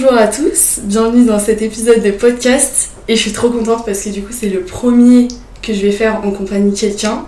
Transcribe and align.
Bonjour 0.00 0.16
à 0.16 0.28
tous, 0.28 0.78
bienvenue 0.84 1.24
dans 1.24 1.40
cet 1.40 1.60
épisode 1.60 2.00
de 2.00 2.12
podcast 2.12 2.90
et 3.08 3.16
je 3.16 3.20
suis 3.20 3.32
trop 3.32 3.50
contente 3.50 3.84
parce 3.84 4.02
que 4.02 4.10
du 4.10 4.22
coup 4.22 4.30
c'est 4.30 4.48
le 4.48 4.60
premier 4.60 5.26
que 5.60 5.74
je 5.74 5.80
vais 5.80 5.90
faire 5.90 6.20
en 6.24 6.30
compagnie 6.30 6.70
de 6.70 6.78
quelqu'un, 6.78 7.24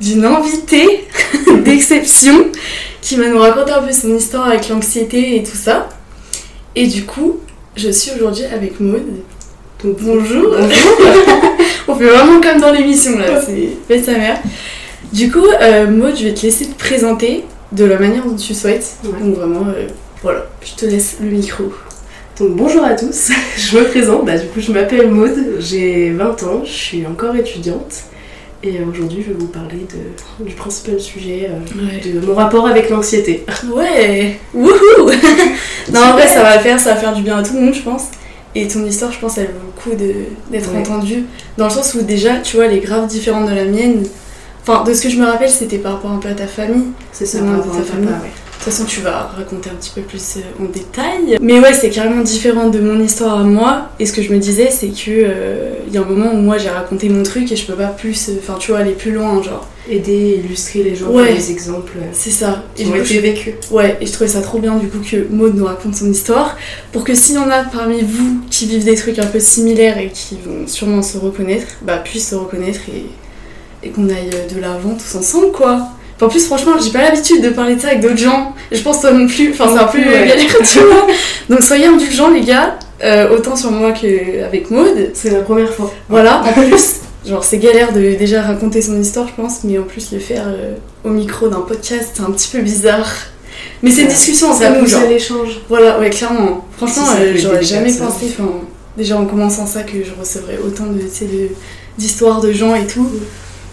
d'une 0.00 0.24
invitée 0.24 1.04
d'exception 1.64 2.46
qui 3.00 3.16
va 3.16 3.28
nous 3.28 3.38
raconter 3.38 3.72
un 3.72 3.82
peu 3.82 3.92
son 3.92 4.14
histoire 4.14 4.46
avec 4.46 4.68
l'anxiété 4.68 5.36
et 5.36 5.42
tout 5.42 5.56
ça. 5.56 5.88
Et 6.76 6.86
du 6.86 7.06
coup, 7.06 7.40
je 7.74 7.90
suis 7.90 8.12
aujourd'hui 8.12 8.44
avec 8.44 8.78
Maud. 8.78 9.02
Donc 9.82 9.96
bonjour. 10.00 10.54
On 11.88 11.94
fait 11.96 12.06
vraiment 12.06 12.40
comme 12.40 12.60
dans 12.60 12.70
l'émission 12.70 13.18
là, 13.18 13.42
c'est 13.44 13.70
fait 13.88 14.00
sa 14.00 14.12
mère. 14.12 14.40
Du 15.12 15.32
coup, 15.32 15.46
euh, 15.60 15.90
Maud, 15.90 16.14
je 16.16 16.22
vais 16.22 16.34
te 16.34 16.42
laisser 16.42 16.66
te 16.66 16.78
présenter 16.78 17.44
de 17.72 17.84
la 17.84 17.98
manière 17.98 18.24
dont 18.24 18.36
tu 18.36 18.54
souhaites. 18.54 18.92
Ouais. 19.02 19.10
Donc 19.18 19.34
vraiment, 19.34 19.66
euh, 19.76 19.88
voilà, 20.22 20.46
je 20.64 20.74
te 20.76 20.86
laisse 20.86 21.16
le 21.20 21.30
micro. 21.30 21.72
Donc 22.38 22.50
bonjour 22.54 22.84
à 22.84 22.94
tous, 22.94 23.30
je 23.56 23.78
me 23.78 23.84
présente, 23.84 24.26
bah, 24.26 24.36
du 24.36 24.46
coup 24.48 24.60
je 24.60 24.70
m'appelle 24.70 25.10
Maude, 25.10 25.56
j'ai 25.58 26.10
20 26.10 26.42
ans, 26.42 26.62
je 26.64 26.70
suis 26.70 27.06
encore 27.06 27.34
étudiante 27.34 27.94
et 28.62 28.78
euh, 28.78 28.84
aujourd'hui 28.90 29.22
je 29.26 29.32
vais 29.32 29.38
vous 29.38 29.46
parler 29.46 29.86
de, 30.38 30.44
du 30.44 30.54
principal 30.54 31.00
sujet 31.00 31.48
euh, 31.50 32.20
de 32.20 32.26
mon 32.26 32.34
rapport 32.34 32.66
avec 32.66 32.90
l'anxiété. 32.90 33.44
Ouais, 33.74 34.38
wouhou 34.54 34.70
Non, 35.92 36.00
en 36.00 36.12
vrai, 36.12 36.28
ça 36.28 36.42
va 36.42 36.58
faire, 36.58 36.78
ça 36.78 36.90
va 36.94 36.96
faire 37.00 37.14
du 37.14 37.22
bien 37.22 37.38
à 37.38 37.42
tout 37.42 37.54
le 37.54 37.60
monde, 37.60 37.74
je 37.74 37.80
pense. 37.82 38.08
Et 38.54 38.66
ton 38.68 38.84
histoire, 38.84 39.12
je 39.12 39.18
pense, 39.18 39.38
elle 39.38 39.46
vaut 39.46 39.52
le 39.74 39.80
coup 39.82 39.96
d'être 40.50 40.72
Ouais. 40.72 40.78
entendue. 40.80 41.24
Dans 41.58 41.66
le 41.66 41.70
sens 41.70 41.94
où, 41.94 42.02
déjà, 42.02 42.38
tu 42.38 42.56
vois, 42.56 42.64
elle 42.66 42.72
est 42.72 42.80
grave 42.80 43.06
différente 43.06 43.48
de 43.48 43.54
la 43.54 43.64
mienne. 43.66 44.02
Enfin, 44.66 44.82
de 44.82 44.92
ce 44.94 45.02
que 45.02 45.08
je 45.10 45.18
me 45.18 45.26
rappelle, 45.26 45.50
c'était 45.50 45.76
par 45.78 45.92
rapport 45.92 46.10
un 46.10 46.16
peu 46.16 46.28
à 46.28 46.32
ta 46.34 46.46
famille. 46.46 46.86
C'est 47.12 47.26
ça, 47.26 47.38
par 47.40 47.50
rapport 47.58 47.72
ta 47.72 47.78
à 47.78 47.80
papa, 47.82 47.92
famille. 47.92 48.08
ouais. 48.08 48.30
De 48.58 48.64
toute 48.64 48.72
façon, 48.74 48.84
tu 48.84 49.00
vas 49.00 49.30
raconter 49.36 49.70
un 49.70 49.74
petit 49.74 49.92
peu 49.94 50.00
plus 50.00 50.38
euh, 50.38 50.40
en 50.64 50.64
détail. 50.64 51.38
Mais 51.40 51.60
ouais, 51.60 51.72
c'est 51.72 51.88
carrément 51.88 52.22
différent 52.22 52.68
de 52.68 52.80
mon 52.80 52.98
histoire 53.00 53.38
à 53.38 53.44
moi. 53.44 53.90
Et 54.00 54.06
ce 54.06 54.12
que 54.12 54.22
je 54.22 54.32
me 54.32 54.38
disais, 54.38 54.70
c'est 54.72 54.88
que 54.88 55.02
euh, 55.08 55.74
il 55.86 55.94
y 55.94 55.98
a 55.98 56.00
un 56.00 56.04
moment 56.04 56.32
où 56.32 56.38
moi 56.38 56.58
j'ai 56.58 56.68
raconté 56.70 57.08
mon 57.08 57.22
truc 57.22 57.52
et 57.52 57.54
je 57.54 57.64
peux 57.64 57.74
pas 57.74 57.86
plus, 57.86 58.28
euh, 58.28 58.32
enfin, 58.40 58.56
tu 58.58 58.72
vois, 58.72 58.80
aller 58.80 58.92
plus 58.92 59.12
loin, 59.12 59.40
genre. 59.40 59.68
Aider, 59.88 60.40
illustrer 60.44 60.82
les 60.82 60.96
gens 60.96 61.06
Ouais. 61.10 61.26
par 61.28 61.36
des 61.36 61.50
exemples 61.52 61.92
C'est 62.12 62.30
ça. 62.32 62.64
du 62.76 62.86
ont 62.86 62.96
été 62.96 63.20
vécus. 63.20 63.54
Ouais, 63.70 63.96
et 64.00 64.06
je 64.06 64.10
trouvais 64.12 64.28
ça 64.28 64.40
trop 64.40 64.58
bien 64.58 64.74
du 64.74 64.88
coup 64.88 64.98
que 64.98 65.28
Maud 65.30 65.54
nous 65.54 65.66
raconte 65.66 65.94
son 65.94 66.10
histoire, 66.10 66.56
pour 66.90 67.04
que 67.04 67.14
s'il 67.14 67.36
y 67.36 67.38
en 67.38 67.48
a 67.50 67.62
parmi 67.62 68.02
vous 68.02 68.40
qui 68.50 68.66
vivent 68.66 68.84
des 68.84 68.96
trucs 68.96 69.20
un 69.20 69.26
peu 69.26 69.38
similaires 69.38 69.98
et 69.98 70.08
qui 70.08 70.38
vont 70.44 70.66
sûrement 70.66 71.02
se 71.02 71.18
reconnaître, 71.18 71.68
bah 71.82 71.98
puissent 71.98 72.30
se 72.30 72.34
reconnaître 72.34 72.80
et, 72.88 73.86
et 73.86 73.90
qu'on 73.90 74.08
aille 74.08 74.30
de 74.52 74.60
l'avant 74.60 74.94
tous 74.96 75.16
ensemble 75.16 75.52
quoi. 75.52 75.86
En 76.20 76.28
plus 76.28 76.46
franchement 76.46 76.72
j'ai 76.82 76.90
pas 76.90 77.02
l'habitude 77.02 77.42
de 77.42 77.50
parler 77.50 77.76
de 77.76 77.80
ça 77.80 77.88
avec 77.88 78.00
d'autres 78.00 78.16
gens, 78.16 78.54
je 78.72 78.80
pense 78.80 79.00
toi 79.02 79.12
non 79.12 79.26
plus, 79.26 79.50
enfin 79.52 79.68
c'est 79.72 79.78
un 79.80 79.84
peu 79.86 79.98
Ouais. 79.98 80.26
galère 80.28 80.56
tu 80.62 80.78
vois. 80.80 81.06
Donc 81.50 81.62
soyez 81.62 81.86
indulgents 81.86 82.30
les 82.30 82.40
gars, 82.40 82.78
euh, 83.04 83.36
autant 83.36 83.54
sur 83.54 83.70
moi 83.70 83.92
qu'avec 83.92 84.70
Maud. 84.70 85.10
C'est 85.12 85.30
la 85.30 85.40
première 85.40 85.72
fois. 85.74 85.92
Voilà, 86.08 86.42
en 86.42 86.52
plus, 86.54 86.96
genre 87.28 87.44
c'est 87.44 87.58
galère 87.58 87.92
de 87.92 88.14
déjà 88.14 88.40
raconter 88.42 88.80
son 88.80 88.98
histoire, 89.00 89.28
je 89.28 89.34
pense, 89.40 89.64
mais 89.64 89.76
en 89.78 89.82
plus 89.82 90.10
le 90.12 90.18
faire 90.18 90.44
euh, 90.46 90.74
au 91.04 91.10
micro 91.10 91.48
d'un 91.48 91.60
podcast, 91.60 92.12
c'est 92.14 92.22
un 92.22 92.30
petit 92.30 92.48
peu 92.48 92.60
bizarre. 92.62 93.10
Mais 93.82 93.90
c'est 93.90 94.02
une 94.02 94.08
discussion 94.08 94.54
ça 94.54 94.70
nous, 94.70 94.86
genre. 94.86 95.02
à 95.02 95.06
l'échange. 95.06 95.60
Voilà, 95.68 95.98
ouais, 96.00 96.08
clairement. 96.08 96.66
Franchement, 96.78 97.04
euh, 97.20 97.34
j'aurais 97.36 97.62
jamais 97.62 97.92
pensé, 97.92 98.32
enfin, 98.38 98.50
déjà 98.96 99.18
en 99.18 99.26
commençant 99.26 99.66
ça, 99.66 99.82
que 99.82 100.02
je 100.02 100.18
recevrais 100.18 100.58
autant 100.64 100.84
de- 100.86 101.02
d'histoires 101.98 102.40
de 102.40 102.52
gens 102.52 102.74
et 102.74 102.86
tout. 102.86 103.06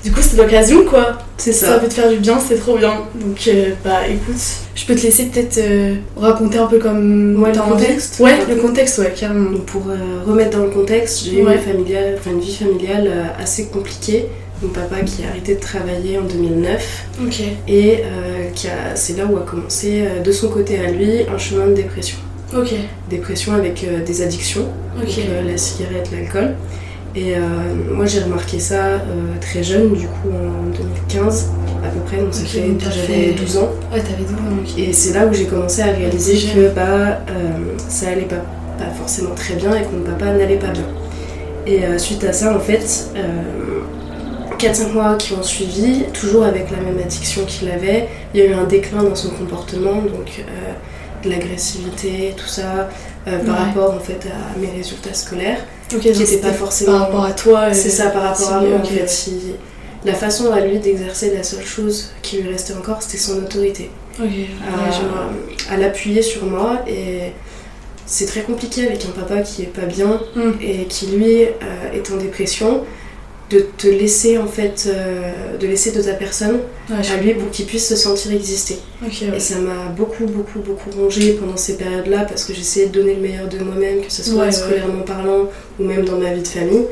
Du 0.03 0.11
coup, 0.11 0.19
c'est 0.21 0.35
l'occasion, 0.37 0.83
quoi. 0.83 1.17
C'est 1.37 1.53
Ça 1.53 1.67
ça. 1.67 1.79
peut 1.79 1.87
te 1.87 1.93
faire 1.93 2.09
du 2.09 2.17
bien, 2.17 2.37
c'est 2.39 2.55
trop 2.57 2.77
bien. 2.77 2.93
Donc, 3.15 3.47
euh, 3.47 3.69
bah 3.85 4.05
écoute, 4.09 4.35
je 4.75 4.85
peux 4.85 4.95
te 4.95 5.01
laisser 5.01 5.25
peut-être 5.27 5.57
euh, 5.59 5.95
raconter 6.17 6.57
un 6.57 6.67
peu 6.67 6.77
comme 6.77 7.41
Ouais, 7.41 7.53
le 7.53 7.59
contexte. 7.59 8.19
Ouais, 8.19 8.37
le 8.49 8.55
contexte, 8.57 8.97
ouais, 8.99 9.13
carrément. 9.17 9.49
Donc 9.51 9.65
pour 9.65 9.83
euh, 9.89 9.95
remettre 10.25 10.57
dans 10.57 10.65
le 10.65 10.71
contexte, 10.71 11.23
j'ai 11.25 11.39
eu 11.39 11.45
Ouais. 11.45 11.55
une, 11.55 11.61
familiale, 11.61 12.15
enfin, 12.19 12.31
une 12.31 12.41
vie 12.41 12.53
familiale 12.55 13.09
assez 13.39 13.65
compliquée. 13.67 14.25
Mon 14.61 14.69
papa 14.69 15.01
qui 15.01 15.23
a 15.23 15.29
arrêté 15.29 15.55
de 15.55 15.59
travailler 15.59 16.17
en 16.17 16.21
2009 16.23 17.05
Ok. 17.25 17.41
et 17.67 17.99
qui 18.55 18.67
a- 18.67 18.95
c'est 18.95 19.17
là 19.17 19.25
où 19.25 19.35
a 19.37 19.41
commencé 19.41 20.03
de 20.23 20.31
son 20.31 20.47
côté 20.49 20.79
à 20.79 20.89
lui 20.91 21.21
un 21.33 21.37
chemin 21.37 21.67
de 21.67 21.73
dépression. 21.73 22.17
Ok. 22.55 22.73
Dépression 23.09 23.53
avec 23.53 23.85
des 24.05 24.21
addictions, 24.21 24.67
Ok. 24.97 25.05
donc, 25.05 25.15
euh, 25.29 25.51
la 25.51 25.57
cigarette, 25.57 26.09
l'alcool. 26.13 26.53
Et 27.15 27.35
euh, 27.35 27.39
moi 27.91 28.05
j'ai 28.07 28.21
remarqué 28.21 28.59
ça 28.59 28.85
euh, 28.85 28.99
très 29.39 29.61
jeune, 29.63 29.93
du 29.93 30.07
coup 30.07 30.29
en 30.29 30.75
2015 30.75 31.51
à 31.85 31.89
peu 31.89 31.99
près, 32.07 32.17
donc 32.17 32.33
ça 32.33 32.43
fait 32.45 32.61
donc 32.61 32.79
j'avais 32.81 33.31
fait- 33.31 33.31
12 33.33 33.57
ans. 33.57 33.69
Ouais, 33.93 33.99
t'avais 33.99 34.23
12 34.23 34.31
ans. 34.33 34.77
Et 34.77 34.93
c'est 34.93 35.13
là 35.13 35.27
où 35.27 35.33
j'ai 35.33 35.45
commencé 35.45 35.81
à 35.81 35.87
réaliser 35.87 36.35
que 36.53 36.69
bah, 36.73 37.19
euh, 37.29 37.51
ça 37.89 38.07
allait 38.07 38.21
pas, 38.21 38.37
pas 38.77 38.89
forcément 38.97 39.35
très 39.35 39.55
bien 39.55 39.75
et 39.75 39.83
que 39.83 39.89
mon 39.95 40.03
papa 40.03 40.31
n'allait 40.31 40.55
pas 40.57 40.69
bien. 40.71 40.87
Et 41.67 41.85
euh, 41.85 41.97
suite 41.97 42.23
à 42.23 42.33
ça, 42.33 42.55
en 42.55 42.59
fait, 42.59 43.09
euh, 43.15 43.81
4-5 44.57 44.93
mois 44.93 45.15
qui 45.15 45.33
ont 45.33 45.43
suivi, 45.43 46.03
toujours 46.13 46.43
avec 46.45 46.71
la 46.71 46.77
même 46.77 46.97
addiction 46.97 47.43
qu'il 47.45 47.69
avait, 47.69 48.07
il 48.33 48.39
y 48.39 48.43
a 48.43 48.47
eu 48.47 48.53
un 48.53 48.63
déclin 48.63 49.03
dans 49.03 49.15
son 49.15 49.29
comportement, 49.29 49.95
donc 49.95 50.43
de 51.23 51.29
l'agressivité, 51.29 52.33
tout 52.37 52.47
ça, 52.47 52.89
euh, 53.27 53.39
par 53.45 53.55
Ouais. 53.55 53.61
rapport 53.65 53.93
en 53.95 53.99
fait 53.99 54.19
à 54.27 54.57
mes 54.59 54.69
résultats 54.71 55.13
scolaires, 55.13 55.59
Ok, 55.93 56.01
qui 56.01 56.09
n'étaient 56.19 56.37
pas 56.37 56.51
forcément. 56.53 56.91
Par 56.93 57.01
rapport 57.01 57.25
à 57.25 57.31
toi. 57.33 57.59
euh, 57.69 57.73
C'est 57.73 57.89
ça, 57.89 58.07
par 58.09 58.23
rapport 58.23 58.51
à 58.53 58.61
moi 58.61 58.77
en 58.77 58.79
ok, 58.83 58.87
fait. 58.87 59.27
il- 59.27 59.55
La 60.05 60.13
façon 60.13 60.51
à 60.51 60.59
lui 60.59 60.79
d'exercer 60.79 61.33
la 61.33 61.43
seule 61.43 61.63
chose 61.63 62.11
qui 62.21 62.41
lui 62.41 62.49
restait 62.51 62.73
encore, 62.73 63.01
c'était 63.01 63.17
son 63.17 63.37
autorité 63.37 63.89
à, 64.19 65.73
à 65.73 65.77
l'appuyer 65.77 66.21
sur 66.21 66.43
moi 66.45 66.79
et 66.87 67.31
c'est 68.05 68.25
très 68.25 68.41
compliqué 68.41 68.85
avec 68.85 69.05
un 69.05 69.11
papa 69.17 69.41
qui 69.43 69.61
est 69.61 69.73
pas 69.73 69.85
bien 69.85 70.19
Hmm. 70.35 70.51
et 70.61 70.85
qui 70.89 71.07
lui 71.07 71.43
euh, 71.45 71.93
est 71.93 72.11
en 72.11 72.17
dépression 72.17 72.83
de 73.53 73.65
te 73.77 73.87
laisser 73.87 74.37
en 74.37 74.47
fait 74.47 74.87
euh, 74.87 75.57
de 75.59 75.67
laisser 75.67 75.91
de 75.91 76.01
ta 76.01 76.13
personne 76.13 76.59
Ouais, 76.89 76.95
à 77.13 77.17
lui 77.21 77.33
pour 77.35 77.49
qu'il 77.51 77.65
puisse 77.65 77.87
se 77.87 77.95
sentir 77.95 78.31
exister 78.33 78.77
ouais. 79.01 79.09
et 79.37 79.39
ça 79.39 79.55
m'a 79.59 79.85
beaucoup 79.95 80.25
beaucoup 80.25 80.59
beaucoup 80.59 80.89
rongé 80.91 81.33
pendant 81.39 81.55
ces 81.55 81.77
périodes 81.77 82.07
là 82.07 82.25
parce 82.27 82.43
que 82.43 82.53
j'essayais 82.53 82.87
de 82.87 82.91
donner 82.91 83.15
le 83.15 83.21
meilleur 83.21 83.47
de 83.47 83.57
moi-même 83.59 84.01
que 84.01 84.11
ce 84.11 84.21
soit 84.23 84.45
Ouais, 84.45 84.51
scolairement 84.51 85.03
parlant 85.03 85.49
ou 85.79 85.83
même 85.83 86.03
dans 86.03 86.17
ma 86.17 86.33
vie 86.33 86.41
de 86.41 86.47
famille 86.47 86.83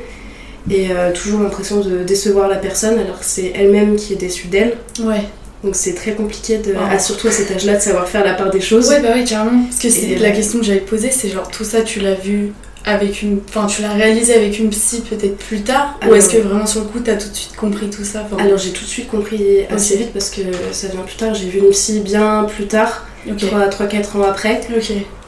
et 0.70 0.88
euh, 0.92 1.12
toujours 1.12 1.42
l'impression 1.42 1.82
de 1.82 2.04
décevoir 2.04 2.48
la 2.48 2.58
personne 2.58 2.98
alors 3.00 3.20
que 3.20 3.26
c'est 3.26 3.52
elle-même 3.56 3.96
qui 3.98 4.14
est 4.14 4.18
déçue 4.18 4.48
d'elle 4.48 4.78
Ouais. 5.04 5.22
donc 5.64 5.76
c'est 5.76 5.94
très 5.96 6.14
compliqué 6.14 6.60
de, 6.60 6.74
Ah. 6.78 6.94
à- 6.96 7.00
surtout 7.00 7.28
à 7.28 7.32
cet 7.32 7.52
âge-là 7.52 7.76
de 7.76 7.82
savoir 7.82 8.08
faire 8.08 8.24
la 8.24 8.34
part 8.36 8.52
des 8.52 8.62
choses 8.62 8.88
Ouais, 8.90 9.02
bah 9.02 9.10
ouais, 9.16 9.24
carrément. 9.26 9.64
Parce 9.66 9.80
que 9.82 9.90
c'est 9.90 10.16
la 10.16 10.30
euh, 10.30 10.32
question 10.32 10.60
que 10.60 10.66
j'avais 10.66 10.80
posée, 10.80 11.10
c'est 11.12 11.30
genre 11.30 11.50
tout 11.50 11.64
ça, 11.66 11.82
tu 11.82 12.00
l'as 12.00 12.14
vu 12.16 12.54
avec 12.86 13.22
une. 13.22 13.40
Enfin, 13.50 13.68
tu 13.68 13.82
l'as 13.82 13.94
réalisé 13.94 14.34
avec 14.34 14.58
une 14.60 14.70
psy 14.70 15.02
peut-être 15.08 15.38
plus 15.38 15.62
tard 15.62 16.00
Ou 16.10 16.16
est-ce 16.16 16.30
que 16.30 16.38
vraiment 16.38 16.66
sur 16.66 16.82
le 16.82 16.88
coup, 16.88 17.00
t'as 17.00 17.16
tout 17.16 17.30
de 17.30 17.36
suite 17.36 17.56
compris 17.56 17.90
tout 17.90 18.04
ça 18.04 18.24
Enfin, 18.26 18.44
Alors 18.44 18.58
j'ai 18.58 18.72
tout 18.72 18.84
de 18.84 18.90
suite 18.90 19.08
compris 19.10 19.66
assez 19.70 19.98
vite 19.98 20.12
parce 20.14 20.30
que 20.30 20.42
ça 20.72 20.88
vient 20.88 21.02
plus 21.02 21.16
tard. 21.18 21.34
J'ai 21.36 21.48
vu 21.50 21.60
une 21.60 21.70
psy 21.70 22.00
bien 22.00 22.46
plus 22.46 22.66
tard, 22.68 23.06
Ok. 23.30 23.44
3-4 23.44 24.18
ans 24.18 24.24
après. 24.24 24.62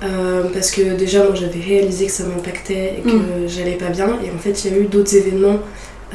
Euh, 0.04 0.44
parce 0.54 0.72
que 0.72 0.96
déjà 0.96 1.24
moi 1.24 1.36
j'avais 1.36 1.60
réalisé 1.62 2.08
que 2.08 2.12
ça 2.12 2.24
m'impactait 2.26 2.96
et 2.98 3.02
que 3.02 3.10
Mm. 3.16 3.48
j'allais 3.48 3.76
pas 3.78 3.90
bien. 3.90 4.08
Et 4.26 4.32
en 4.36 4.40
fait 4.40 4.66
il 4.66 4.72
y 4.72 4.76
a 4.76 4.80
eu 4.80 4.86
d'autres 4.86 5.16
événements 5.16 5.60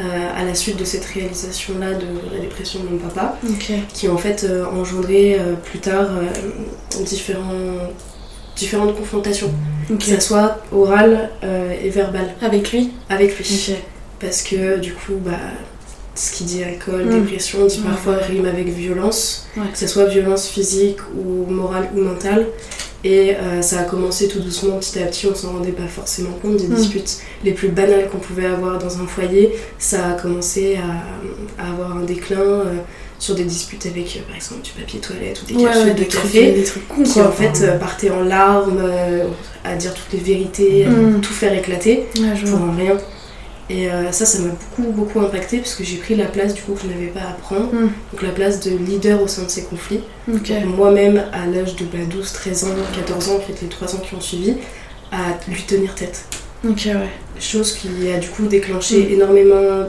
euh, 0.01 0.03
à 0.37 0.45
la 0.45 0.55
suite 0.55 0.77
de 0.77 0.85
cette 0.85 1.05
réalisation-là 1.05 1.95
de 1.95 2.07
la 2.35 2.41
dépression 2.41 2.81
de 2.81 2.89
mon 2.89 2.99
papa 2.99 3.37
qui 3.95 4.09
ont 4.09 4.15
en 4.15 4.19
fait 4.19 4.45
euh, 4.49 4.65
engendré 4.67 5.35
euh, 5.41 5.55
plus 5.65 5.79
tard 5.81 6.07
différents, 7.05 7.41
différentes 8.59 8.97
confrontations, 8.97 9.51
que 9.99 10.05
ça 10.05 10.21
soit 10.21 10.59
orale 10.73 11.31
euh, 11.45 11.73
et 11.83 11.89
verbale 11.91 12.35
Avec 12.43 12.73
lui 12.73 12.91
avec 13.09 13.37
lui. 13.39 13.75
Parce 14.21 14.43
que 14.43 14.79
du 14.79 14.93
coup 14.95 15.15
bah 15.25 15.33
ce 16.15 16.33
qui 16.33 16.45
dit 16.45 16.65
alcool, 16.65 17.05
Mm. 17.07 17.21
dépression 17.21 17.65
dit 17.67 17.79
Ouais, 17.79 17.85
parfois 17.91 18.17
rime 18.17 18.47
avec 18.47 18.67
violence, 18.69 19.47
Ouais. 19.57 19.63
que 19.73 19.79
ce 19.79 19.87
soit 19.87 20.07
violence 20.07 20.49
physique 20.49 20.99
ou 21.17 21.51
morale 21.51 21.89
ou 21.95 22.01
mentale. 22.01 22.47
Et 23.05 23.37
euh, 23.37 23.63
ça 23.63 23.79
a 23.79 23.85
commencé 23.85 24.27
tout 24.27 24.41
doucement, 24.41 24.77
petit 24.79 24.99
à 24.99 25.07
petit, 25.07 25.29
on 25.29 25.35
s'en 25.37 25.53
rendait 25.53 25.71
pas 25.71 25.87
forcément 25.87 26.33
compte 26.43 26.57
des 26.57 26.67
Mm. 26.67 26.75
disputes 26.75 27.19
les 27.45 27.53
plus 27.53 27.69
banales 27.69 28.09
qu'on 28.11 28.19
pouvait 28.19 28.47
avoir 28.47 28.79
dans 28.81 28.99
un 29.01 29.07
foyer. 29.07 29.53
Ça 29.79 30.09
a 30.09 30.13
commencé 30.15 30.77
à, 30.77 31.63
à 31.63 31.71
avoir 31.71 31.97
un 31.97 32.03
déclin 32.03 32.41
euh, 32.41 32.65
sur 33.19 33.35
des 33.35 33.45
disputes 33.45 33.85
avec, 33.87 34.17
euh, 34.17 34.27
par 34.27 34.37
exemple, 34.37 34.63
du 34.63 34.71
papier 34.73 35.01
toilette 35.01 35.43
ou 35.43 35.47
des 35.47 35.55
Ouais, 35.55 35.65
capsules 35.65 35.95
de 35.95 35.99
des 35.99 36.07
trucs, 36.09 36.23
café 36.23 36.53
des 36.53 36.65
trucs 36.65 36.89
cons 36.89 37.03
qui 37.03 37.21
en 37.21 37.33
fait 37.33 37.63
euh, 37.63 37.79
partaient 37.79 38.11
en 38.11 38.23
larmes, 38.23 38.79
euh, 38.81 39.25
à 39.65 39.75
dire 39.75 39.93
toutes 39.95 40.13
les 40.13 40.21
vérités, 40.25 40.85
à 40.87 40.91
Mm. 40.91 41.21
tout 41.21 41.33
faire 41.33 41.53
éclater 41.53 42.07
Ouais, 42.17 42.51
pour 42.51 42.61
rien. 42.77 42.97
Et 43.71 43.91
euh, 43.91 44.11
ça, 44.13 44.25
ça 44.25 44.39
m'a 44.39 44.49
beaucoup, 44.51 44.91
beaucoup 44.93 45.21
impacté 45.21 45.59
parce 45.59 45.75
que 45.75 45.85
j'ai 45.85 45.97
pris 45.97 46.15
la 46.15 46.25
place 46.25 46.55
du 46.55 46.63
coup 46.63 46.73
que 46.73 46.83
je 46.83 46.87
n'avais 46.87 47.09
pas 47.09 47.21
à 47.21 47.33
prendre, 47.33 47.67
Mm. 47.73 47.91
donc 48.13 48.23
la 48.23 48.31
place 48.31 48.61
de 48.61 48.71
leader 48.77 49.21
au 49.23 49.27
sein 49.29 49.43
de 49.43 49.51
ces 49.51 49.65
conflits. 49.65 50.01
Moi-même, 50.65 51.23
à 51.33 51.47
l'âge 51.47 51.77
de 51.77 51.85
bah, 51.85 51.99
12, 52.09 52.33
13 52.33 52.65
ans, 52.65 52.69
14 52.97 53.29
ans, 53.31 53.37
en 53.37 53.41
fait 53.41 53.61
les 53.61 53.69
3 53.69 53.95
ans 53.95 53.99
qui 53.99 54.15
ont 54.15 54.21
suivi, 54.21 54.55
à 55.13 55.39
lui 55.51 55.63
tenir 55.63 55.95
tête. 55.95 56.25
Ok, 56.69 56.83
ouais. 56.87 57.09
Chose 57.41 57.73
qui 57.73 57.89
a 58.15 58.19
du 58.19 58.29
coup 58.29 58.47
déclenché 58.47 58.97
Mm. 59.05 59.13
énormément 59.13 59.87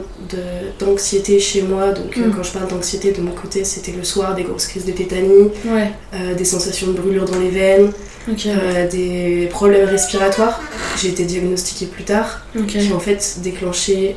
d'anxiété 0.78 1.38
chez 1.40 1.62
moi. 1.62 1.90
Donc 1.92 2.16
euh, 2.16 2.26
Mm. 2.28 2.32
quand 2.36 2.42
je 2.42 2.52
parle 2.52 2.68
d'anxiété 2.68 3.12
de 3.12 3.20
mon 3.20 3.32
côté, 3.32 3.64
c'était 3.64 3.92
le 3.92 4.04
soir 4.04 4.34
des 4.34 4.44
grosses 4.44 4.66
crises 4.66 4.84
de 4.84 4.92
tétanie, 4.92 5.50
Ouais, 5.64 5.90
euh, 6.14 6.34
des 6.34 6.44
sensations 6.44 6.88
de 6.88 6.92
brûlure 6.92 7.24
dans 7.24 7.38
les 7.38 7.48
veines, 7.50 7.90
ouais. 8.28 8.34
euh, 8.46 8.88
des 8.88 9.48
problèmes 9.50 9.88
respiratoires. 9.88 10.60
J'ai 11.00 11.08
été 11.08 11.24
diagnostiquée 11.24 11.86
plus 11.86 12.04
tard, 12.04 12.42
qui 12.68 12.92
en 12.92 13.00
fait 13.00 13.38
déclenché 13.42 14.16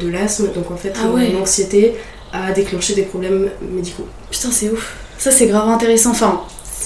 de 0.00 0.08
l'asthme. 0.08 0.48
Donc 0.54 0.70
en 0.70 0.76
fait, 0.76 0.92
Ah 1.02 1.08
ouais. 1.10 1.30
l'anxiété 1.32 1.94
a 2.32 2.52
déclenché 2.52 2.94
des 2.94 3.02
problèmes 3.02 3.48
médicaux. 3.70 4.06
Putain, 4.30 4.50
c'est 4.50 4.68
ouf. 4.70 4.96
Ça, 5.18 5.30
c'est 5.30 5.46
grave 5.46 5.68
intéressant. 5.68 6.10
Enfin, 6.10 6.40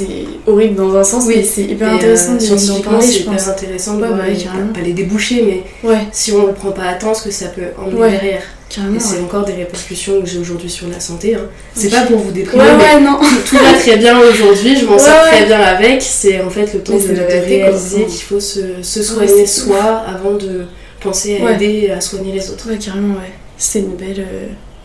c'est 0.06 0.50
horrible 0.50 0.74
dans 0.76 0.96
un 0.96 1.04
sens, 1.04 1.24
Oui. 1.26 1.34
mais 1.38 1.42
c'est 1.44 1.62
hyper 1.62 1.92
Et, 1.92 1.96
intéressant 1.96 2.34
euh, 2.34 2.38
scientifiquement, 2.38 2.92
parler, 2.92 3.06
c'est 3.06 3.18
hyper 3.20 3.32
pense. 3.34 3.48
intéressant 3.48 3.94
de 3.96 4.02
Ouais, 4.02 4.08
voir 4.08 4.20
ouais, 4.20 4.30
les- 4.34 4.42
carrément. 4.44 4.72
pas 4.72 4.80
les 4.80 4.92
débouchés, 4.92 5.42
mais 5.82 5.88
Ouais, 5.88 5.98
si 6.12 6.32
on 6.32 6.46
ne 6.46 6.52
prend 6.52 6.70
pas 6.72 6.84
à 6.84 6.94
temps, 6.94 7.14
ce 7.14 7.24
que 7.24 7.30
ça 7.30 7.46
peut 7.48 7.62
emmener 7.78 8.10
derrière. 8.10 8.42
carrément. 8.68 8.96
Et 8.96 9.00
c'est 9.00 9.20
encore 9.20 9.44
des 9.44 9.52
répercussions 9.54 10.20
que 10.20 10.26
j'ai 10.26 10.38
aujourd'hui 10.38 10.68
sur 10.70 10.86
la 10.88 11.00
santé. 11.00 11.34
hein. 11.34 11.46
C'est 11.74 11.90
pas 11.90 12.02
pour 12.02 12.18
vous 12.18 12.30
déprimer, 12.30 12.64
mais 12.78 13.00
non. 13.00 13.18
tout 13.48 13.56
va 13.56 13.72
très 13.78 13.96
bien 13.96 14.18
aujourd'hui, 14.20 14.76
je 14.76 14.84
m'en 14.86 14.98
sors 14.98 15.22
très 15.30 15.46
bien 15.46 15.60
avec. 15.60 16.02
C'est 16.02 16.40
en 16.42 16.50
fait 16.50 16.72
le 16.74 16.80
temps 16.80 16.92
Mais 16.94 17.14
de, 17.14 17.14
de 17.20 17.44
réaliser 17.46 18.04
qu'il 18.04 18.22
faut 18.22 18.40
se, 18.40 18.82
se 18.82 19.02
soigner 19.02 19.46
soi 19.46 20.02
avant 20.06 20.36
de 20.36 20.64
penser 21.00 21.40
à 21.44 21.52
aider 21.52 21.90
à 21.90 22.00
soigner 22.00 22.32
les 22.32 22.50
autres. 22.50 22.68
Ouais, 22.70 22.78
carrément, 22.78 23.14
ouais. 23.14 23.32
C'est 23.56 23.80
une 23.80 23.96
belle. 23.96 24.24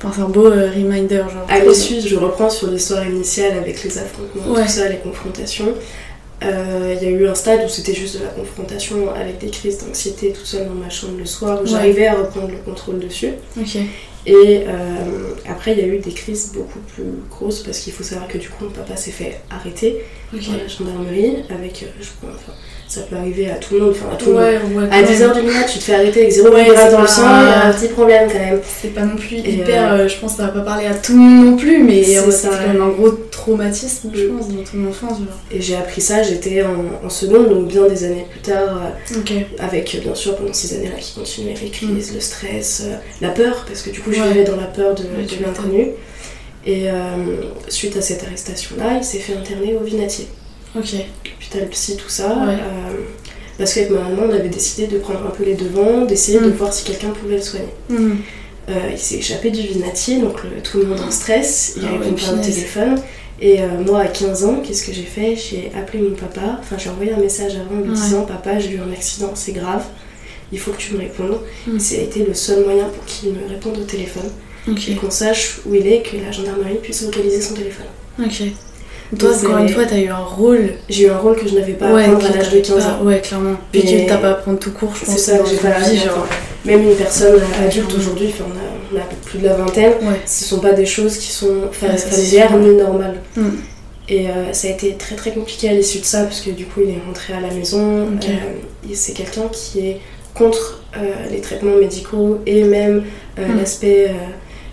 Euh, 0.03 0.07
Enfin, 0.07 0.11
c'est 0.15 0.21
un 0.21 0.29
beau 0.29 0.47
euh, 0.47 0.69
reminder, 0.71 1.17
genre. 1.31 1.45
À 1.49 1.59
trop 1.59 1.69
l'issue, 1.69 2.01
je 2.05 2.15
reprends 2.15 2.49
sur 2.49 2.67
l'histoire 2.69 3.05
initiale 3.07 3.57
avec 3.57 3.83
les 3.83 3.97
affrontements, 3.97 4.53
Ouais. 4.53 4.63
tout 4.63 4.69
ça, 4.69 4.89
les 4.89 4.97
confrontations. 4.97 5.73
Euh, 6.43 6.95
Il 7.01 7.03
y 7.07 7.13
a 7.13 7.15
eu 7.15 7.27
un 7.27 7.35
stade 7.35 7.61
où 7.65 7.69
c'était 7.69 7.93
juste 7.93 8.19
de 8.19 8.23
la 8.25 8.29
confrontation 8.31 9.13
avec 9.13 9.37
des 9.39 9.47
crises 9.49 9.77
d'anxiété 9.77 10.33
toute 10.33 10.45
seule 10.45 10.67
dans 10.67 10.73
ma 10.73 10.89
chambre 10.89 11.17
le 11.17 11.25
soir, 11.25 11.59
où 11.59 11.63
Ouais. 11.63 11.69
j'arrivais 11.69 12.07
à 12.07 12.15
reprendre 12.15 12.49
le 12.49 12.57
contrôle 12.57 12.99
dessus. 12.99 13.29
Et 14.25 14.33
euh, 14.67 15.33
après, 15.49 15.73
il 15.73 15.79
y 15.79 15.81
a 15.81 15.87
eu 15.87 15.99
des 15.99 16.11
crises 16.11 16.51
beaucoup 16.53 16.79
plus 16.79 17.03
grosses 17.29 17.59
parce 17.61 17.79
qu'il 17.79 17.91
faut 17.91 18.03
savoir 18.03 18.27
que 18.29 18.37
du 18.37 18.47
coup, 18.49 18.65
mon 18.65 18.71
papa 18.71 18.95
s'est 18.95 19.11
fait 19.11 19.41
arrêter 19.49 20.01
Ok. 20.33 20.45
par 20.45 20.57
la 20.57 20.67
gendarmerie 20.67 21.43
avec, 21.49 21.83
euh, 21.83 21.87
je 22.01 22.07
crois, 22.19 22.29
enfin, 22.33 22.53
ça 22.95 23.01
peut 23.01 23.15
arriver 23.15 23.49
à 23.49 23.55
tout 23.55 23.73
le 23.75 23.79
monde, 23.81 23.91
enfin 23.91 24.13
à 24.13 24.15
tout 24.17 24.27
le 24.27 24.33
monde. 24.33 24.41
Ouais. 24.43 24.89
À 24.91 25.01
quand 25.03 25.11
10h 25.11 25.19
même. 25.35 25.45
du 25.45 25.51
mat, 25.51 25.65
tu 25.65 25.79
te 25.79 25.83
fais 25.83 25.95
arrêter 25.95 26.21
avec 26.21 26.31
0 26.31 26.49
Ouais, 26.53 26.65
dans 26.91 27.01
le 27.01 27.07
sang, 27.07 27.21
il 27.23 27.47
y 27.49 27.51
a 27.53 27.65
un 27.67 27.73
petit 27.73 27.87
problème 27.87 28.29
quand 28.31 28.39
même. 28.39 28.59
C'est 28.81 28.93
pas 28.93 29.01
non 29.01 29.15
plus 29.15 29.37
Et, 29.37 29.53
hyper. 29.53 29.93
euh, 29.93 29.97
euh, 29.97 30.07
je 30.07 30.17
pense 30.17 30.31
que 30.33 30.37
ça 30.37 30.43
va 30.47 30.49
pas 30.49 30.61
parler 30.61 30.85
à 30.87 30.93
tout 30.93 31.13
le 31.13 31.19
monde 31.19 31.45
non 31.51 31.57
plus, 31.57 31.81
mais 31.83 32.03
C'est 32.03 32.47
quand 32.49 32.67
même 32.67 32.81
un 32.81 32.89
gros 32.89 33.09
traumatisme, 33.31 34.11
je 34.13 34.25
Mm. 34.27 34.37
pense, 34.37 34.47
dans 34.49 34.63
ton 34.63 34.87
enfance. 34.89 35.17
Genre. 35.19 35.27
Et 35.51 35.61
j'ai 35.61 35.75
appris 35.75 36.01
ça, 36.01 36.23
j'étais 36.23 36.63
en, 36.63 37.05
en 37.05 37.09
seconde, 37.09 37.49
donc 37.49 37.67
bien 37.67 37.87
des 37.87 38.03
années 38.05 38.25
plus 38.29 38.41
tard, 38.41 38.79
euh, 39.11 39.39
avec 39.59 39.99
bien 40.03 40.15
sûr 40.15 40.35
pendant 40.35 40.53
ces 40.53 40.75
années-là 40.75 40.97
qui 40.99 41.13
continuaient 41.19 41.55
les 41.61 41.69
crises, 41.69 42.13
le 42.13 42.19
stress, 42.19 42.83
euh, 42.85 42.95
la 43.21 43.29
peur, 43.29 43.65
parce 43.67 43.81
que 43.81 43.89
du 43.89 43.99
coup 43.99 44.11
je 44.11 44.19
Mm. 44.19 44.27
Vivais 44.27 44.43
dans 44.45 44.55
la 44.55 44.67
peur 44.67 44.95
de, 44.95 45.03
de 45.03 45.43
l'inconnu. 45.43 45.87
Et 46.65 46.89
euh, 46.89 46.93
suite 47.67 47.97
à 47.97 48.01
cette 48.01 48.23
arrestation-là, 48.23 48.97
il 48.97 49.03
s'est 49.03 49.17
fait 49.17 49.33
interner 49.33 49.75
au 49.75 49.83
Vinatier. 49.83 50.27
Ok. 50.75 50.95
hôpital 51.37 51.69
psy, 51.69 51.97
tout 51.97 52.09
ça. 52.09 52.29
Ouais. 52.29 52.53
euh, 52.53 52.97
parce 53.57 53.73
qu'avec 53.75 53.91
ma 53.91 54.01
maman, 54.01 54.23
on 54.27 54.33
avait 54.33 54.49
décidé 54.49 54.87
de 54.87 54.97
prendre 54.97 55.25
un 55.27 55.29
peu 55.29 55.43
les 55.43 55.53
devants, 55.55 56.05
d'essayer 56.05 56.39
de 56.39 56.47
Mm. 56.47 56.53
voir 56.53 56.73
si 56.73 56.83
quelqu'un 56.83 57.09
pouvait 57.09 57.35
le 57.35 57.41
soigner. 57.41 57.67
Mhm. 57.89 58.17
Euh, 58.69 58.73
il 58.91 58.97
s'est 58.97 59.15
échappé 59.17 59.51
du 59.51 59.61
vinatier, 59.61 60.19
donc 60.19 60.41
le- 60.43 60.61
tout 60.63 60.79
le 60.79 60.85
monde 60.85 61.01
en 61.01 61.11
stress, 61.11 61.73
il 61.77 61.83
Ah 61.85 61.91
répond 61.91 62.15
ouais, 62.15 62.21
pas 62.21 62.33
au 62.33 62.37
téléphone. 62.41 62.95
Et 63.41 63.61
euh, 63.61 63.67
moi, 63.85 63.99
à 64.01 64.07
15 64.07 64.45
ans, 64.45 64.61
qu'est-ce 64.65 64.85
que 64.85 64.93
j'ai 64.93 65.03
fait? 65.03 65.35
J'ai 65.35 65.71
appelé 65.77 66.01
mon 66.01 66.15
papa, 66.15 66.57
enfin 66.61 66.77
j'ai 66.79 66.89
envoyé 66.89 67.11
un 67.11 67.17
message 67.17 67.53
avant 67.55 67.79
lui 67.81 67.89
Ouais. 67.89 67.95
disant 67.95 68.23
Papa, 68.23 68.57
j'ai 68.59 68.71
eu 68.71 68.79
un 68.79 68.91
accident, 68.93 69.31
c'est 69.35 69.51
grave, 69.51 69.83
il 70.51 70.59
faut 70.59 70.71
que 70.71 70.77
tu 70.77 70.93
me 70.93 70.99
répondes. 70.99 71.39
Mm. 71.67 71.75
Et 71.75 71.79
ça 71.79 71.95
a 71.95 71.99
été 71.99 72.23
le 72.25 72.33
seul 72.33 72.63
moyen 72.63 72.85
pour 72.85 73.03
qu'il 73.05 73.33
me 73.33 73.47
réponde 73.49 73.77
au 73.77 73.83
téléphone 73.83 74.29
et 74.67 74.95
qu'on 74.95 75.11
sache 75.11 75.59
où 75.65 75.75
il 75.75 75.85
est, 75.85 76.01
que 76.01 76.15
la 76.25 76.31
gendarmerie 76.31 76.77
puisse 76.81 77.01
localiser 77.03 77.41
son 77.41 77.53
téléphone. 77.53 77.85
Ok. 78.19 78.43
Toi, 79.17 79.29
Donc, 79.31 79.43
encore 79.45 79.57
une 79.59 79.69
fois, 79.69 79.85
t'as 79.85 79.97
eu 79.97 80.07
un 80.09 80.17
rôle. 80.17 80.69
J'ai 80.89 81.05
eu 81.05 81.09
un 81.09 81.17
rôle 81.17 81.35
que 81.35 81.47
je 81.47 81.55
n'avais 81.55 81.73
pas 81.73 81.87
à 81.87 81.93
ouais, 81.93 82.03
prendre 82.03 82.25
à 82.25 82.29
l'âge 82.29 82.37
de 82.37 82.59
t'avais 82.59 82.61
15 82.61 82.83
pas- 82.85 82.91
ans. 82.93 83.03
Ouais, 83.05 83.19
clairement. 83.21 83.55
Puis 83.71 83.81
que 83.81 84.07
t'as 84.07 84.17
pas 84.17 84.29
à 84.31 84.33
prendre 84.35 84.59
tout 84.59 84.71
court, 84.71 84.93
je 84.95 85.05
pense. 85.05 85.15
C'est 85.17 85.31
ça 85.31 85.37
que 85.39 85.49
j'ai 85.49 85.57
pas 85.57 85.79
vie, 85.79 85.99
à 85.99 86.03
genre. 86.05 86.27
Même 86.65 86.81
une 86.89 86.95
personne 86.95 87.41
adulte 87.65 87.93
aujourd'hui, 87.97 88.33
on, 88.39 88.43
a, 88.97 88.97
on 88.99 89.01
a 89.01 89.05
plus 89.25 89.39
de 89.39 89.45
la 89.45 89.53
vingtaine, 89.55 89.93
Ouais. 90.01 90.21
ce 90.25 90.45
sont 90.45 90.59
pas 90.59 90.71
des 90.71 90.85
choses 90.85 91.17
qui 91.17 91.31
sont 91.31 91.69
familières 91.71 92.55
ni 92.57 92.75
normales. 92.75 93.17
Mm. 93.35 93.41
Et 94.09 94.27
euh, 94.29 94.51
ça 94.53 94.67
a 94.67 94.71
été 94.71 94.95
très 94.95 95.15
très 95.15 95.31
compliqué 95.31 95.69
à 95.69 95.73
l'issue 95.73 95.99
de 95.99 96.05
ça, 96.05 96.23
parce 96.23 96.39
que 96.41 96.51
du 96.51 96.65
coup 96.65 96.81
il 96.85 96.89
est 96.91 96.99
rentré 97.05 97.33
à 97.33 97.39
la 97.41 97.53
maison. 97.53 98.07
Euh, 98.07 98.93
c'est 98.93 99.13
quelqu'un 99.13 99.49
qui 99.51 99.79
est 99.87 99.97
contre 100.33 100.83
euh, 100.97 100.99
les 101.31 101.41
traitements 101.41 101.75
médicaux 101.77 102.39
et 102.45 102.63
même 102.63 103.03
Mm. 103.37 103.57
l'aspect 103.59 104.11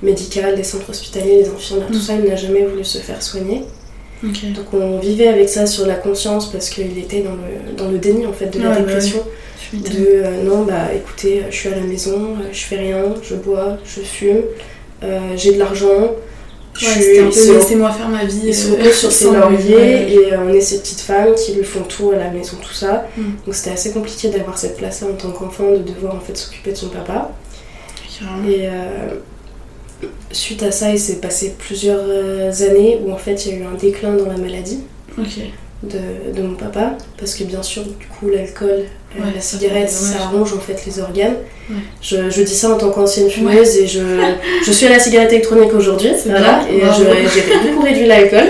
médical 0.03 0.55
des 0.57 0.65
centres 0.65 0.91
hospitaliers, 0.91 1.43
les 1.43 1.49
infirmières, 1.49 1.87
tout 1.89 1.95
Mm. 1.95 2.01
ça, 2.01 2.13
il 2.23 2.29
n'a 2.29 2.37
jamais 2.37 2.65
voulu 2.65 2.85
se 2.85 2.99
faire 2.99 3.21
soigner. 3.23 3.63
Donc 4.23 4.75
on 4.75 4.99
vivait 4.99 5.29
avec 5.29 5.49
ça 5.49 5.67
sur 5.67 5.87
la 5.87 5.95
conscience 5.95 6.53
parce 6.53 6.69
qu'il 6.69 6.99
était 6.99 7.21
dans 7.23 7.33
le, 7.33 7.75
dans 7.77 7.91
le 7.91 7.99
déni 7.99 8.27
en 8.27 8.33
fait 8.33 8.47
de 8.47 8.61
la 8.63 8.71
Ouais, 8.71 8.77
dépression. 8.77 9.23
De 9.73 9.89
euh, 9.97 10.43
non, 10.43 10.65
bah 10.65 10.89
écoutez, 10.95 11.45
je 11.49 11.55
suis 11.55 11.69
à 11.69 11.77
la 11.77 11.83
maison, 11.83 12.35
euh, 12.41 12.49
je 12.53 12.61
fais 12.61 12.77
rien, 12.77 13.05
je 13.23 13.37
bois, 13.37 13.79
je 13.85 14.01
fume, 14.01 14.43
euh, 15.05 15.19
j'ai 15.37 15.53
de 15.55 15.59
l'argent, 15.61 16.11
je 16.75 16.87
suis. 16.87 17.01
c'était 17.01 17.21
un 17.21 17.31
peu 17.31 17.53
laissez-moi 17.55 17.93
faire 17.93 18.09
ma 18.09 18.25
vie. 18.25 18.41
il 18.47 18.55
se 18.55 18.73
euh, 18.73 18.93
sur 18.93 19.13
ses 19.13 19.31
lauriers 19.31 20.13
et 20.13 20.37
on 20.37 20.49
est 20.53 20.61
ces 20.61 20.81
petites 20.81 21.01
femmes 21.01 21.35
qui 21.37 21.55
lui 21.55 21.63
font 21.65 21.83
tout 21.85 22.11
à 22.11 22.17
la 22.17 22.31
maison, 22.31 22.57
tout 22.61 22.75
ça. 22.75 23.07
Mm. 23.17 23.23
Donc 23.47 23.55
c'était 23.55 23.71
assez 23.71 23.93
compliqué 23.93 24.29
d'avoir 24.29 24.59
cette 24.59 24.77
place-là 24.77 25.09
en 25.13 25.15
tant 25.15 25.31
qu'enfant, 25.31 25.71
de 25.71 25.79
devoir 25.79 26.17
en 26.17 26.21
fait 26.21 26.37
s'occuper 26.37 26.73
de 26.73 26.77
son 26.77 26.89
papa. 26.89 27.31
Et 28.47 28.69
suite 30.33 30.63
à 30.63 30.71
ça, 30.71 30.91
il 30.91 30.99
s'est 30.99 31.17
passé 31.17 31.55
plusieurs 31.59 32.01
euh, 32.07 32.51
années 32.69 32.99
où 33.05 33.13
en 33.13 33.17
fait 33.17 33.47
il 33.47 33.53
y 33.53 33.55
a 33.57 33.59
eu 33.61 33.65
un 33.65 33.77
déclin 33.77 34.13
dans 34.15 34.27
la 34.27 34.37
maladie 34.37 34.81
de, 35.83 36.33
de 36.37 36.43
mon 36.43 36.55
papa. 36.55 36.97
Parce 37.19 37.35
que 37.35 37.45
bien 37.45 37.63
sûr 37.63 37.83
du 37.85 38.07
coup 38.07 38.29
l'alcool 38.29 38.71
euh, 38.71 38.85
Ouais, 39.19 39.33
la 39.35 39.41
ça 39.41 39.59
cigarette 39.59 39.87
dommage. 39.93 40.13
ça 40.21 40.29
ronge 40.29 40.53
en 40.53 40.61
fait 40.61 40.87
les 40.87 41.01
organes. 41.01 41.37
Ouais. 41.69 41.77
je, 42.01 42.31
je 42.31 42.43
dis 42.43 42.55
ça 42.55 42.71
en 42.71 42.79
tant 42.79 42.91
qu'ancienne 42.91 43.29
fumeuse 43.29 43.77
et 43.77 43.87
je, 43.87 44.01
je 44.65 44.71
suis 44.73 44.87
à 44.87 44.91
la 44.91 44.99
cigarette 45.01 45.33
électronique 45.33 45.75
aujourd'hui. 45.75 46.11
Voilà. 46.27 46.63
et 46.71 46.81
j'ai 47.35 47.71
beaucoup 47.71 47.83
réduit 47.85 48.07
l'alcool. 48.07 48.47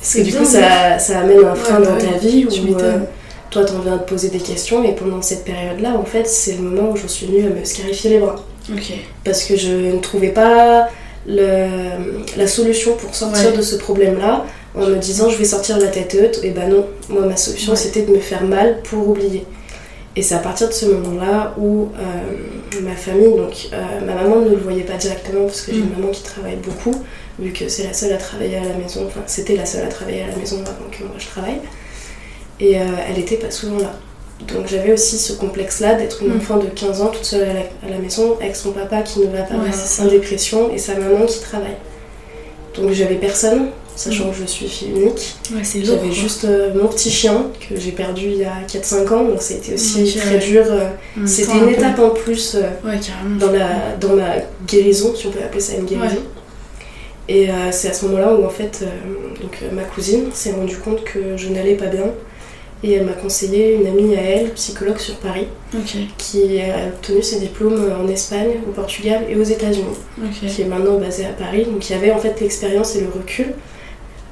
Parce 0.00 0.14
que 0.14 0.20
du 0.22 0.32
coup 0.34 0.44
ça, 0.44 0.98
ça 0.98 1.20
amène 1.20 1.44
un 1.44 1.54
frein 1.54 1.80
dans 1.80 1.92
bah 1.92 1.98
ta 1.98 2.18
vie 2.18 2.44
tu 2.50 2.60
où 2.60 2.76
euh, 2.80 2.98
toi 3.50 3.64
t'en 3.64 3.78
viens 3.78 3.96
de 3.96 4.02
poser 4.02 4.28
des 4.28 4.40
questions. 4.40 4.82
Et 4.84 4.92
pendant 4.94 5.22
cette 5.22 5.44
période 5.44 5.80
là 5.80 5.94
en 5.96 6.04
fait 6.04 6.26
c'est 6.26 6.56
le 6.56 6.62
moment 6.62 6.90
où 6.92 6.96
j'en 6.96 7.08
suis 7.08 7.26
venue 7.26 7.46
à 7.46 7.50
me 7.50 7.64
scarifier 7.64 8.10
les 8.10 8.18
bras 8.18 8.36
Parce 9.24 9.44
que 9.44 9.56
je 9.56 9.72
ne 9.72 9.98
trouvais 9.98 10.28
pas 10.30 10.88
le- 11.26 12.22
la 12.36 12.46
solution 12.46 12.94
pour 12.96 13.14
sortir 13.14 13.50
Ouais. 13.50 13.56
de 13.56 13.62
ce 13.62 13.76
problème-là 13.76 14.44
en 14.74 14.86
me 14.86 14.96
disant 14.96 15.28
je 15.30 15.36
vais 15.36 15.44
sortir 15.44 15.78
la 15.78 15.88
tête 15.88 16.16
haute. 16.20 16.40
Et 16.44 16.50
ben 16.50 16.68
non, 16.68 16.86
moi 17.08 17.26
ma 17.26 17.36
solution 17.36 17.72
Ouais. 17.72 17.78
c'était 17.78 18.02
de 18.02 18.12
me 18.12 18.18
faire 18.20 18.42
mal 18.44 18.80
pour 18.82 19.08
oublier. 19.08 19.44
Et 20.14 20.20
c'est 20.22 20.34
à 20.34 20.38
partir 20.40 20.68
de 20.68 20.74
ce 20.74 20.84
moment-là 20.86 21.54
où 21.58 21.88
euh, 21.98 22.80
ma 22.82 22.94
famille, 22.94 23.34
donc 23.34 23.68
euh, 23.72 24.00
ma 24.06 24.14
maman 24.14 24.40
ne 24.40 24.50
le 24.50 24.56
voyait 24.56 24.82
pas 24.82 24.96
directement 24.96 25.44
parce 25.46 25.62
que 25.62 25.72
j'ai 25.72 25.78
Mm. 25.80 25.84
une 25.94 26.00
maman 26.00 26.12
qui 26.12 26.22
travaille 26.22 26.56
beaucoup, 26.56 26.94
vu 27.38 27.50
que 27.52 27.66
c'est 27.68 27.84
la 27.84 27.94
seule 27.94 28.12
à 28.12 28.18
travailler 28.18 28.56
à 28.58 28.64
la 28.64 28.74
maison, 28.74 29.04
enfin 29.06 29.20
c'était 29.26 29.56
la 29.56 29.64
seule 29.64 29.84
à 29.84 29.88
travailler 29.88 30.22
à 30.24 30.26
la 30.26 30.36
maison 30.36 30.56
avant 30.60 30.90
que 30.90 31.02
moi 31.04 31.14
je 31.18 31.26
travaille. 31.28 31.60
Et 32.60 32.78
euh, 32.78 32.84
elle 33.08 33.18
était 33.18 33.36
pas 33.36 33.50
souvent 33.50 33.78
là. 33.78 33.94
Donc 34.48 34.66
j'avais 34.66 34.92
aussi 34.92 35.18
ce 35.18 35.32
complexe-là 35.34 35.94
d'être 35.94 36.22
une 36.22 36.34
Mm. 36.34 36.38
enfant 36.38 36.56
de 36.58 36.66
15 36.66 37.00
ans 37.02 37.06
toute 37.08 37.24
seule 37.24 37.42
à 37.48 37.52
la, 37.52 37.60
à 37.60 37.90
la 37.90 37.98
maison 37.98 38.36
avec 38.40 38.56
son 38.56 38.72
papa 38.72 39.02
qui 39.02 39.20
ne 39.20 39.26
va 39.26 39.42
pas 39.42 39.54
Ouais, 39.54 39.70
bien, 39.70 40.04
en 40.04 40.08
dépression 40.08 40.70
et 40.72 40.78
sa 40.78 40.94
maman 40.94 41.26
qui 41.26 41.40
travaille. 41.40 41.76
Donc 42.76 42.90
j'avais 42.92 43.16
personne, 43.16 43.68
sachant 43.94 44.26
Mm. 44.26 44.30
que 44.30 44.36
je 44.40 44.44
suis 44.46 44.68
fille 44.68 44.90
unique. 44.90 45.36
Ouais. 45.54 45.62
J'avais 45.84 46.10
juste 46.12 46.44
euh, 46.44 46.70
mon 46.74 46.88
petit 46.88 47.10
chien 47.10 47.46
que 47.60 47.78
j'ai 47.78 47.92
perdu 47.92 48.26
il 48.28 48.38
y 48.38 48.44
a 48.44 48.54
4-5 48.66 49.12
ans, 49.12 49.24
donc 49.24 49.40
ça 49.42 49.54
a 49.54 49.56
été 49.58 49.74
aussi 49.74 50.12
très 50.16 50.34
ouais. 50.34 50.38
dur. 50.38 50.64
euh, 50.68 50.88
C'était 51.26 51.52
une 51.52 51.58
un 51.64 51.66
peu- 51.66 51.72
étape 51.72 51.98
en 51.98 52.10
plus 52.10 52.56
euh, 52.56 52.62
dans, 53.38 53.50
la, 53.52 53.94
dans 54.00 54.14
ma 54.16 54.36
guérison, 54.66 55.14
si 55.14 55.26
on 55.26 55.30
peut 55.30 55.40
appeler 55.44 55.60
ça 55.60 55.74
une 55.76 55.84
guérison. 55.86 56.22
Et 57.28 57.48
euh, 57.50 57.52
c'est 57.70 57.88
à 57.88 57.92
ce 57.92 58.04
moment-là 58.06 58.34
où 58.34 58.44
en 58.44 58.50
fait 58.50 58.80
euh, 58.82 58.86
donc, 59.40 59.58
euh, 59.62 59.68
ma 59.72 59.82
cousine 59.82 60.24
s'est 60.34 60.50
rendue 60.52 60.76
compte 60.78 61.04
que 61.04 61.36
je 61.36 61.48
n'allais 61.50 61.74
pas 61.76 61.86
bien 61.86 62.06
et 62.84 62.92
elle 62.94 63.04
m'a 63.06 63.12
conseillé 63.12 63.76
une 63.76 63.86
amie 63.86 64.16
à 64.16 64.22
elle, 64.22 64.52
psychologue 64.54 64.98
sur 64.98 65.14
Paris, 65.16 65.46
qui 66.18 66.60
a 66.60 66.88
obtenu 66.88 67.22
ses 67.22 67.40
diplômes 67.40 67.92
en 68.00 68.08
Espagne, 68.08 68.60
au 68.68 68.72
Portugal 68.72 69.24
et 69.28 69.36
aux 69.36 69.44
États-Unis, 69.44 69.96
qui 70.48 70.62
est 70.62 70.66
maintenant 70.66 70.98
basée 70.98 71.26
à 71.26 71.32
Paris. 71.32 71.64
Donc 71.64 71.88
il 71.88 71.92
y 71.92 71.96
avait 71.96 72.12
en 72.12 72.18
fait 72.18 72.40
l'expérience 72.40 72.96
et 72.96 73.00
le 73.02 73.08
recul 73.08 73.54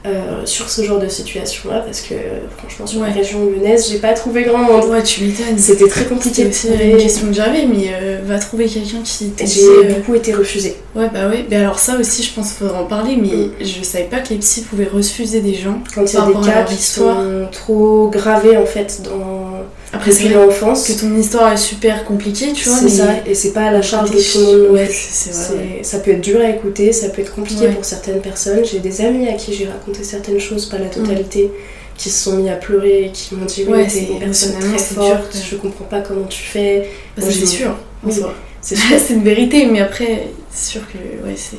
euh, 0.06 0.46
sur 0.46 0.70
ce 0.70 0.82
genre 0.82 0.98
de 0.98 1.08
situation-là 1.08 1.80
parce 1.80 2.00
que 2.00 2.14
franchement 2.56 2.86
sur 2.86 3.00
la 3.02 3.08
Ouais. 3.08 3.12
région 3.12 3.44
lyonnaise, 3.50 3.88
j'ai 3.90 3.98
pas 3.98 4.12
trouvé 4.14 4.44
grand 4.44 4.58
monde. 4.58 4.84
Ouais, 4.90 5.02
tu 5.02 5.24
m'étonnes. 5.24 5.58
C'était 5.58 5.88
très 5.88 6.04
compliqué 6.06 6.50
C'était 6.50 6.74
aussi 6.74 6.90
une 6.90 6.96
question 6.96 7.26
que 7.28 7.32
j'avais, 7.34 7.66
mais 7.66 7.90
euh, 7.92 8.20
va 8.24 8.38
trouver 8.38 8.66
quelqu'un 8.66 9.02
qui 9.04 9.30
J'ai 9.44 9.60
euh, 9.66 9.94
beaucoup 9.94 10.14
été 10.14 10.32
refusée. 10.32 10.76
Ouais, 10.94 11.08
bah 11.12 11.28
ouais. 11.28 11.44
Mais 11.50 11.56
alors, 11.56 11.78
ça 11.78 11.96
aussi, 11.98 12.22
je 12.22 12.32
pense 12.32 12.48
qu'il 12.52 12.66
faudra 12.66 12.80
en 12.82 12.86
parler, 12.86 13.16
mais 13.16 13.28
Mm. 13.28 13.50
je 13.60 13.82
savais 13.82 14.04
pas 14.04 14.20
que 14.20 14.30
les 14.30 14.36
psys 14.36 14.62
pouvaient 14.62 14.88
refuser 14.92 15.40
des 15.40 15.54
gens. 15.54 15.78
quand 15.94 16.02
il 16.04 16.14
y 16.14 16.16
a 16.16 16.20
par 16.20 16.28
des 16.28 16.34
rapport 16.34 16.48
à 16.48 16.52
cas 16.52 16.64
qui 16.64 16.82
sont 16.82 17.48
trop 17.52 18.08
gravés 18.10 18.56
en 18.56 18.66
fait 18.66 19.02
dans 19.04 19.49
Après, 19.92 20.12
c'est 20.12 20.28
l'enfance. 20.28 20.86
que 20.86 20.92
ton 20.92 21.16
histoire 21.16 21.52
est 21.52 21.56
super 21.56 22.04
compliquée, 22.04 22.52
tu 22.52 22.68
vois. 22.68 22.78
C'est 22.78 22.88
ça, 22.88 23.08
et 23.26 23.34
c'est 23.34 23.52
pas 23.52 23.62
à 23.62 23.72
la 23.72 23.82
charge 23.82 24.10
de 24.12 24.18
tout 24.18 24.38
le 24.38 24.62
monde. 24.68 24.70
Ouais, 24.76 24.88
c'est 24.88 25.32
vrai. 25.32 25.80
Ça 25.82 25.98
peut 25.98 26.12
être 26.12 26.20
dur 26.20 26.40
à 26.40 26.48
écouter, 26.48 26.92
ça 26.92 27.08
peut 27.08 27.22
être 27.22 27.34
compliqué 27.34 27.66
Ouais. 27.66 27.72
pour 27.72 27.84
certaines 27.84 28.20
personnes. 28.20 28.64
J'ai 28.64 28.78
des 28.78 29.00
amis 29.00 29.28
à 29.28 29.32
qui 29.34 29.52
j'ai 29.52 29.66
raconté 29.66 30.04
certaines 30.04 30.38
choses, 30.38 30.66
pas 30.66 30.78
la 30.78 30.86
totalité, 30.86 31.50
qui 31.96 32.08
se 32.08 32.22
sont 32.24 32.36
mis 32.36 32.48
à 32.48 32.54
pleurer 32.54 33.06
et 33.06 33.10
qui 33.10 33.34
m'ont 33.34 33.44
dit 33.44 33.64
Mm. 33.64 33.68
Ouais, 33.72 33.84
t'es 33.84 33.90
c'est- 33.90 34.06
une 34.12 34.18
personne 34.20 34.52
très 34.60 34.78
forte, 34.78 35.32
dur, 35.32 35.42
je 35.50 35.56
comprends 35.56 35.84
pas 35.84 36.00
comment 36.00 36.26
tu 36.26 36.42
fais. 36.44 36.88
Bah, 37.16 37.22
Moi, 37.24 37.32
c'est 37.32 37.46
sûr. 37.46 37.76
Oui. 38.04 38.14
c'est 38.62 38.76
une 39.14 39.24
vérité, 39.24 39.66
mais 39.66 39.80
après, 39.80 40.28
c'est 40.52 40.70
sûr 40.72 40.82
que 40.86 41.26
ouais, 41.26 41.34
c'est. 41.36 41.56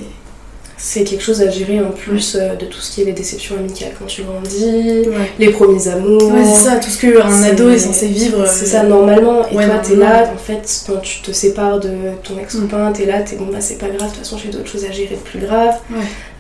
C'est 0.84 1.04
quelque 1.04 1.22
chose 1.22 1.42
à 1.44 1.50
gérer 1.52 1.80
en 1.80 1.92
plus 1.92 2.36
euh, 2.36 2.56
de 2.56 2.66
tout 2.66 2.80
ce 2.82 2.92
qui 2.92 3.02
est 3.02 3.06
les 3.06 3.14
déceptions 3.14 3.56
amicales 3.56 3.92
quand 4.00 4.08
tu 4.08 4.24
grandis, 4.24 5.08
Ouais. 5.08 5.32
les 5.38 5.50
premiers 5.52 5.88
amours. 5.88 6.34
Ouais, 6.34 6.44
c'est 6.44 6.64
ça, 6.70 6.78
tout 6.78 6.90
ce 6.90 7.00
qu'un 7.00 7.44
ado 7.44 7.70
est 7.70 7.78
censé 7.78 8.08
vivre. 8.08 8.48
C'est 8.48 8.66
euh, 8.66 8.80
ça, 8.80 8.84
normalement. 8.84 9.48
Et 9.50 9.54
toi, 9.54 9.78
t'es 9.84 9.96
là, 9.96 10.32
en 10.34 10.38
fait, 10.38 10.84
quand 10.88 11.00
tu 11.02 11.22
te 11.22 11.32
sépares 11.32 11.80
de 11.80 11.92
ton 12.24 12.36
ex-copain, 12.40 12.92
t'es 12.94 13.06
là, 13.06 13.22
t'es 13.22 13.36
bon, 13.36 13.46
bah 13.46 13.62
c'est 13.62 13.78
pas 13.78 13.90
grave, 13.90 14.08
de 14.10 14.16
toute 14.16 14.18
façon, 14.18 14.38
j'ai 14.44 14.50
d'autres 14.50 14.70
choses 14.70 14.86
à 14.86 14.92
gérer 14.92 15.16
de 15.16 15.22
plus 15.22 15.40
grave. 15.40 15.76
Ouais. 15.92 15.98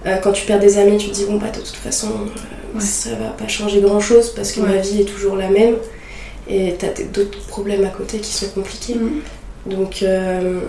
Euh, 0.07 0.17
quand 0.17 0.31
tu 0.31 0.47
perds 0.47 0.59
des 0.59 0.79
amis, 0.79 0.97
tu 0.97 1.09
te 1.09 1.13
dis, 1.13 1.25
bon, 1.25 1.35
bah 1.37 1.51
de 1.53 1.59
toute 1.59 1.75
façon, 1.75 2.07
euh, 2.07 2.79
ça 2.79 3.11
va 3.11 3.29
pas 3.37 3.47
changer 3.47 3.79
grand-chose 3.79 4.33
parce 4.35 4.51
que 4.53 4.61
ma 4.61 4.77
vie 4.77 5.01
est 5.01 5.05
toujours 5.05 5.35
la 5.35 5.49
même. 5.49 5.75
Et 6.49 6.73
t'as 6.79 6.87
d'autres 7.13 7.39
problèmes 7.45 7.85
à 7.85 7.89
côté 7.89 8.17
qui 8.17 8.33
sont 8.33 8.47
compliqués. 8.47 8.95
Mm. 8.95 9.21
Donc, 9.67 10.01
euh, 10.01 10.59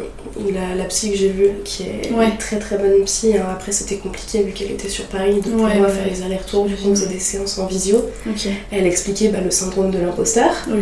la, 0.52 0.76
la 0.76 0.84
psy 0.84 1.12
que 1.12 1.16
j'ai 1.16 1.28
vue, 1.30 1.48
qui 1.64 1.84
est 1.84 2.12
Ouais. 2.12 2.26
une 2.26 2.36
très 2.36 2.58
très 2.58 2.76
bonne 2.76 3.02
psy, 3.06 3.32
hein, 3.38 3.44
après 3.50 3.72
c'était 3.72 3.96
compliqué 3.96 4.42
vu 4.42 4.52
qu'elle 4.52 4.72
était 4.72 4.88
sur 4.90 5.04
Paris, 5.06 5.36
de 5.36 5.48
pour 5.48 5.62
Ouais, 5.62 5.76
moi 5.76 5.86
ouais. 5.86 5.92
faire 5.94 6.04
les 6.10 6.22
allers-retours, 6.22 6.66
du 6.66 6.74
coup 6.74 6.88
on 6.90 6.94
faisait 6.94 7.06
des 7.06 7.18
séances 7.18 7.58
en 7.58 7.64
visio. 7.66 8.04
Elle 8.70 8.86
expliquait 8.86 9.28
bah, 9.28 9.38
le 9.42 9.50
syndrome 9.50 9.90
de 9.90 9.98
l'imposteur 9.98 10.50
le, 10.68 10.74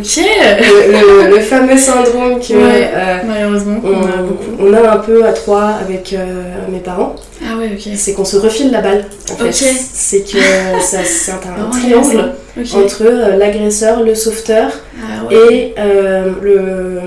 le- 1.29 1.35
le 1.35 1.41
fameux 1.41 1.77
syndrome 1.77 2.39
que 2.39 2.51
euh, 2.53 3.17
Malheureusement, 3.25 3.79
on, 3.81 3.87
on 3.87 4.01
a 4.05 4.17
beaucoup. 4.23 4.43
on 4.59 4.73
a 4.73 4.91
un 4.91 4.97
peu 4.97 5.23
à 5.25 5.31
trois 5.31 5.67
avec 5.81 6.11
euh, 6.11 6.43
mes 6.69 6.79
parents, 6.79 7.15
Ah 7.45 7.55
ouais, 7.57 7.71
ok. 7.73 7.93
c'est 7.95 8.11
qu'on 8.13 8.25
se 8.25 8.35
refile 8.35 8.71
la 8.71 8.81
balle. 8.81 9.05
En 9.31 9.35
fait. 9.37 9.53
C'est 9.53 10.21
que 10.23 10.37
c'est 10.81 11.31
un, 11.31 11.35
un 11.35 11.69
Vraiment 11.69 11.69
triangle 11.71 12.33
entre 12.75 13.03
l'agresseur, 13.37 14.03
le 14.03 14.15
sauveteur 14.15 14.69
Ah 15.01 15.33
et 15.33 15.73
le 16.41 16.99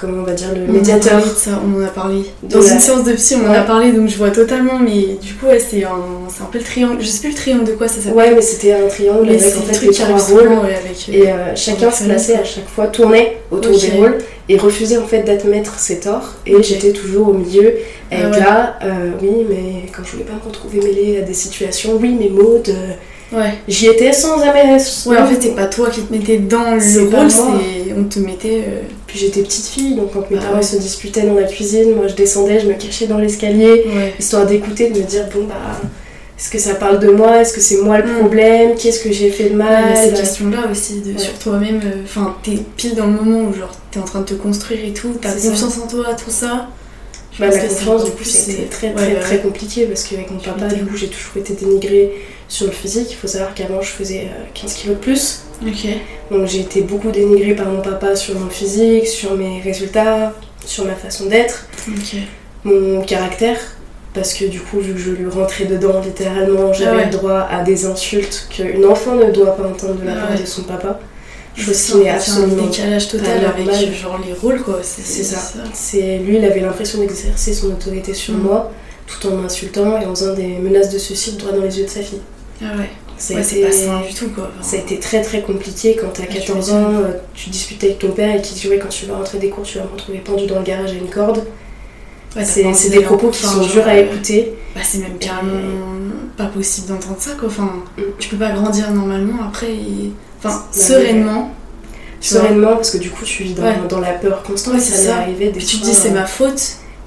comment 0.00 0.22
on 0.22 0.24
va 0.24 0.32
dire 0.32 0.48
le 0.54 0.62
On 0.68 0.72
médiateur. 0.72 1.18
de 1.20 1.28
ça, 1.28 1.60
on 1.64 1.80
en 1.80 1.84
a 1.84 1.88
parlé. 1.88 2.22
Dans 2.42 2.60
la- 2.60 2.72
une 2.74 2.80
séance 2.80 3.04
de 3.04 3.12
psy, 3.12 3.36
on 3.44 3.48
en 3.48 3.52
a 3.52 3.60
parlé, 3.62 3.92
donc 3.92 4.08
je 4.08 4.16
vois 4.16 4.30
totalement, 4.30 4.78
mais 4.78 5.16
du 5.20 5.34
coup, 5.34 5.46
ouais, 5.46 5.58
c'est 5.58 5.84
un, 5.84 5.90
c'est 6.28 6.42
un 6.42 6.46
peu 6.46 6.58
le 6.58 6.64
triangle. 6.64 6.96
Je 7.00 7.06
sais 7.06 7.20
plus 7.20 7.30
le 7.30 7.34
triangle 7.34 7.64
de 7.64 7.72
quoi 7.72 7.88
ça 7.88 7.96
s'appelle. 8.00 8.14
Ouais, 8.14 8.32
mais 8.34 8.40
c'était 8.42 8.72
un 8.72 8.86
triangle 8.88 9.26
mais 9.26 9.42
avec 9.42 9.56
en 9.56 9.60
fait 9.62 9.86
les 9.86 9.92
trois 9.92 10.18
rôles. 10.18 10.48
ouais, 10.48 10.76
avec. 10.84 11.06
euh, 11.08 11.12
Et 11.12 11.28
euh, 11.30 11.54
chacun 11.56 11.90
se 11.90 12.04
plaçait 12.04 12.34
à 12.36 12.44
chaque 12.44 12.68
fois, 12.68 12.86
tournait 12.86 13.38
autour 13.50 13.78
des 13.78 13.90
rôles 13.90 14.18
et 14.48 14.56
refusait 14.56 14.98
en 14.98 15.06
fait 15.06 15.22
d'admettre 15.22 15.78
ses 15.78 16.00
torts. 16.00 16.34
Et 16.46 16.62
j'étais 16.62 16.92
toujours 16.92 17.28
au 17.28 17.32
milieu, 17.34 17.74
avec 18.10 18.24
Ah 18.24 18.30
ouais. 18.30 18.40
là, 18.40 18.78
euh, 18.84 19.10
oui, 19.22 19.46
mais 19.48 19.88
quand 19.94 20.02
je 20.04 20.12
voulais 20.12 20.24
pas 20.24 20.34
me 20.34 20.46
retrouver 20.48 20.80
mêlée 20.80 21.18
à 21.18 21.22
des 21.22 21.34
situations, 21.34 21.98
oui, 22.00 22.16
mais 22.18 22.28
Maud, 22.28 22.68
euh, 22.68 22.72
Ouais. 23.30 23.52
j'y 23.68 23.88
étais 23.88 24.10
sans 24.14 24.42
jamais. 24.42 24.78
Ouais, 25.06 25.18
en 25.18 25.26
fait, 25.26 25.36
c'est 25.38 25.54
pas 25.54 25.66
toi 25.66 25.90
qui 25.90 26.00
te 26.00 26.10
mettais 26.10 26.38
dans 26.38 26.70
le 26.76 27.14
rôle, 27.16 27.30
c'est. 27.30 27.92
On 27.98 28.04
te 28.04 28.18
mettait. 28.20 28.64
euh, 28.66 28.80
Puis 29.08 29.18
j'étais 29.18 29.40
petite 29.42 29.66
fille, 29.66 29.94
donc 29.96 30.12
quand 30.12 30.30
mes 30.30 30.36
Ah 30.38 30.42
parents 30.42 30.56
ouais. 30.58 30.62
se 30.62 30.76
disputaient 30.76 31.22
dans 31.22 31.34
la 31.34 31.44
cuisine, 31.44 31.94
moi 31.96 32.06
je 32.06 32.14
descendais, 32.14 32.60
je 32.60 32.66
me 32.66 32.74
cachais 32.74 33.06
dans 33.08 33.18
l'escalier, 33.18 33.84
Ouais. 33.88 34.14
histoire 34.20 34.46
d'écouter, 34.46 34.90
de 34.90 34.98
me 35.00 35.04
dire, 35.04 35.24
bon 35.34 35.44
bah. 35.44 35.54
Est-ce 36.38 36.50
que 36.50 36.58
ça 36.60 36.74
parle 36.76 37.00
de 37.00 37.08
moi? 37.08 37.40
Est-ce 37.40 37.52
que 37.52 37.60
c'est 37.60 37.78
moi 37.78 37.98
le 37.98 38.12
Mm. 38.12 38.18
problème? 38.20 38.74
Qu'est-ce 38.76 39.00
que 39.02 39.10
j'ai 39.10 39.28
fait 39.30 39.44
de 39.48 39.48
Ouais, 39.50 39.64
mal? 39.64 39.92
a 39.92 39.96
ces 39.96 40.12
questions-là 40.12 40.58
aussi, 40.70 41.00
de, 41.00 41.14
Ouais. 41.14 41.18
sur 41.18 41.32
toi-même. 41.38 41.80
euh, 41.84 42.02
Enfin, 42.04 42.36
t'es 42.44 42.52
pile 42.76 42.94
dans 42.94 43.06
le 43.06 43.12
moment 43.14 43.48
où, 43.48 43.52
genre, 43.54 43.72
t'es 43.90 43.98
en 43.98 44.04
train 44.04 44.20
de 44.20 44.24
te 44.26 44.34
construire 44.34 44.84
et 44.84 44.92
tout, 44.92 45.14
t'as 45.20 45.30
ça. 45.30 45.48
confiance 45.48 45.78
en 45.82 45.88
toi, 45.88 46.04
tout 46.14 46.30
ça. 46.30 46.68
Bah, 47.38 47.46
la 47.50 47.58
confiance, 47.58 48.04
du 48.04 48.10
coup, 48.10 48.24
c'était 48.24 48.64
très 48.64 48.92
très 48.92 49.06
ouais, 49.14 49.20
très 49.20 49.38
compliqué 49.38 49.86
parce 49.86 50.04
qu'avec 50.04 50.30
mon 50.30 50.38
papa, 50.38 50.66
du 50.66 50.84
coup, 50.84 50.96
j'ai 50.96 51.08
toujours 51.08 51.36
été 51.36 51.54
dénigrée 51.54 52.12
sur 52.48 52.66
le 52.66 52.72
physique. 52.72 53.08
Il 53.10 53.16
faut 53.16 53.28
savoir 53.28 53.54
qu'avant, 53.54 53.80
je 53.80 53.90
faisais 53.90 54.22
euh, 54.24 54.44
15 54.54 54.74
kilos 54.74 54.96
de 54.96 55.00
plus. 55.00 55.42
Donc, 56.30 56.46
j'ai 56.46 56.60
été 56.60 56.80
beaucoup 56.82 57.10
dénigrée 57.10 57.54
par 57.54 57.66
mon 57.66 57.80
papa 57.80 58.16
sur 58.16 58.38
mon 58.38 58.48
physique, 58.50 59.06
sur 59.06 59.34
mes 59.36 59.60
résultats, 59.60 60.32
sur 60.64 60.84
ma 60.84 60.94
façon 60.94 61.26
d'être, 61.26 61.66
mon 62.64 63.02
caractère. 63.02 63.58
Parce 64.14 64.34
que 64.34 64.46
du 64.46 64.58
coup, 64.60 64.80
vu 64.80 64.94
que 64.94 64.98
je 64.98 65.10
lui 65.10 65.28
rentrais 65.28 65.66
dedans 65.66 66.00
littéralement, 66.04 66.72
j'avais 66.72 66.90
Ah 66.90 66.96
ouais. 66.96 67.04
le 67.04 67.10
droit 67.10 67.46
à 67.50 67.62
des 67.62 67.84
insultes 67.86 68.48
qu'une 68.50 68.84
enfant 68.86 69.14
ne 69.14 69.30
doit 69.30 69.54
pas 69.54 69.64
entendre 69.68 69.94
de 70.00 70.06
la 70.06 70.12
Ah 70.14 70.26
part 70.26 70.30
ouais. 70.36 70.42
de 70.42 70.46
son 70.46 70.62
papa. 70.62 70.98
N'est 71.66 71.74
fait, 71.74 72.08
absolument 72.08 72.62
un 72.62 72.66
décalage 72.66 73.08
total 73.08 73.44
avec 73.44 73.92
genre 73.92 74.18
les 74.24 74.32
rôles 74.32 74.62
quoi. 74.62 74.78
C'est 74.82 75.02
ça. 75.24 75.38
C'est 75.74 76.18
lui, 76.18 76.36
il 76.38 76.44
avait 76.44 76.60
l'impression 76.60 76.98
d'exercer 77.00 77.52
son 77.52 77.68
autorité 77.68 78.14
sur 78.14 78.34
Mm. 78.34 78.42
moi, 78.42 78.70
tout 79.06 79.26
en 79.28 79.36
m'insultant 79.36 80.00
et 80.00 80.06
en 80.06 80.14
faisant 80.14 80.34
des 80.34 80.58
menaces 80.58 80.90
de 80.90 80.98
suicide 80.98 81.36
droit 81.38 81.52
dans 81.52 81.62
les 81.62 81.78
yeux 81.78 81.84
de 81.84 81.90
sa 81.90 82.00
fille. 82.02 82.20
Ah 82.62 82.76
ouais. 82.76 82.88
C'est 83.20 83.34
été, 83.34 83.62
pas 83.62 83.72
sain 83.72 84.00
du 84.08 84.14
tout 84.14 84.28
quoi. 84.28 84.48
Enfin, 84.60 84.62
ça 84.70 84.76
a 84.76 84.80
été 84.80 85.00
très 85.00 85.20
très 85.22 85.42
compliqué 85.42 85.96
quand 86.00 86.06
t'as 86.12 86.22
Ouais, 86.22 86.28
tu 86.30 86.38
14 86.38 86.70
m'étonnes. 86.72 86.84
ans, 86.84 87.00
euh, 87.00 87.12
tu 87.34 87.50
discutes 87.50 87.82
avec 87.82 87.98
ton 87.98 88.12
père 88.12 88.36
et 88.36 88.40
qui 88.42 88.54
dit 88.54 88.68
ouais 88.68 88.78
quand 88.78 88.88
tu 88.88 89.06
vas 89.06 89.16
rentrer 89.16 89.38
des 89.38 89.48
cours 89.48 89.64
tu 89.64 89.78
vas 89.78 89.84
me 89.84 89.90
retrouver 89.90 90.18
pendu 90.18 90.46
dans 90.46 90.58
le 90.60 90.64
garage 90.64 90.90
à 90.92 90.94
une 90.94 91.08
corde. 91.10 91.44
ouais, 92.36 92.44
c'est 92.44 92.90
des 92.90 93.00
propos 93.00 93.30
qui 93.30 93.42
sont 93.42 93.62
durs 93.66 93.88
à 93.88 93.92
euh, 93.94 94.04
écouter. 94.04 94.52
Bah 94.74 94.82
c'est 94.84 94.98
même 94.98 95.18
carrément 95.18 95.50
pas 96.36 96.46
possible 96.46 96.86
d'entendre 96.88 97.16
ça 97.18 97.32
quoi. 97.32 97.48
Enfin, 97.48 97.72
Mm. 97.96 98.02
tu 98.20 98.28
peux 98.28 98.36
pas 98.36 98.50
grandir 98.52 98.88
normalement 98.92 99.42
après. 99.48 99.72
et- 99.72 100.12
Enfin, 100.38 100.64
sereinement. 100.72 101.50
Sereinement 102.20 102.74
parce 102.76 102.90
que 102.90 102.98
du 102.98 103.10
coup 103.10 103.24
tu 103.24 103.44
vis 103.44 103.54
dans, 103.54 103.62
Ouais. 103.62 103.74
dans 103.88 104.00
la 104.00 104.12
peur 104.12 104.42
constante, 104.42 104.74
Ouais, 104.74 104.80
ça 104.80 104.96
ça. 104.96 105.16
arrivé 105.18 105.50
des 105.50 105.60
tu 105.60 105.78
te 105.78 105.84
dis 105.84 105.94
c'est 105.94 106.08
euh, 106.10 106.14
ma 106.14 106.26
faute. 106.26 106.60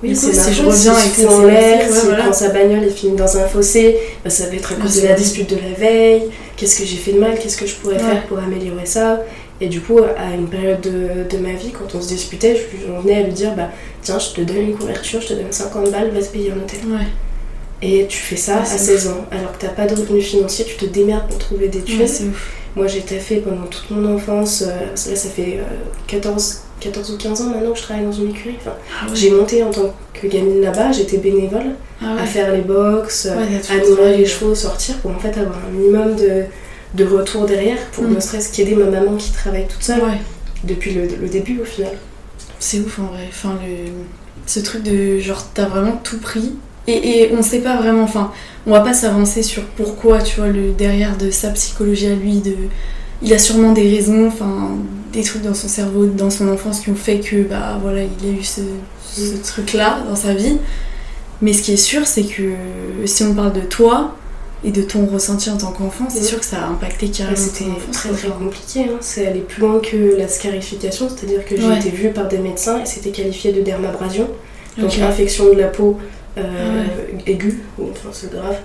Oui, 0.04 0.16
c'est 0.16 0.34
si 0.34 0.54
je 0.54 0.64
reviens 0.64 0.94
fout 0.96 1.26
ça 1.28 1.32
en 1.32 1.44
l'air, 1.46 1.94
s'il 1.94 2.10
prend 2.16 2.34
sa 2.34 2.50
bagnole 2.50 2.84
et 2.86 2.90
finit 2.90 3.16
dans 3.16 3.38
un 3.38 3.46
fossé, 3.48 3.98
bah, 4.24 4.30
ça 4.32 4.48
va 4.48 4.56
être 4.56 4.72
à 4.72 4.76
cause 4.76 5.00
de 5.02 5.08
la 5.08 5.14
dispute 5.14 5.48
de 5.50 5.58
la 5.58 5.78
veille, 5.78 6.24
qu'est-ce 6.58 6.80
que 6.80 6.86
j'ai 6.86 6.96
fait 6.96 7.12
de 7.12 7.20
mal, 7.20 7.38
qu'est-ce 7.38 7.56
que 7.58 7.68
je 7.68 7.76
pourrais 7.76 7.96
Ouais. 7.96 8.00
faire 8.00 8.26
pour 8.26 8.40
améliorer 8.40 8.86
ça? 8.86 9.20
Et 9.60 9.68
du 9.68 9.80
coup, 9.80 10.00
à 10.00 10.34
une 10.34 10.48
période 10.48 10.82
de, 10.82 11.30
de 11.30 11.38
ma 11.38 11.54
vie, 11.54 11.72
quand 11.72 11.94
on 11.96 12.02
se 12.02 12.08
disputait, 12.08 12.56
je 12.56 12.88
j'en 12.88 13.02
venais 13.02 13.18
à 13.20 13.24
lui 13.24 13.32
dire 13.34 13.54
bah, 13.56 13.70
Tiens, 14.02 14.18
je 14.18 14.30
te 14.30 14.42
donne 14.42 14.58
une 14.70 14.76
couverture, 14.76 15.22
je 15.22 15.28
te 15.28 15.34
donne 15.34 15.52
50 15.52 15.92
balles, 15.92 16.10
va 16.10 16.20
te 16.22 16.32
payer 16.32 16.52
un 16.52 16.58
hôtel. 16.58 16.80
Et 17.84 18.08
tu 18.08 18.18
fais 18.18 18.36
ça 18.38 18.56
Ouais, 18.56 18.62
à 18.62 18.66
c'est 18.66 18.78
16 18.80 19.08
ans, 19.10 19.26
alors 19.32 19.52
que 19.56 19.60
t'as 19.60 19.70
pas 19.70 19.86
de 19.86 19.94
revenus 19.94 20.26
financiers, 20.26 20.66
tu 20.66 20.76
te 20.78 20.86
démerdes 20.86 21.28
pour 21.28 21.38
trouver 21.38 21.68
des 21.68 21.82
thunes. 21.82 22.02
Ouais. 22.02 22.08
Moi, 22.75 22.88
j'ai 22.88 23.01
taffé 23.01 23.38
pendant 23.38 23.66
toute 23.68 23.90
mon 23.92 24.16
enfance, 24.16 24.63
euh, 24.66 24.70
là, 24.70 24.96
ça 25.16 25.30
fait 25.30 25.58
euh, 25.60 25.63
14, 26.08 26.60
14 26.80 27.12
ou 27.12 27.18
15 27.18 27.42
ans 27.42 27.50
maintenant 27.50 27.72
que 27.72 27.78
je 27.78 27.84
travaille 27.84 28.06
dans 28.06 28.12
une 28.12 28.30
écurie. 28.30 28.56
Enfin, 28.62 28.75
Ah 29.01 29.10
ouais. 29.10 29.16
J'ai 29.16 29.32
monté 29.32 29.62
en 29.63 29.72
tant 29.72 29.94
que 30.13 30.28
gamine 30.28 30.62
là-bas, 30.62 30.92
j'étais 30.94 31.18
bénévole 31.18 31.75
Ah 32.01 32.16
à 32.22 32.25
faire 32.25 32.51
les 32.54 32.62
box, 32.62 33.28
Ouais, 33.36 33.60
t'as 33.68 33.74
à 33.75 33.78
nourrir 33.80 34.18
les 34.18 34.25
chevaux, 34.25 34.56
sortir 34.56 34.96
pour 35.00 35.12
en 35.12 35.20
fait 35.20 35.38
avoir 35.38 35.58
un 35.68 35.72
minimum 35.72 36.16
de, 36.16 36.44
de 36.96 37.06
retour 37.06 37.46
derrière 37.46 37.78
pour 37.92 38.06
Mm. 38.06 38.16
ne 38.16 38.20
serait-ce 38.20 38.54
qu'aider 38.54 38.75
ma 38.75 38.86
maman 38.86 39.16
qui 39.18 39.32
travaille 39.32 39.68
toute 39.68 39.84
seule 39.84 40.01
depuis 40.63 40.94
le, 40.94 41.08
le 41.22 41.28
début 41.28 41.60
au 41.62 41.66
final. 41.66 41.92
C'est 42.60 42.80
ouf 42.80 43.00
en 43.00 43.08
vrai. 43.08 43.25
Enfin, 43.30 43.58
le... 43.66 43.92
ce 44.46 44.60
truc 44.60 44.84
de 44.84 45.20
genre, 45.20 45.44
t'as 45.54 45.66
vraiment 45.66 46.00
tout 46.04 46.20
pris. 46.20 46.54
Et, 46.88 47.22
et 47.24 47.32
on 47.38 47.42
sait 47.44 47.60
pas 47.60 47.78
vraiment. 47.78 48.04
Enfin, 48.04 48.32
on 48.66 48.72
va 48.72 48.82
pas 48.82 48.94
s'avancer 48.94 49.44
sur 49.44 49.64
pourquoi, 49.78 50.22
tu 50.22 50.38
vois, 50.40 50.50
le 50.50 50.72
derrière 50.72 51.18
de 51.18 51.30
sa 51.32 51.50
psychologie 51.52 52.08
à 52.08 52.16
lui. 52.16 52.40
De... 52.40 52.56
Il 53.22 53.32
a 53.34 53.38
sûrement 53.40 53.72
des 53.72 53.88
raisons, 53.90 54.28
enfin, 54.28 54.70
des 55.14 55.22
trucs 55.24 55.44
dans 55.44 55.54
son 55.54 55.68
cerveau, 55.68 56.06
dans 56.08 56.30
son 56.32 56.48
enfance 56.50 56.80
qui 56.80 56.90
ont 56.90 56.96
fait 56.96 57.20
que, 57.20 57.44
bah 57.44 57.78
voilà, 57.82 58.02
il 58.04 58.28
a 58.30 58.32
eu 58.32 58.44
ce, 58.44 58.62
ce 59.04 59.36
truc-là 59.44 60.00
dans 60.10 60.16
sa 60.16 60.34
vie. 60.34 60.58
Mais 61.42 61.54
ce 61.54 61.62
qui 61.64 61.74
est 61.74 61.78
sûr, 61.78 62.06
c'est 62.08 62.24
que 62.24 62.52
si 63.06 63.24
on 63.24 63.34
parle 63.34 63.54
de 63.54 63.62
toi 63.62 64.16
et 64.64 64.72
de 64.72 64.82
ton 64.84 65.08
ressenti 65.08 65.50
en 65.50 65.58
tant 65.58 65.72
qu'enfant, 65.72 66.06
c'est 66.10 66.20
Mhm. 66.22 66.26
sûr 66.26 66.40
que 66.40 66.46
ça 66.46 66.58
a 66.64 66.68
impacté 66.68 67.08
carrément 67.10 67.36
C'était 67.36 67.66
très 67.92 68.10
très 68.10 68.28
compliqué, 68.30 68.82
hein. 68.82 68.98
c'est 69.02 69.26
aller 69.26 69.40
plus 69.40 69.62
loin 69.62 69.80
que 69.80 70.16
la 70.18 70.28
scarification, 70.28 71.10
c'est-à-dire 71.10 71.44
que 71.46 71.58
j'ai 71.60 71.68
Ouais. 71.68 71.78
été 71.80 71.90
vue 71.90 72.10
par 72.10 72.28
des 72.28 72.38
médecins 72.38 72.80
et 72.80 72.86
c'était 72.86 73.10
qualifié 73.10 73.54
de 73.54 73.62
dermabrasion, 73.62 74.28
donc 74.78 74.92
Ok. 74.92 75.00
infection 75.02 75.46
de 75.52 75.60
la 75.60 75.68
peau 75.68 75.98
euh, 76.38 76.42
Ah 76.88 77.22
aiguë, 77.30 77.60
ou- 77.80 77.90
enfin 77.92 78.10
c'est 78.12 78.32
grave. 78.32 78.58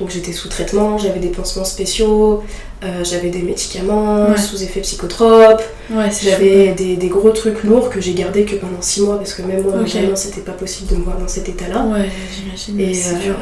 Donc 0.00 0.10
j'étais 0.10 0.32
sous 0.32 0.48
traitement, 0.48 0.96
j'avais 0.98 1.20
des 1.20 1.28
pansements 1.28 1.64
spéciaux, 1.66 2.42
euh, 2.82 3.04
j'avais 3.04 3.28
des 3.28 3.42
médicaments 3.42 4.30
Ouais. 4.30 4.38
sous 4.38 4.62
effet 4.62 4.80
psychotrope, 4.80 5.62
Ouais. 5.90 6.08
J'avais 6.22 6.72
des, 6.72 6.96
des 6.96 7.08
gros 7.08 7.30
trucs 7.30 7.62
lourds 7.62 7.90
que 7.90 8.00
j'ai 8.00 8.14
gardés 8.14 8.44
que 8.44 8.56
pendant 8.56 8.80
6 8.80 9.02
mois 9.02 9.18
parce 9.18 9.34
que 9.34 9.42
même 9.42 9.62
moi, 9.62 9.74
Ok. 9.74 9.80
mentalement, 9.82 10.16
c'était 10.16 10.40
pas 10.40 10.52
possible 10.52 10.90
de 10.90 10.96
me 10.96 11.04
voir 11.04 11.18
dans 11.18 11.28
cet 11.28 11.48
état-là. 11.48 11.84
Ouais, 11.84 12.08
j'imagine. 12.34 12.80
Et 12.80 12.96
euh, 13.28 13.32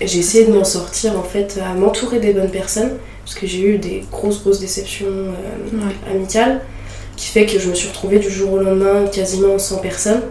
et 0.00 0.06
j'ai 0.08 0.18
essayé 0.20 0.46
de 0.46 0.52
m'en 0.52 0.64
sortir 0.64 1.16
en 1.18 1.22
fait, 1.22 1.60
à 1.64 1.74
m'entourer 1.74 2.18
des 2.18 2.32
bonnes 2.32 2.50
personnes 2.50 2.94
parce 3.24 3.36
que 3.38 3.46
j'ai 3.46 3.60
eu 3.62 3.78
des 3.78 4.02
grosses 4.10 4.40
grosses 4.42 4.58
déceptions 4.60 5.06
euh, 5.06 5.30
Ouais, 5.72 5.94
amicales 6.10 6.62
qui 7.16 7.26
fait 7.28 7.46
que 7.46 7.58
je 7.60 7.68
me 7.68 7.74
suis 7.74 7.88
retrouvée 7.88 8.18
du 8.18 8.28
jour 8.30 8.54
au 8.54 8.58
lendemain 8.58 9.04
quasiment 9.06 9.56
sans 9.58 9.76
personne 9.78 10.22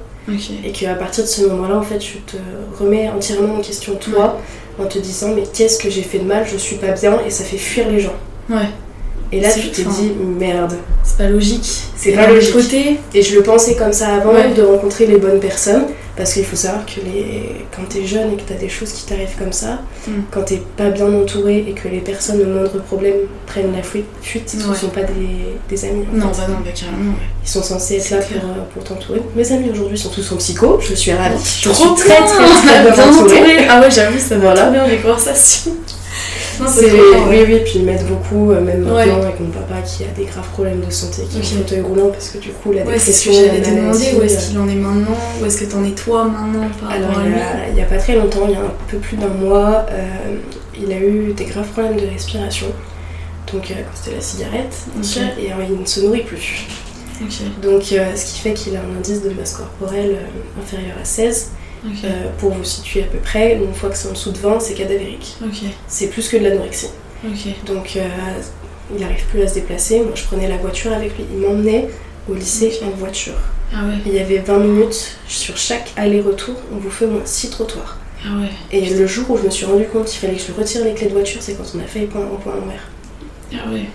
et 0.65 0.71
qu'à 0.71 0.95
partir 0.95 1.23
de 1.23 1.29
ce 1.29 1.41
moment-là, 1.45 1.77
en 1.77 1.81
fait, 1.81 1.97
tu 1.99 2.17
te 2.19 2.37
remets 2.79 3.09
entièrement 3.09 3.55
en 3.55 3.61
question 3.61 3.95
toi 3.95 4.39
en 4.79 4.85
te 4.85 4.97
disant 4.99 5.29
mais 5.35 5.43
qu'est-ce 5.53 5.77
que 5.77 5.89
j'ai 5.89 6.01
fait 6.01 6.19
de 6.19 6.23
mal, 6.25 6.45
je 6.51 6.57
suis 6.57 6.77
pas 6.77 6.91
bien 6.93 7.19
et 7.25 7.29
ça 7.29 7.43
fait 7.43 7.57
fuir 7.57 7.89
les 7.89 7.99
gens. 7.99 8.15
Ouais. 8.49 8.67
Et 9.31 9.39
là, 9.39 9.49
tu 9.51 9.69
t'es 9.71 9.83
dit, 9.83 10.11
merde. 10.39 10.73
C'est 11.03 11.17
pas 11.17 11.27
logique. 11.29 11.65
C'est 11.95 12.11
pas 12.11 12.27
logique. 12.27 12.53
côté, 12.53 12.99
Et 13.15 13.21
je 13.23 13.35
le 13.35 13.41
pensais 13.41 13.75
comme 13.75 13.91
ça 13.93 14.15
avant 14.15 14.33
Ouais. 14.33 14.53
de 14.53 14.61
rencontrer 14.61 15.07
les 15.07 15.17
bonnes 15.17 15.39
personnes. 15.39 15.85
Parce 16.15 16.33
qu'il 16.33 16.45
faut 16.45 16.55
savoir 16.55 16.85
que 16.85 17.01
les... 17.03 17.65
quand 17.75 17.81
t'es 17.89 18.05
jeune 18.05 18.33
et 18.33 18.35
que 18.35 18.43
t'as 18.47 18.53
des 18.59 18.69
choses 18.69 18.91
qui 18.91 19.03
t'arrivent 19.05 19.35
comme 19.37 19.51
ça, 19.51 19.79
Mm. 20.07 20.11
quand 20.31 20.41
t'es 20.43 20.61
pas 20.77 20.89
bien 20.89 21.07
entouré 21.13 21.65
et 21.67 21.71
que 21.71 21.87
les 21.87 21.99
personnes, 22.01 22.41
au 22.41 22.45
moindre 22.45 22.77
problème, 22.83 23.15
prennent 23.47 23.71
la 23.75 23.81
fuite, 23.81 24.05
fuite 24.21 24.49
ce 24.49 24.57
Ouais. 24.67 24.75
sont 24.75 24.89
pas 24.89 25.01
des, 25.03 25.55
des 25.69 25.85
amis. 25.85 26.03
non, 26.13 26.31
fait. 26.33 26.41
bah 26.41 26.47
non, 26.49 26.55
bah 26.63 26.71
carrément, 26.75 27.11
ouais. 27.13 27.17
Ils 27.43 27.49
sont 27.49 27.63
censés 27.63 27.95
être 27.95 28.09
là 28.11 28.17
clair. 28.17 28.41
pour, 28.41 28.49
euh, 28.49 28.53
pour 28.73 28.83
t'entourer. 28.83 29.21
Mes 29.35 29.51
amis 29.53 29.69
aujourd'hui 29.71 29.97
sont 29.97 30.09
tous 30.09 30.29
en 30.33 30.35
psycho, 30.35 30.79
je 30.81 30.93
suis 30.93 31.13
ravie. 31.13 31.35
Je 31.61 31.69
Trop 31.69 31.95
suis 31.95 32.05
très 32.05 32.17
très 32.17 32.45
très 32.45 32.91
bien 32.95 33.07
entourée. 33.09 33.65
Ah 33.69 33.79
ouais, 33.81 33.89
j'avoue, 33.89 34.19
ça 34.19 34.35
va 34.35 34.41
Voilà. 34.41 34.69
bien 34.69 34.85
les 34.87 34.97
conversations. 34.97 35.71
C'est- 36.67 36.91
Oui, 37.29 37.37
oui, 37.47 37.59
puis 37.63 37.73
ils 37.77 37.85
m'aident 37.85 38.05
beaucoup, 38.07 38.51
euh, 38.51 38.61
même 38.61 38.81
maintenant 38.83 39.21
avec 39.21 39.39
mon 39.39 39.49
papa 39.49 39.81
qui 39.81 40.03
a 40.03 40.07
des 40.07 40.25
graves 40.25 40.47
problèmes 40.49 40.81
de 40.85 40.91
santé, 40.91 41.23
qui 41.29 41.37
est 41.37 41.41
en 41.41 41.57
fauteuil 41.61 41.81
roulant 41.81 42.09
parce 42.09 42.29
que 42.29 42.37
du 42.37 42.49
coup 42.49 42.71
la 42.71 42.83
Ouais, 42.83 42.99
c'est 42.99 43.11
ce 43.11 43.29
dépression, 43.29 43.53
que 43.53 43.65
demander, 43.65 43.81
maladie, 43.81 44.05
où 44.17 44.21
est-ce 44.23 44.35
euh, 44.37 44.49
qu'il 44.49 44.59
en 44.59 44.67
est 44.67 44.75
maintenant 44.75 45.17
Où 45.41 45.45
est-ce 45.45 45.57
que 45.57 45.65
t'en 45.71 45.83
es 45.83 45.91
toi 45.91 46.25
maintenant 46.25 46.67
par 46.79 46.89
rapport 46.89 47.19
à 47.19 47.23
lui? 47.27 47.33
il 47.71 47.77
y 47.77 47.81
a 47.81 47.85
pas 47.85 47.97
très 47.97 48.15
longtemps, 48.15 48.45
il 48.47 48.51
y 48.51 48.55
a 48.55 48.59
un 48.61 48.73
peu 48.87 48.97
plus 48.97 49.17
d'un 49.17 49.27
mois, 49.29 49.85
euh, 49.91 50.07
il 50.79 50.91
a 50.91 50.97
eu 50.99 51.33
des 51.33 51.45
graves 51.45 51.67
problèmes 51.69 51.97
de 51.97 52.07
respiration. 52.11 52.67
Donc, 53.51 53.69
à 53.69 53.73
cause 53.75 54.09
de 54.11 54.15
la 54.15 54.21
cigarette, 54.21 54.73
Ok. 54.97 55.17
et 55.39 55.51
il 55.69 55.79
ne 55.79 55.85
se 55.85 55.99
nourrit 56.01 56.23
plus. 56.23 56.65
Donc, 57.61 57.83
euh, 57.91 58.15
ce 58.15 58.25
qui 58.33 58.39
fait 58.39 58.53
qu'il 58.53 58.75
a 58.75 58.79
un 58.79 58.97
indice 58.97 59.21
de 59.21 59.29
masse 59.29 59.53
corporelle 59.53 60.15
euh, 60.15 60.61
inférieur 60.61 60.95
à 61.01 61.05
16. 61.05 61.51
Euh, 61.85 62.29
pour 62.37 62.51
vous 62.51 62.63
situer 62.63 63.03
à 63.03 63.07
peu 63.07 63.17
près, 63.17 63.55
une 63.55 63.73
fois 63.73 63.89
que 63.89 63.97
c'est 63.97 64.07
en 64.07 64.11
dessous 64.13 64.31
de 64.31 64.37
20, 64.37 64.59
c'est 64.59 64.73
cadavérique. 64.73 65.35
C'est 65.87 66.07
plus 66.07 66.27
que 66.29 66.37
de 66.37 66.43
l'anorexie. 66.43 66.89
Donc, 67.65 67.93
euh, 67.97 68.07
il 68.93 69.01
n'arrive 69.01 69.25
plus 69.27 69.41
à 69.41 69.47
se 69.47 69.55
déplacer. 69.55 69.99
Moi, 69.99 70.11
je 70.15 70.23
prenais 70.23 70.47
la 70.47 70.57
voiture 70.57 70.93
avec 70.93 71.17
lui. 71.17 71.25
Il 71.33 71.39
m'emmenait 71.39 71.89
au 72.29 72.33
lycée 72.35 72.79
en 72.85 72.89
voiture. 72.97 73.33
Ah 73.73 73.85
ouais, 73.85 73.95
Il 74.05 74.13
y 74.13 74.19
avait 74.19 74.37
20 74.39 74.59
minutes 74.59 75.17
sur 75.27 75.57
chaque 75.57 75.91
aller-retour. 75.97 76.55
On 76.73 76.77
vous 76.77 76.89
fait 76.91 77.05
au 77.05 77.09
moins 77.11 77.21
6 77.25 77.49
trottoirs. 77.49 77.97
ah 78.25 78.29
ouais, 78.39 78.49
Et 78.71 78.89
le 78.93 79.07
jour 79.07 79.29
où 79.31 79.37
je 79.37 79.43
me 79.43 79.49
suis 79.49 79.65
rendu 79.65 79.85
compte 79.85 80.05
qu'il 80.05 80.19
fallait 80.19 80.35
que 80.35 80.41
je 80.47 80.51
retire 80.53 80.83
les 80.85 80.93
clés 80.93 81.07
de 81.07 81.13
voiture, 81.13 81.41
c'est 81.41 81.53
quand 81.55 81.63
on 81.75 81.79
a 81.79 82.07
points 82.07 82.21
en 82.21 82.35
point 82.37 82.53
l'envers. 82.55 82.87
ah 83.53 83.69
ouais. 83.71 83.85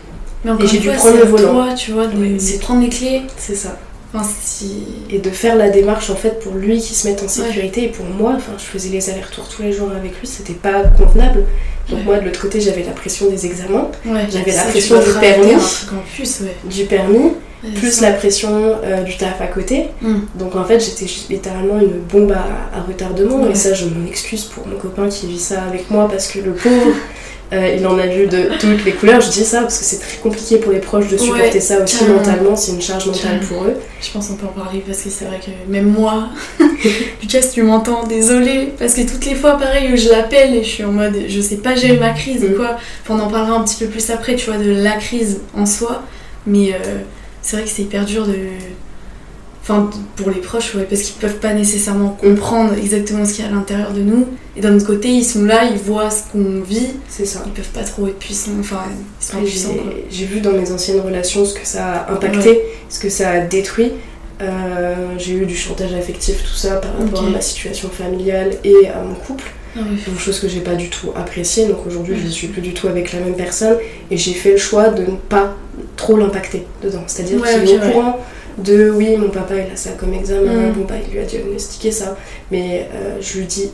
Mais 0.44 0.50
encore 0.52 0.66
j'ai 0.68 0.76
une 0.76 0.82
dû 0.82 0.90
prendre 0.90 1.16
le 1.16 1.24
volant. 1.24 1.52
Toi, 1.52 1.74
tu 1.74 1.92
vois, 1.92 2.06
de, 2.06 2.38
c'est- 2.38 2.58
prendre 2.60 2.80
les 2.82 2.88
clés. 2.88 3.22
C'est 3.36 3.54
ça. 3.54 3.78
Enfin, 4.14 4.26
si. 4.42 4.84
Et 5.10 5.18
de 5.18 5.30
faire 5.30 5.54
la 5.56 5.68
démarche 5.68 6.08
en 6.10 6.14
fait 6.16 6.40
pour 6.40 6.54
lui 6.54 6.80
qui 6.80 6.94
se 6.94 7.06
mette 7.06 7.22
en 7.22 7.28
sécurité 7.28 7.84
et 7.84 7.88
pour 7.88 8.06
moi, 8.06 8.32
enfin 8.36 8.52
je 8.56 8.64
faisais 8.64 8.88
les 8.88 9.10
allers-retours 9.10 9.48
tous 9.48 9.62
les 9.62 9.72
jours 9.72 9.90
avec 9.94 10.18
lui, 10.18 10.26
c'était 10.26 10.54
pas 10.54 10.82
convenable. 10.96 11.44
Donc 11.90 11.98
Ouais. 12.00 12.04
moi 12.04 12.18
de 12.18 12.24
l'autre 12.26 12.40
côté 12.40 12.60
j'avais 12.60 12.82
la 12.84 12.92
pression 12.92 13.28
des 13.30 13.44
examens, 13.46 13.88
Ouais, 14.06 14.26
J'avais 14.30 14.52
la 14.52 14.62
pression 14.64 14.96
du 14.98 15.10
permis. 15.20 15.52
du 16.64 16.84
permis, 16.84 17.32
plus 17.76 18.00
la 18.00 18.12
pression 18.12 18.50
euh, 18.84 19.02
du 19.02 19.16
taf 19.16 19.40
à 19.40 19.46
côté. 19.46 19.86
Mm. 20.00 20.14
Donc 20.36 20.54
en 20.56 20.64
fait 20.64 20.80
j'étais 20.80 21.06
littéralement 21.30 21.78
une 21.80 21.98
bombe 22.10 22.32
à, 22.32 22.76
à 22.78 22.82
retardement 22.82 23.48
et 23.48 23.54
ça 23.54 23.74
je 23.74 23.84
m'en 23.86 24.06
excuse 24.06 24.44
pour 24.44 24.66
mon 24.66 24.76
copain 24.76 25.08
qui 25.08 25.26
vit 25.26 25.38
ça 25.38 25.62
avec 25.64 25.90
moi 25.90 26.08
parce 26.10 26.28
que 26.28 26.38
le 26.40 26.52
pauvre 26.52 26.94
euh, 27.52 27.76
il 27.78 27.86
en 27.86 27.98
a 27.98 28.06
vu 28.06 28.26
de 28.26 28.50
toutes 28.58 28.84
les 28.84 28.92
couleurs. 28.92 29.20
Je 29.20 29.30
dis 29.30 29.44
ça 29.44 29.62
parce 29.62 29.78
que 29.78 29.84
c'est 29.84 29.98
très 29.98 30.18
compliqué 30.18 30.58
pour 30.58 30.72
les 30.72 30.80
proches 30.80 31.08
de 31.08 31.16
supporter 31.16 31.52
Ouais, 31.54 31.60
ça 31.60 31.82
aussi 31.82 32.04
mentalement, 32.04 32.54
c'est 32.56 32.72
une 32.72 32.82
charge 32.82 33.06
mentale 33.06 33.40
pour 33.48 33.64
eux. 33.64 33.74
Je 34.02 34.10
pense 34.10 34.28
qu'on 34.28 34.34
peut 34.34 34.46
en 34.46 34.60
parler 34.60 34.82
parce 34.86 35.00
que 35.02 35.08
c'est 35.10 35.24
vrai 35.24 35.40
que 35.44 35.50
même 35.70 35.86
moi, 35.90 36.28
Lucas, 37.22 37.40
tu 37.52 37.62
m'entends, 37.62 38.04
désolée, 38.06 38.72
parce 38.78 38.94
que 38.94 39.00
toutes 39.02 39.24
les 39.24 39.34
fois, 39.34 39.56
pareil, 39.58 39.92
où 39.92 39.96
je 39.96 40.08
l'appelle 40.10 40.54
et 40.54 40.62
je 40.62 40.68
suis 40.68 40.84
en 40.84 40.92
mode 40.92 41.16
je 41.28 41.40
sais 41.40 41.56
pas 41.56 41.74
gérer 41.74 41.98
ma 41.98 42.10
crise 42.10 42.44
ou 42.44 42.48
Mm. 42.48 42.54
quoi. 42.56 42.76
Enfin, 43.02 43.18
on 43.18 43.26
en 43.26 43.30
parlera 43.30 43.58
un 43.58 43.64
petit 43.64 43.82
peu 43.84 43.90
plus 43.90 44.10
après, 44.10 44.36
tu 44.36 44.50
vois, 44.50 44.58
de 44.58 44.70
la 44.70 44.92
crise 44.96 45.40
en 45.56 45.64
soi, 45.66 46.02
mais 46.46 46.72
euh, 46.72 46.76
c'est 47.42 47.56
vrai 47.56 47.64
que 47.64 47.70
c'est 47.70 47.82
hyper 47.82 48.04
dur 48.04 48.26
de. 48.26 48.34
Enfin, 49.70 49.90
pour 50.16 50.30
les 50.30 50.40
proches, 50.40 50.74
ouais, 50.76 50.86
parce 50.88 51.02
qu'ils 51.02 51.16
peuvent 51.20 51.40
pas 51.40 51.52
nécessairement 51.52 52.08
comprendre 52.10 52.72
exactement 52.72 53.26
ce 53.26 53.34
qu'il 53.34 53.44
y 53.44 53.48
a 53.48 53.50
à 53.50 53.54
l'intérieur 53.54 53.92
de 53.92 54.00
nous. 54.00 54.26
Et 54.56 54.62
d'un 54.62 54.74
autre 54.74 54.86
côté, 54.86 55.08
ils 55.08 55.24
sont 55.24 55.44
là, 55.44 55.64
ils 55.70 55.76
voient 55.76 56.10
ce 56.10 56.22
qu'on 56.32 56.62
vit, 56.62 56.88
C'est 57.06 57.26
ça. 57.26 57.42
ils 57.44 57.52
peuvent 57.52 57.68
pas 57.68 57.82
trop 57.82 58.06
être 58.06 58.18
puissants, 58.18 58.52
enfin, 58.60 58.80
ils 59.44 59.50
sont 59.50 59.74
quoi. 59.74 59.92
J'ai 60.10 60.24
vu 60.24 60.40
dans 60.40 60.52
mes 60.52 60.72
anciennes 60.72 61.00
relations 61.00 61.44
ce 61.44 61.52
que 61.52 61.66
ça 61.66 61.84
a 62.08 62.12
impacté, 62.12 62.62
ce 62.88 62.98
que 62.98 63.10
ça 63.10 63.28
a 63.30 63.40
détruit. 63.40 63.92
Euh, 64.40 64.94
j'ai 65.18 65.34
eu 65.34 65.44
du 65.44 65.56
chantage 65.56 65.92
affectif, 65.92 66.42
tout 66.42 66.56
ça, 66.56 66.76
par 66.76 66.96
rapport 66.98 67.24
à 67.24 67.28
ma 67.30 67.40
situation 67.42 67.90
familiale 67.90 68.52
et 68.64 68.88
à 68.88 69.02
mon 69.02 69.14
couple. 69.16 69.44
Ah 69.76 69.80
ouais. 69.80 69.98
Une 70.10 70.18
chose 70.18 70.40
que 70.40 70.48
j'ai 70.48 70.60
pas 70.60 70.76
du 70.76 70.88
tout 70.88 71.10
appréciée, 71.14 71.66
donc 71.66 71.86
aujourd'hui 71.86 72.16
je 72.18 72.24
ne 72.24 72.30
suis 72.30 72.48
plus 72.48 72.62
du 72.62 72.72
tout 72.72 72.88
avec 72.88 73.12
la 73.12 73.20
même 73.20 73.34
personne 73.34 73.76
et 74.10 74.16
j'ai 74.16 74.32
fait 74.32 74.52
le 74.52 74.56
choix 74.56 74.88
de 74.88 75.02
ne 75.02 75.16
pas 75.16 75.54
trop 75.96 76.16
l'impacter 76.16 76.64
dedans. 76.82 77.02
C'est-à-dire 77.06 77.38
Ouais, 77.40 77.48
qu'il 77.60 77.68
est 77.70 77.76
au 77.78 77.80
ouais. 77.82 77.92
courant 77.92 78.18
de 78.58 78.90
oui, 78.90 79.16
mon 79.16 79.28
papa 79.28 79.54
il 79.56 79.72
a 79.72 79.76
ça 79.76 79.90
comme 79.98 80.12
examen, 80.14 80.68
Mm. 80.70 80.72
bon 80.72 80.84
bah 80.88 80.94
il 81.06 81.12
lui 81.14 81.20
a 81.20 81.24
diagnostiqué 81.24 81.90
ça, 81.92 82.16
mais 82.50 82.88
euh, 82.94 83.16
je 83.20 83.38
lui 83.38 83.46
dis 83.46 83.70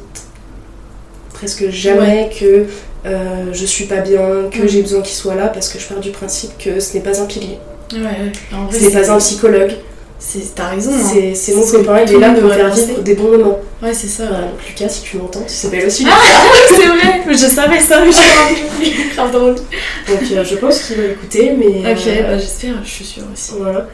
presque 1.33 1.69
jamais 1.71 2.31
que 2.39 2.67
euh, 3.07 3.45
je 3.53 3.65
suis 3.67 3.85
pas 3.87 4.01
bien, 4.01 4.49
que 4.51 4.63
Mm. 4.63 4.69
j'ai 4.69 4.83
besoin 4.83 5.03
qu'il 5.03 5.15
soit 5.17 5.35
là 5.35 5.49
parce 5.49 5.69
que 5.69 5.79
je 5.79 5.87
pars 5.87 6.01
du 6.01 6.11
principe 6.11 6.57
que 6.59 6.81
ce 6.81 6.95
n'est 6.95 7.03
pas 7.03 7.21
un 7.21 7.27
pilier, 7.27 7.59
Ouais. 7.93 8.33
En 8.53 8.65
vrai, 8.67 8.79
ce 8.79 8.85
n'est 8.85 8.91
pas 9.03 9.11
un 9.13 9.19
psychologue, 9.19 9.73
c'est- 10.19 10.55
T'as 10.55 10.69
raison, 10.71 10.91
hein. 10.93 11.33
c'est 11.35 11.55
mon 11.55 11.67
copain, 11.67 12.01
il 12.07 12.15
est 12.15 12.19
là 12.19 12.31
pour 12.33 12.53
faire 12.53 12.73
vivre 12.75 13.03
des 13.03 13.15
bons 13.15 13.31
moments. 13.37 13.59
Ouais, 13.83 13.93
c'est 13.93 14.07
ça. 14.09 14.25
Voilà, 14.27 14.45
donc 14.47 14.67
Lucas, 14.67 14.89
si 14.89 15.03
tu 15.03 15.19
m'entends, 15.19 15.43
tu 15.47 15.53
s'appelles 15.53 15.87
aussi 15.87 16.07
Ah 16.09 16.17
Lucas. 16.17 16.77
c'est 16.83 16.87
vrai, 16.87 17.21
je 17.33 17.47
savais 17.47 17.81
ça, 17.81 18.01
mais 18.05 18.11
je. 18.13 19.25
Donc 19.35 20.23
euh, 20.33 20.45
je 20.45 20.57
pense 20.57 20.83
qu'il 20.83 20.97
va 20.97 21.05
écouter, 21.05 21.53
mais 21.59 21.67
Ok, 21.93 22.07
euh, 22.07 22.23
bah 22.23 22.39
j'espère, 22.39 22.75
je 22.85 22.91
suis 22.91 23.05
sûre 23.05 23.23
aussi. 23.33 23.53
voilà. 23.59 23.87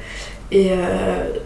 Et 0.53 0.73
euh, 0.73 0.77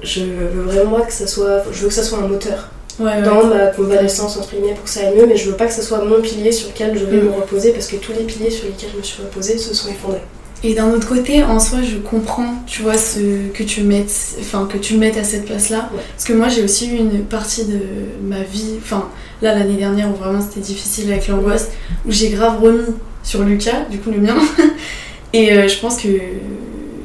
je 0.03 0.21
veux 0.23 0.63
vraiment 0.63 1.01
que 1.01 1.13
ça 1.13 1.27
soit, 1.27 1.63
je 1.73 1.81
veux 1.83 1.89
que 1.89 1.95
ça 1.95 2.03
soit 2.03 2.19
un 2.19 2.29
moteur 2.29 2.71
Ouais, 3.01 3.07
ouais. 3.07 3.23
dans 3.23 3.45
ma 3.49 3.67
convalescence 3.67 4.37
entre 4.37 4.53
guillemets 4.55 4.75
pour 4.75 4.85
que 4.85 4.91
ça 4.91 5.01
aille 5.01 5.17
mieux, 5.17 5.27
mais 5.27 5.37
je 5.37 5.51
veux 5.51 5.57
pas 5.57 5.67
que 5.67 5.73
ça 5.73 5.83
soit 5.83 6.05
mon 6.05 6.21
pilier 6.23 6.53
sur 6.53 6.69
lequel 6.69 6.97
je 6.97 7.05
vais 7.05 7.17
Mm. 7.17 7.25
me 7.25 7.31
reposer 7.33 7.73
parce 7.73 7.89
que 7.89 7.97
tous 7.97 8.13
les 8.13 8.23
piliers 8.25 8.51
sur 8.51 8.67
lesquels 8.67 8.91
je 8.93 8.99
me 8.99 9.03
suis 9.03 9.21
reposée 9.23 9.59
se 9.59 9.75
sont 9.75 9.89
effondrés. 9.91 10.21
Et 10.63 10.73
d'un 10.75 10.91
autre 10.93 11.07
côté, 11.07 11.43
en 11.43 11.59
soi, 11.61 11.81
je 11.83 11.97
comprends, 11.99 12.55
tu 12.67 12.81
vois, 12.83 12.97
ce 12.97 13.49
que 13.53 13.63
tu 13.65 13.83
mettes, 13.83 14.15
enfin 14.41 14.67
que 14.73 14.79
tu 14.79 14.95
le 14.95 15.01
mettes 15.01 15.19
à 15.19 15.25
cette 15.25 15.45
place-là, 15.45 15.91
Ouais. 15.93 16.01
parce 16.17 16.25
que 16.25 16.33
moi 16.33 16.49
j'ai 16.49 16.63
aussi 16.63 16.89
eu 16.89 16.97
une 16.97 17.25
partie 17.25 17.65
de 17.67 17.81
ma 18.23 18.43
vie, 18.45 18.77
enfin 18.79 19.09
là 19.43 19.55
l'année 19.59 19.77
dernière 19.77 20.09
où 20.09 20.15
vraiment 20.15 20.41
c'était 20.41 20.61
difficile 20.61 21.11
avec 21.13 21.29
l'angoisse, 21.29 21.71
où 22.07 22.13
j'ai 22.13 22.31
grave 22.31 22.63
remis 22.63 22.95
sur 23.25 23.43
Lucas, 23.43 23.87
du 23.91 23.99
coup 23.99 24.11
le 24.13 24.19
mien, 24.21 24.37
et 25.35 25.53
euh, 25.53 25.69
je 25.69 25.79
pense 25.81 26.01
que 26.01 26.09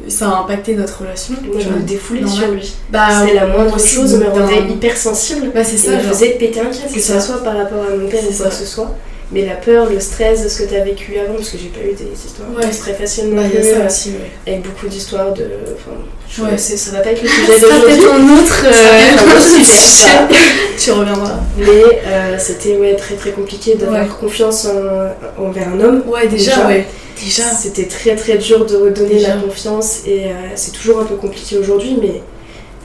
ça 0.09 0.29
a 0.29 0.39
impacté 0.41 0.75
notre 0.75 1.01
relation. 1.01 1.35
Moi 1.43 1.59
je 1.59 1.69
me 1.69 1.79
défoulais 1.81 2.27
sur 2.27 2.47
lui. 2.47 2.73
Bah, 2.89 3.07
C'est 3.25 3.33
la 3.33 3.45
moindre 3.47 3.79
chose 3.79 4.15
me 4.15 4.27
rendait 4.27 4.61
hyper 4.69 4.97
sensible 4.97 5.51
Bah 5.53 5.63
c'est 5.63 5.77
ça, 5.77 5.91
me 5.91 6.01
genre. 6.01 6.11
faisait 6.13 6.29
péter 6.31 6.59
un 6.59 6.65
câble, 6.65 6.93
que 6.93 6.99
ce 6.99 7.19
soit 7.19 7.43
par 7.43 7.55
rapport 7.57 7.83
à 7.91 7.95
mon 7.95 8.07
père 8.07 8.21
ou 8.29 8.33
quoi 8.33 8.47
que 8.49 8.53
ce 8.55 8.65
soit. 8.65 8.95
Mais 9.31 9.45
la 9.45 9.53
peur, 9.53 9.85
le 9.87 9.99
stress 9.99 10.43
de 10.43 10.49
ce 10.49 10.63
que 10.63 10.69
tu 10.69 10.75
as 10.75 10.83
vécu 10.83 11.13
avant, 11.23 11.35
parce 11.35 11.49
que 11.49 11.57
j'ai 11.59 11.67
pas 11.67 11.81
eu 11.85 11.93
des 11.93 12.11
histoires 12.25 12.49
Ouais. 12.57 12.67
très 12.71 12.93
facilement 12.95 13.43
Bah, 13.43 13.47
il 13.47 13.53
y 13.53 13.57
a 13.59 13.61
vues, 13.73 13.79
ça 13.79 13.85
aussi, 13.85 14.09
ouais. 14.09 14.31
avec 14.51 14.63
beaucoup 14.63 14.87
d'histoires 14.87 15.31
de. 15.35 15.43
Enfin, 15.75 15.97
je- 16.27 16.41
Ouais. 16.41 16.57
ça 16.57 16.91
va 16.93 16.99
pas 17.01 17.11
être 17.11 17.21
le 17.21 17.29
sujet 17.29 17.59
d'aujourd'hui. 17.59 17.93
peut-être 17.95 18.11
un 18.11 18.37
autre, 18.39 18.65
Ça 18.65 18.73
sera 18.73 18.89
peut-être 18.97 19.23
un 19.23 19.35
autre 19.35 19.37
euh, 19.37 19.63
sujet, 19.63 20.37
tu 20.79 20.91
reviendras. 20.93 21.39
Mais 21.59 22.01
euh, 22.07 22.35
c'était 22.39 22.75
ouais, 22.77 22.95
très 22.95 23.13
très 23.13 23.29
compliqué 23.29 23.75
d'avoir 23.75 24.07
confiance 24.17 24.65
en- 24.65 25.43
envers 25.43 25.67
un 25.75 25.79
homme. 25.79 26.03
Ouais, 26.07 26.25
déjà, 26.27 26.55
Déjà. 26.55 26.67
ouais. 26.67 26.87
Déjà. 27.23 27.43
C'était 27.43 27.85
très 27.85 28.15
très 28.15 28.37
dur 28.37 28.65
de 28.65 28.75
redonner 28.77 29.15
Déjà. 29.15 29.35
la 29.35 29.41
confiance 29.41 30.01
et 30.07 30.25
euh, 30.25 30.31
c'est 30.55 30.71
toujours 30.71 30.99
un 31.01 31.05
peu 31.05 31.15
compliqué 31.15 31.57
aujourd'hui, 31.57 31.97
mais 32.01 32.21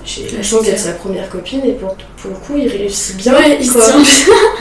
j'ai 0.04 0.24
la 0.30 0.38
Ouais, 0.38 0.42
chance 0.42 0.62
d'être 0.64 0.78
sa 0.78 0.92
première 0.92 1.28
copine 1.30 1.60
et 1.64 1.72
pour, 1.72 1.94
pour 2.16 2.30
le 2.30 2.36
coup 2.36 2.54
il 2.56 2.68
réussit 2.68 3.16
bien. 3.16 3.32
Ouais, 3.34 3.58
il 3.60 3.70
tient 3.70 3.80
bien. 3.80 4.04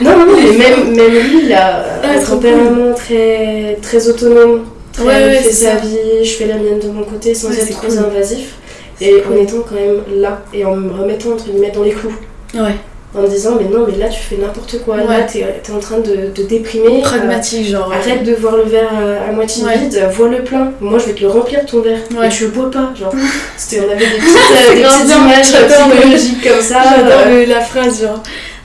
Non, 0.00 0.18
non, 0.18 0.26
non, 0.26 0.32
mais 0.36 0.56
même, 0.56 0.94
même 0.94 1.12
lui 1.12 1.44
il 1.46 1.52
a 1.52 2.00
Ouais, 2.02 2.16
un 2.18 2.22
tempérament 2.24 2.94
très, 2.94 3.78
très 3.82 4.08
autonome. 4.08 4.64
Très, 4.92 5.04
Ouais, 5.04 5.12
ouais, 5.24 5.34
fait 5.38 5.50
sa 5.52 5.74
vie, 5.76 6.24
je 6.24 6.30
fais 6.30 6.46
la 6.46 6.56
mienne 6.56 6.78
de 6.78 6.88
mon 6.88 7.02
côté 7.04 7.34
sans 7.34 7.50
être 7.50 7.68
trop 7.70 7.88
cool. 7.88 7.98
invasif. 7.98 8.54
Et 9.00 9.20
cool. 9.22 9.32
en 9.32 9.42
étant 9.42 9.60
quand 9.68 9.74
même 9.74 10.02
là 10.20 10.42
et 10.52 10.64
en 10.64 10.76
me 10.76 10.92
remettant 10.92 11.30
entre 11.32 11.46
guillemets 11.46 11.72
dans 11.72 11.82
les 11.82 11.90
clous. 11.90 12.14
Ouais, 12.54 12.76
En 13.16 13.22
me 13.22 13.28
disant, 13.28 13.52
mais 13.60 13.68
non, 13.68 13.86
mais 13.88 13.96
là 13.96 14.08
tu 14.08 14.18
fais 14.20 14.36
n'importe 14.36 14.80
quoi, 14.84 14.96
là 14.96 15.04
Ouais. 15.04 15.24
t'es 15.26 15.38
es 15.40 15.70
en 15.72 15.78
train 15.78 15.98
de, 15.98 16.32
de 16.34 16.42
déprimer. 16.48 17.00
pragmatique, 17.00 17.68
genre. 17.68 17.88
Euh, 17.92 17.94
Arrête 17.94 18.24
de 18.24 18.34
voir 18.34 18.56
le 18.56 18.64
verre 18.64 18.90
à, 18.92 19.28
à 19.28 19.32
moitié 19.32 19.64
Ouais. 19.64 19.78
vide, 19.78 20.08
vois 20.16 20.28
le 20.28 20.42
plein. 20.42 20.72
Moi 20.80 20.98
je 20.98 21.06
vais 21.06 21.12
te 21.12 21.20
le 21.20 21.28
remplir 21.28 21.64
ton 21.64 21.80
verre. 21.80 22.00
Ouais. 22.18 22.26
Et 22.26 22.30
tu 22.30 22.44
le 22.44 22.50
bois 22.50 22.70
pas. 22.72 22.90
Genre, 22.98 23.14
c'était, 23.56 23.82
on 23.86 23.90
avait 23.90 23.98
des 24.04 24.04
petites, 24.16 24.70
euh, 24.70 24.74
des 24.74 24.82
petites 24.82 25.16
images 25.16 25.52
le- 25.52 25.92
psychologiques 25.96 26.48
comme 26.48 26.60
ça. 26.62 26.82
Euh, 27.28 27.46
la 27.46 27.60
phrase, 27.60 28.02
genre. 28.02 28.20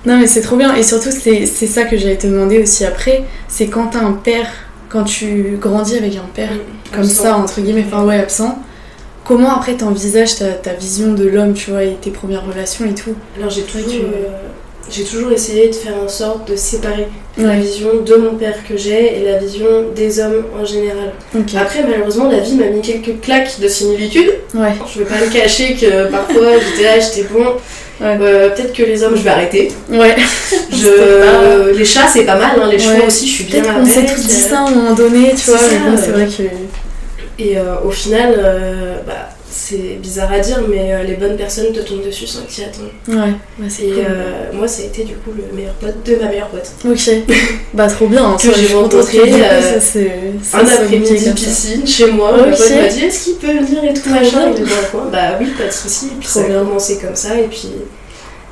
Non, 0.05 0.17
mais 0.17 0.25
c'est 0.27 0.41
trop 0.41 0.55
bien. 0.55 0.73
Et 0.75 0.81
surtout, 0.83 1.09
c'est 1.11 1.45
ça 1.45 1.83
que 1.83 1.95
j'allais 1.97 2.17
te 2.17 2.25
demander 2.25 2.57
aussi 2.59 2.85
après. 2.85 3.23
C'est 3.47 3.67
quand 3.67 3.87
t'as 3.91 3.99
un 3.99 4.13
père, 4.13 4.47
quand 4.89 5.03
tu 5.03 5.57
grandis 5.61 5.97
avec 5.97 6.15
un 6.15 6.27
père 6.33 6.49
comme 6.91 7.01
absent. 7.03 7.23
ça, 7.23 7.37
entre 7.37 7.61
guillemets, 7.61 7.85
enfin 7.91 8.03
ouais, 8.03 8.17
absent. 8.19 8.57
Comment 9.25 9.55
après 9.57 9.73
t'envisages 9.75 10.37
ta, 10.37 10.45
ta 10.53 10.73
vision 10.73 11.13
de 11.13 11.25
l'homme, 11.25 11.53
tu 11.53 11.71
vois, 11.71 11.83
et 11.83 11.95
tes 12.01 12.09
premières 12.09 12.45
relations 12.45 12.85
et 12.85 12.95
tout 12.95 13.13
Alors 13.37 13.51
j'ai 13.51 13.61
toujours, 13.61 14.05
euh, 14.05 14.27
j'ai 14.89 15.03
toujours 15.03 15.31
essayé 15.31 15.67
de 15.69 15.75
faire 15.75 15.93
en 16.03 16.07
sorte 16.07 16.49
de 16.49 16.55
séparer 16.55 17.07
la 17.37 17.53
vision 17.55 17.89
de 18.05 18.15
mon 18.15 18.35
père 18.35 18.55
que 18.67 18.75
j'ai 18.75 19.19
et 19.21 19.23
la 19.23 19.37
vision 19.37 19.65
des 19.95 20.19
hommes 20.19 20.43
en 20.59 20.65
général. 20.65 21.13
Après, 21.57 21.83
malheureusement, 21.87 22.27
la 22.29 22.39
vie 22.39 22.55
m'a 22.55 22.65
mis 22.65 22.81
quelques 22.81 23.21
claques 23.21 23.59
de 23.61 23.67
similitude. 23.67 24.31
Ouais. 24.55 24.73
Je 24.93 24.99
vais 24.99 25.05
pas 25.05 25.23
me 25.23 25.31
cacher 25.31 25.75
que 25.75 26.09
parfois 26.11 26.47
j'étais 26.71 26.83
là, 26.83 26.99
j'étais 26.99 27.27
bon. 27.31 27.45
Ouais. 28.01 28.17
euh, 28.21 28.49
Peut-être 28.49 28.73
que 28.73 28.83
les 28.83 29.03
hommes, 29.03 29.15
je 29.15 29.21
vais 29.21 29.29
arrêter. 29.29 29.71
Ouais. 29.91 30.15
Je... 30.71 31.71
Les 31.77 31.85
chats, 31.85 32.07
c'est 32.11 32.23
pas 32.25 32.35
mal, 32.37 32.59
hein, 32.59 32.67
les 32.71 32.79
chevaux 32.79 32.95
Ouais. 33.01 33.05
aussi, 33.07 33.27
je 33.27 33.33
suis 33.35 33.43
bien 33.43 33.61
Peut-être 33.61 33.75
qu'on 33.79 33.85
s'est 33.85 34.05
tous 34.05 34.21
dit 34.27 34.33
ça 34.33 34.59
à 34.59 34.67
un 34.67 34.71
moment 34.71 34.93
donné, 34.95 35.33
tu 35.35 35.49
vois, 35.51 35.59
c'est 35.59 36.11
vrai 36.11 36.25
que. 36.25 36.43
Et 37.39 37.57
euh, 37.57 37.75
au 37.85 37.89
final, 37.91 38.35
euh, 38.37 38.97
bah, 39.07 39.29
c'est 39.49 39.97
bizarre 40.01 40.31
à 40.31 40.39
dire, 40.39 40.61
mais 40.69 40.93
euh, 40.93 41.03
les 41.03 41.13
bonnes 41.15 41.37
personnes 41.37 41.71
te 41.71 41.79
tombent 41.79 42.05
dessus 42.05 42.27
sans 42.27 42.41
que 42.41 42.51
tu 42.51 42.61
y 42.61 42.63
attendes. 42.65 42.89
Ouais, 43.07 43.31
bah 43.57 43.65
c'est 43.69 43.83
Et 43.85 43.91
cool. 43.91 44.03
euh, 44.09 44.51
moi, 44.53 44.67
ça 44.67 44.83
a 44.83 44.85
été 44.85 45.03
du 45.05 45.13
coup 45.15 45.31
le 45.35 45.55
meilleur 45.55 45.73
pote 45.75 46.03
de 46.05 46.15
ma 46.17 46.27
meilleure 46.27 46.49
pote. 46.49 46.69
Ok. 46.85 47.09
Bah 47.73 47.87
trop 47.87 48.07
bien, 48.07 48.25
hein, 48.25 48.37
Que 48.41 48.49
j'ai 48.53 48.73
rencontré, 48.75 49.19
euh, 49.31 49.61
ça, 49.61 49.79
c'est- 49.79 50.11
ça 50.43 50.57
Un 50.57 50.65
après-midi 50.65 51.29
piscine 51.35 51.85
chez 51.87 52.11
moi, 52.11 52.31
Ok. 52.31 52.37
ma 52.47 52.55
pote 52.57 52.71
m'a 52.71 52.87
dit 52.87 53.05
est-ce 53.05 53.23
qu'il 53.25 53.35
peut 53.35 53.47
venir 53.63 53.83
et 53.85 53.93
tout 53.93 54.01
Trop 54.01 54.09
machin. 54.11 54.51
Bah 55.11 55.37
oui, 55.39 55.47
pas 55.57 55.67
de 55.67 55.71
soucis. 55.71 56.07
Et 56.07 56.15
puis 56.19 56.27
Trop 56.27 56.39
ça 56.39 56.45
a 56.45 56.49
bien. 56.49 56.59
commencé 56.65 56.97
comme 56.97 57.15
ça, 57.15 57.39
et 57.39 57.43
puis 57.47 57.69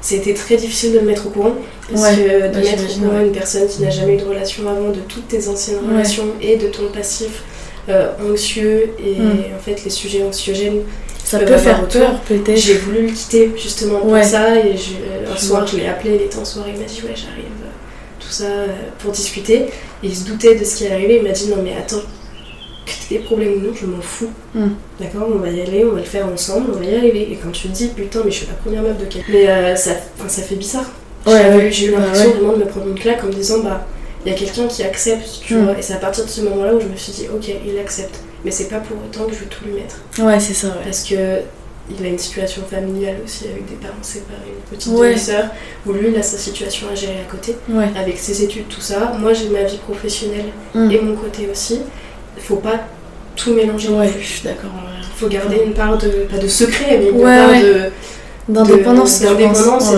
c'était 0.02 0.34
très 0.36 0.56
difficile 0.56 0.94
de 0.94 1.00
le 1.00 1.06
mettre 1.06 1.28
au 1.28 1.30
courant. 1.32 1.54
Parce 1.92 2.02
Ouais, 2.04 2.16
que 2.16 2.48
de 2.48 2.54
bah, 2.54 2.60
mettre 2.60 2.84
au 2.84 3.00
courant 3.02 3.18
ouais. 3.20 3.26
une 3.26 3.32
personne 3.32 3.68
qui 3.68 3.82
n'a 3.82 3.90
jamais 3.90 4.14
eu 4.16 4.18
de 4.18 4.26
relation 4.26 4.64
avant, 4.70 4.90
de 4.90 5.00
toutes 5.08 5.28
tes 5.28 5.48
anciennes 5.48 5.78
Ouais. 5.86 5.94
relations 5.96 6.26
et 6.42 6.58
de 6.58 6.68
ton 6.68 6.84
passif 6.94 7.44
euh, 7.90 8.10
anxieux, 8.32 8.90
et 9.00 9.16
Mm. 9.20 9.56
en 9.58 9.62
fait 9.64 9.84
les 9.84 9.90
sujets 9.90 10.24
anxiogènes 10.24 10.82
Ça 11.24 11.40
peut 11.40 11.58
faire 11.58 11.86
peur, 11.88 12.20
peut-être. 12.22 12.56
J'ai 12.58 12.76
voulu 12.76 13.08
le 13.08 13.12
quitter 13.14 13.52
justement 13.62 14.00
pour 14.00 14.12
Ouais. 14.12 14.24
ça 14.24 14.58
et 14.60 14.76
je- 14.78 15.30
un 15.30 15.36
Je 15.36 15.42
soir 15.42 15.62
vois. 15.62 15.70
je 15.72 15.78
l'ai 15.78 15.88
appelé, 15.88 16.16
il 16.16 16.22
était 16.24 16.38
en 16.38 16.46
soirée, 16.46 16.72
il 16.74 16.80
m'a 16.80 16.86
dit 16.86 17.02
ouais 17.04 17.14
j'arrive, 17.16 17.46
euh, 17.64 17.70
tout 18.20 18.30
ça 18.30 18.46
euh, 18.46 18.68
pour 19.00 19.12
discuter. 19.12 19.56
Et 19.64 19.68
il 20.04 20.16
se 20.16 20.24
doutait 20.26 20.56
de 20.56 20.64
ce 20.64 20.76
qui 20.78 20.86
allait 20.86 20.96
arriver, 20.96 21.18
il 21.18 21.24
m'a 21.24 21.32
dit 21.32 21.48
non 21.50 21.58
mais 21.64 21.74
attends, 21.78 21.98
que 22.86 22.92
t'aies 23.10 23.18
des 23.18 23.24
problèmes 23.26 23.54
ou 23.56 23.68
non, 23.68 23.74
je 23.74 23.86
m'en 23.86 24.00
fous. 24.02 24.30
Hmm. 24.56 24.70
D'accord, 25.02 25.28
on 25.34 25.40
va 25.40 25.50
y 25.50 25.60
aller, 25.62 25.84
on 25.84 25.92
va 25.92 26.00
le 26.00 26.06
faire 26.06 26.26
ensemble, 26.28 26.72
on 26.74 26.78
va 26.80 26.86
y 26.86 26.96
arriver. 26.96 27.28
Et 27.32 27.38
quand 27.42 27.52
tu 27.52 27.68
te 27.68 27.74
dis 27.74 27.88
putain 27.88 28.22
mais 28.24 28.32
je 28.32 28.38
suis 28.38 28.48
la 28.48 28.54
première 28.54 28.82
meuf 28.84 28.98
de 28.98 29.06
quel... 29.10 29.24
Mais 29.28 29.50
euh, 29.50 29.76
ça, 29.76 29.92
ça 30.28 30.42
fait 30.42 30.56
bizarre. 30.56 30.90
Ouais, 31.26 31.70
J'ai- 31.72 31.88
eu 31.88 31.92
l'impression 31.92 32.32
vraiment 32.32 32.54
de 32.54 32.60
me 32.60 32.66
prendre 32.66 32.88
une 32.88 32.98
claque 32.98 33.22
en 33.24 33.28
me 33.28 33.34
disant 33.34 33.60
bah 33.60 33.86
il 34.28 34.34
y 34.34 34.36
a 34.36 34.38
quelqu'un 34.38 34.68
qui 34.68 34.84
accepte, 34.84 35.40
tu 35.46 35.56
Hmm. 35.56 35.64
vois. 35.66 35.78
Et 35.78 35.82
c'est 35.82 35.94
à 35.94 35.98
partir 35.98 36.26
de 36.26 36.30
ce 36.30 36.42
moment-là 36.42 36.74
où 36.76 36.80
je 36.82 36.88
me 36.88 36.96
suis 36.98 37.14
dit 37.14 37.28
ok 37.34 37.50
il 37.66 37.80
accepte. 37.80 38.20
Mais 38.44 38.52
c'est 38.52 38.66
pas 38.70 38.80
pour 38.80 38.98
autant 38.98 39.26
que 39.26 39.34
je 39.34 39.40
vais 39.40 39.46
tout 39.46 39.64
lui 39.66 39.74
mettre. 39.74 39.98
Ouais, 40.20 40.40
c'est 40.40 40.54
ça, 40.54 40.68
ouais. 40.68 40.74
Parce 40.84 41.04
que 41.04 41.16
il 41.90 42.06
a 42.06 42.10
une 42.10 42.20
situation 42.20 42.62
familiale 42.70 43.16
aussi 43.24 43.46
avec 43.46 43.66
des 43.66 43.76
parents 43.76 43.94
séparés, 44.02 44.52
une 44.54 44.78
petite 44.78 44.92
Ouais. 44.92 45.10
demi-sœur, 45.12 45.46
où 45.86 45.94
lui 45.94 46.10
il 46.10 46.18
a 46.18 46.22
sa 46.22 46.38
situation 46.38 46.88
à 46.92 46.96
gérer 46.96 47.20
à 47.26 47.32
côté, 47.32 47.56
Ouais. 47.70 47.88
avec 47.98 48.18
ses 48.20 48.44
études, 48.44 48.68
tout 48.68 48.82
ça. 48.82 49.14
Moi 49.18 49.32
j'ai 49.34 49.48
ma 49.50 49.64
vie 49.64 49.78
professionnelle 49.78 50.50
Mm. 50.76 50.92
et 50.92 51.00
mon 51.00 51.16
côté 51.16 51.48
aussi. 51.52 51.80
Faut 52.38 52.58
pas 52.58 52.82
tout 53.38 53.54
mélanger 53.54 53.90
Ouais, 53.90 54.10
plus. 54.10 54.22
je 54.22 54.28
suis 54.28 54.44
d'accord. 54.44 54.72
faut 55.16 55.28
garder 55.30 55.62
une 55.66 55.74
part 55.74 55.98
de, 55.98 56.10
pas 56.30 56.38
de 56.38 56.48
secret, 56.48 57.00
mais 57.02 57.10
une 57.10 57.22
part 57.24 57.50
de 57.60 57.90
D'indépendance, 58.50 59.20
Ouais. 59.22 59.28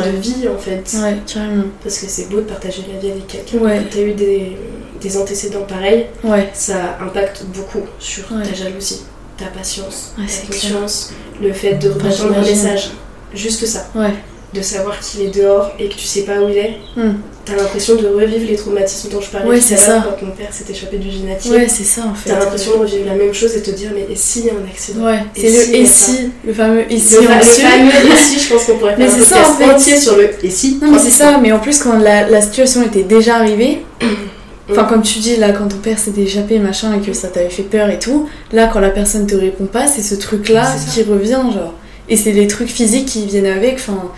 et 0.09 0.11
de 0.13 0.17
vie 0.21 0.47
en 0.47 0.57
fait. 0.57 0.83
Ouais, 1.01 1.17
carrément. 1.31 1.63
Parce 1.83 1.99
que 1.99 2.05
c'est 2.07 2.29
beau 2.29 2.37
de 2.37 2.41
partager 2.41 2.83
la 2.91 2.99
vie 2.99 3.11
avec 3.11 3.27
quelqu'un. 3.27 3.57
Ouais. 3.59 3.77
Quand 3.77 3.89
tu 3.91 3.97
as 3.99 4.01
eu 4.01 4.13
des, 4.13 4.57
des 4.99 5.17
antécédents 5.17 5.65
pareils, 5.67 6.07
Ouais. 6.23 6.49
ça 6.53 6.97
impacte 7.01 7.43
beaucoup 7.53 7.83
sur 7.99 8.23
Ouais. 8.31 8.43
ta 8.43 8.53
jalousie, 8.53 9.01
ta 9.37 9.45
patience, 9.47 10.13
ta 10.17 10.23
conscience, 10.47 11.13
le 11.41 11.53
fait 11.53 11.75
de 11.75 11.89
répondre 11.89 12.37
un 12.37 12.41
message. 12.41 12.91
Juste 13.33 13.65
ça. 13.67 13.85
Ouais. 13.93 14.13
De 14.53 14.61
savoir 14.63 14.99
qu'il 14.99 15.21
est 15.21 15.35
dehors 15.35 15.71
et 15.79 15.89
que 15.89 15.93
tu 15.93 16.05
sais 16.05 16.21
pas 16.23 16.39
où 16.41 16.49
il 16.49 16.57
est. 16.57 16.77
Hmm. 16.95 17.13
T'as 17.45 17.55
l'impression 17.55 17.95
de 17.95 18.07
revivre 18.07 18.47
les 18.49 18.55
traumatismes 18.55 19.09
dont 19.09 19.21
je 19.21 19.29
parlais 19.29 19.47
Ouais, 19.47 19.57
tout 19.59 19.63
c'est 19.67 19.75
à 19.75 19.87
l'heure 19.87 20.03
ça. 20.03 20.17
quand 20.19 20.25
mon 20.25 20.31
père 20.33 20.51
s'est 20.51 20.71
échappé 20.71 20.97
du 20.97 21.11
génatique. 21.11 21.51
Ouais, 21.51 21.67
c'est 21.67 21.83
ça 21.83 22.01
en 22.09 22.15
fait. 22.15 22.29
T'as 22.31 22.39
l'impression 22.39 22.71
de 22.73 22.77
revivre 22.77 23.05
la 23.05 23.13
même 23.13 23.33
chose 23.33 23.55
et 23.55 23.61
te 23.61 23.69
dire 23.71 23.91
mais 23.93 24.07
et 24.11 24.15
s'il 24.15 24.45
y 24.45 24.49
a 24.49 24.53
un 24.53 24.67
accident? 24.67 25.05
Ouais, 25.05 25.19
c'est 25.35 25.49
le 25.51 25.75
et 25.75 25.85
ça? 25.85 26.05
si, 26.13 26.31
le 26.45 26.53
fameux 26.53 26.91
et 26.91 26.97
si 26.99 27.15
le, 27.15 27.21
fameux 27.21 27.91
et 28.11 28.17
si, 28.17 28.39
je 28.39 28.53
pense 28.53 28.63
qu'on 28.65 28.77
pourrait 28.77 28.95
Mais 28.97 29.07
faire 29.07 29.15
un 29.15 29.19
c'est 29.19 29.23
ça, 29.25 29.35
podcast 29.35 29.51
en 29.61 29.65
fait. 29.67 29.73
entier 29.75 29.99
sur 29.99 30.17
le 30.17 30.29
et 30.45 30.49
si. 30.49 30.79
Non, 30.81 30.91
mais 30.91 30.99
c'est 30.99 31.11
ça, 31.11 31.37
mais 31.41 31.51
en 31.51 31.59
plus, 31.59 31.79
quand 31.79 31.97
la, 31.99 32.27
la 32.29 32.41
situation 32.41 32.83
était 32.83 33.03
déjà 33.03 33.35
arrivée, 33.37 33.83
enfin, 34.71 34.83
Mm. 34.83 34.87
comme 34.87 35.01
tu 35.03 35.19
dis, 35.19 35.35
là, 35.37 35.51
quand 35.51 35.67
ton 35.67 35.77
père 35.77 35.97
s'était 35.99 36.21
échappé, 36.21 36.59
machin, 36.59 36.93
et 36.95 37.05
que 37.05 37.13
ça 37.13 37.27
t'avait 37.27 37.49
fait 37.49 37.63
peur 37.63 37.89
et 37.89 37.97
tout, 37.99 38.27
là, 38.51 38.67
quand 38.71 38.79
la 38.79 38.89
personne 38.91 39.25
te 39.27 39.35
répond 39.35 39.65
pas, 39.65 39.87
c'est 39.87 40.01
ce 40.03 40.15
truc-là 40.15 40.65
ça. 40.65 40.91
qui 40.91 41.03
revient, 41.03 41.41
genre. 41.53 41.73
Et 42.09 42.15
c'est 42.17 42.31
les 42.31 42.47
trucs 42.47 42.69
physiques 42.69 43.07
qui 43.07 43.25
viennent 43.27 43.45
avec, 43.47 43.75
enfin, 43.75 44.11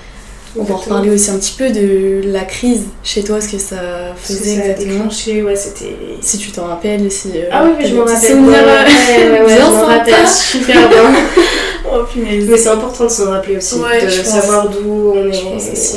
on 0.57 0.63
va 0.63 0.75
reparler 0.75 1.09
aussi 1.09 1.29
un 1.31 1.37
petit 1.37 1.55
peu 1.57 1.69
de 1.71 2.21
la 2.25 2.43
crise 2.43 2.83
chez 3.03 3.23
toi, 3.23 3.39
ce 3.39 3.47
que 3.49 3.57
ça 3.57 3.75
que 4.15 4.19
faisait 4.33 4.55
ça 4.57 4.61
exactement. 4.65 4.93
déclenché, 4.93 5.43
ouais, 5.43 5.55
c'était. 5.55 5.95
Si 6.21 6.37
tu 6.37 6.51
t'en 6.51 6.65
rappelles, 6.67 7.09
si. 7.11 7.31
euh, 7.35 7.43
Ah 7.51 7.63
oui, 7.65 7.71
t'as 7.79 7.87
je 7.87 7.95
m'en 7.95 8.05
rappelle. 8.05 8.39
Ouais, 8.41 8.55
euh, 8.55 9.31
ouais, 9.31 9.31
ouais, 9.31 9.39
ouais, 9.41 9.45
bien 9.55 9.65
je 9.65 9.71
m'en 9.71 9.85
rappelle 9.85 10.27
super 10.27 10.89
bien. 10.89 11.03
Oh 11.93 12.03
punaise. 12.03 12.45
Mais 12.47 12.57
c'est 12.57 12.69
important 12.69 13.03
de 13.05 13.09
s'en 13.09 13.31
rappeler 13.31 13.57
aussi, 13.57 13.75
Ouais, 13.75 14.05
de 14.05 14.09
savoir 14.09 14.69
d'où 14.69 15.11
on 15.13 15.29
est, 15.29 15.41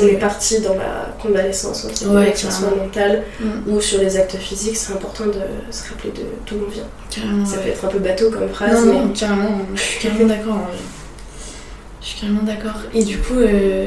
on 0.01 0.07
est 0.07 0.19
parti 0.19 0.59
dans 0.59 0.73
la 0.73 1.15
convalescence, 1.21 1.85
entre 1.85 2.13
Ouais, 2.13 2.33
carrément. 2.33 2.75
mentale 2.83 3.23
Mm. 3.39 3.71
ou 3.71 3.79
sur 3.79 3.99
les 4.01 4.17
actes 4.17 4.35
physiques. 4.35 4.75
C'est 4.75 4.91
important 4.91 5.25
de 5.27 5.33
se 5.71 5.87
rappeler 5.89 6.11
de 6.11 6.23
d'où 6.47 6.65
on 6.67 6.69
vient. 6.69 6.83
Carrément, 7.09 7.45
Ça 7.45 7.57
peut 7.59 7.69
être 7.69 7.85
un 7.85 7.87
peu 7.87 7.99
bateau 7.99 8.29
comme 8.29 8.49
phrase, 8.49 8.83
Non, 8.85 8.91
mais 8.93 8.99
non, 8.99 9.07
carrément, 9.17 9.61
je 9.73 9.81
suis 9.81 9.99
carrément 10.09 10.27
d'accord. 10.27 10.57
Je 12.01 12.07
suis 12.07 12.19
carrément 12.19 12.43
d'accord. 12.43 12.81
Et 12.93 13.03
du 13.03 13.17
coup, 13.19 13.39
euh, 13.39 13.85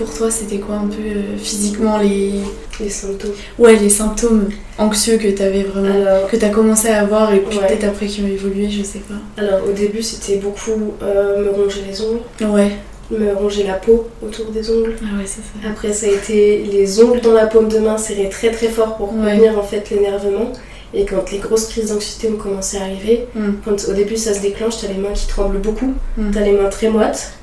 pour 0.00 0.14
toi, 0.14 0.30
c'était 0.30 0.56
quoi 0.58 0.76
un 0.76 0.86
peu 0.86 1.02
euh, 1.02 1.36
physiquement 1.36 1.98
les... 1.98 2.32
les 2.80 2.88
symptômes. 2.88 3.32
Ouais, 3.58 3.76
les 3.76 3.90
symptômes 3.90 4.48
anxieux 4.78 5.18
que 5.18 5.28
t'avais 5.28 5.62
vraiment... 5.62 5.94
Alors, 5.94 6.26
Que 6.30 6.36
t'as 6.36 6.48
commencé 6.48 6.88
à 6.88 7.02
avoir 7.02 7.34
et 7.34 7.40
puis 7.40 7.58
Ouais. 7.58 7.66
peut-être 7.66 7.84
après 7.84 8.06
qui 8.06 8.22
ont 8.22 8.26
évolué, 8.26 8.70
je 8.70 8.82
sais 8.82 9.00
pas. 9.00 9.20
alors, 9.42 9.60
au 9.68 9.72
début, 9.72 10.02
c'était 10.02 10.36
beaucoup 10.38 10.94
euh, 11.02 11.44
me 11.44 11.50
ronger 11.50 11.82
les 11.86 12.00
ongles, 12.00 12.20
Ouais. 12.50 12.70
me 13.10 13.34
ronger 13.34 13.64
la 13.64 13.74
peau 13.74 14.06
autour 14.26 14.46
des 14.46 14.70
ongles. 14.70 14.94
Ah 15.02 15.18
ouais, 15.18 15.26
c'est 15.26 15.42
ça. 15.42 15.68
Après, 15.70 15.92
ça 15.92 16.06
a 16.06 16.10
été 16.10 16.62
les 16.64 17.02
ongles 17.02 17.20
dans 17.20 17.34
la 17.34 17.46
paume 17.46 17.68
de 17.68 17.78
main 17.78 17.98
serrés 17.98 18.30
très 18.30 18.50
très 18.52 18.68
fort 18.68 18.96
pour 18.96 19.12
Ouais. 19.14 19.20
prévenir 19.32 19.58
en 19.58 19.62
fait 19.62 19.90
l'énervement. 19.90 20.50
Et 20.94 21.04
quand 21.04 21.30
les 21.30 21.38
grosses 21.38 21.66
crises 21.66 21.90
d'anxiété 21.90 22.32
ont 22.32 22.36
commencé 22.38 22.76
à 22.78 22.82
arriver, 22.84 23.26
Mm. 23.34 23.50
quand 23.64 23.76
au 23.88 23.92
début 23.92 24.16
ça 24.16 24.32
se 24.34 24.40
déclenche, 24.40 24.78
t'as 24.80 24.88
les 24.88 24.94
mains 24.98 25.12
qui 25.14 25.26
tremblent 25.28 25.58
beaucoup, 25.60 25.92
Mm. 26.16 26.30
t'as 26.32 26.40
les 26.40 26.52
mains 26.52 26.68
très 26.70 26.88
moites. 26.88 27.34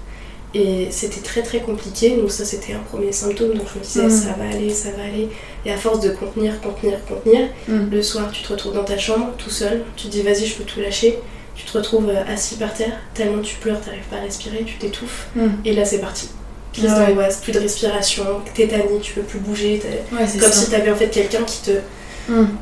Et 0.59 0.87
c'était 0.91 1.21
très 1.21 1.43
très 1.43 1.59
compliqué, 1.59 2.15
donc 2.17 2.31
ça 2.31 2.43
c'était 2.45 2.73
un 2.73 2.79
premier 2.79 3.11
symptôme, 3.11 3.53
donc 3.53 3.67
je 3.73 3.79
me 3.79 3.83
disais 3.83 4.03
Mm. 4.07 4.09
ça 4.09 4.35
va 4.39 4.49
aller, 4.55 4.69
ça 4.71 4.89
va 4.97 5.03
aller. 5.03 5.27
Et 5.65 5.71
à 5.71 5.77
force 5.77 5.99
de 5.99 6.09
contenir, 6.09 6.59
contenir, 6.61 6.97
contenir, 7.05 7.47
Mm. 7.67 7.89
le 7.91 8.01
soir 8.01 8.31
tu 8.31 8.41
te 8.43 8.49
retrouves 8.53 8.73
dans 8.73 8.83
ta 8.83 8.97
chambre 8.97 9.33
tout 9.37 9.49
seul, 9.51 9.83
tu 9.95 10.07
te 10.07 10.11
dis 10.11 10.21
vas-y 10.23 10.45
je 10.47 10.55
peux 10.55 10.63
tout 10.63 10.79
lâcher, 10.79 11.19
tu 11.55 11.63
te 11.65 11.77
retrouves 11.77 12.09
euh, 12.09 12.23
assis 12.33 12.55
par 12.55 12.73
terre, 12.73 12.93
tellement 13.13 13.41
tu 13.41 13.55
pleures, 13.57 13.79
t'arrives 13.81 14.07
pas 14.09 14.17
à 14.17 14.21
respirer, 14.21 14.63
tu 14.65 14.75
t'étouffes, 14.77 15.27
Mm. 15.35 15.47
et 15.65 15.73
là 15.73 15.85
c'est 15.85 15.99
parti. 15.99 16.29
Crise 16.73 16.91
Ah 16.95 16.99
ouais. 17.01 17.07
d'angoisse, 17.07 17.37
plus 17.37 17.51
de 17.51 17.59
respiration, 17.59 18.23
tétanie, 18.55 18.99
tu 19.01 19.13
peux 19.13 19.21
plus 19.21 19.39
bouger, 19.39 19.81
Ouais, 20.11 20.19
comme 20.19 20.27
ça. 20.41 20.51
si 20.51 20.69
t'avais 20.71 20.91
en 20.91 20.95
fait 20.95 21.09
quelqu'un 21.09 21.43
qui 21.43 21.61
te, 21.63 21.71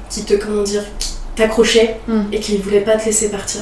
qui 0.09 0.23
te, 0.23 0.33
comment 0.35 0.63
dire, 0.63 0.83
qui 0.99 1.09
t'accrochait 1.35 1.97
et 2.31 2.39
qui 2.39 2.57
voulait 2.57 2.81
pas 2.81 2.97
te 2.97 3.05
laisser 3.05 3.29
partir. 3.29 3.61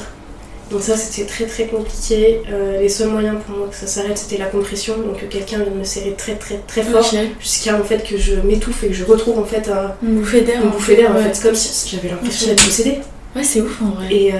Donc 0.74 0.82
ça 0.82 0.96
c'était 0.96 1.24
très 1.26 1.44
très 1.46 1.66
compliqué. 1.66 2.40
Euh, 2.52 2.80
les 2.80 2.88
seuls 2.88 3.08
moyens 3.08 3.36
pour 3.46 3.56
moi 3.56 3.68
que 3.70 3.76
ça 3.76 3.86
s'arrête 3.86 4.18
c'était 4.18 4.38
la 4.38 4.46
compression, 4.46 4.94
donc 4.98 5.20
que 5.20 5.26
quelqu'un 5.26 5.58
vienne 5.58 5.76
me 5.78 5.84
serrer 5.84 6.14
très 6.18 6.34
très 6.34 6.56
très 6.66 6.82
fort 6.82 7.00
Ok. 7.12 7.18
jusqu'à 7.40 7.76
en 7.78 7.84
fait 7.84 8.02
que 8.02 8.16
je 8.18 8.34
m'étouffe 8.44 8.82
et 8.82 8.88
que 8.88 8.92
je 8.94 9.04
retrouve 9.04 9.38
en 9.38 9.44
fait 9.44 9.68
un, 9.68 9.94
Une 10.02 10.16
bouffée 10.18 10.40
d'air. 10.40 10.60
une 10.64 10.70
bouffée 10.70 10.96
d'air. 10.96 11.12
En 11.12 11.18
fait, 11.22 11.40
comme 11.40 11.54
si 11.54 11.88
j'avais 11.96 12.08
l'impression 12.08 12.48
Ok. 12.48 12.56
d'être 12.56 12.64
possédée. 12.66 12.98
Ouais, 13.36 13.42
c'est 13.44 13.60
ouf 13.62 13.80
en 13.82 13.90
vrai. 14.00 14.12
Et 14.14 14.32
euh, 14.32 14.36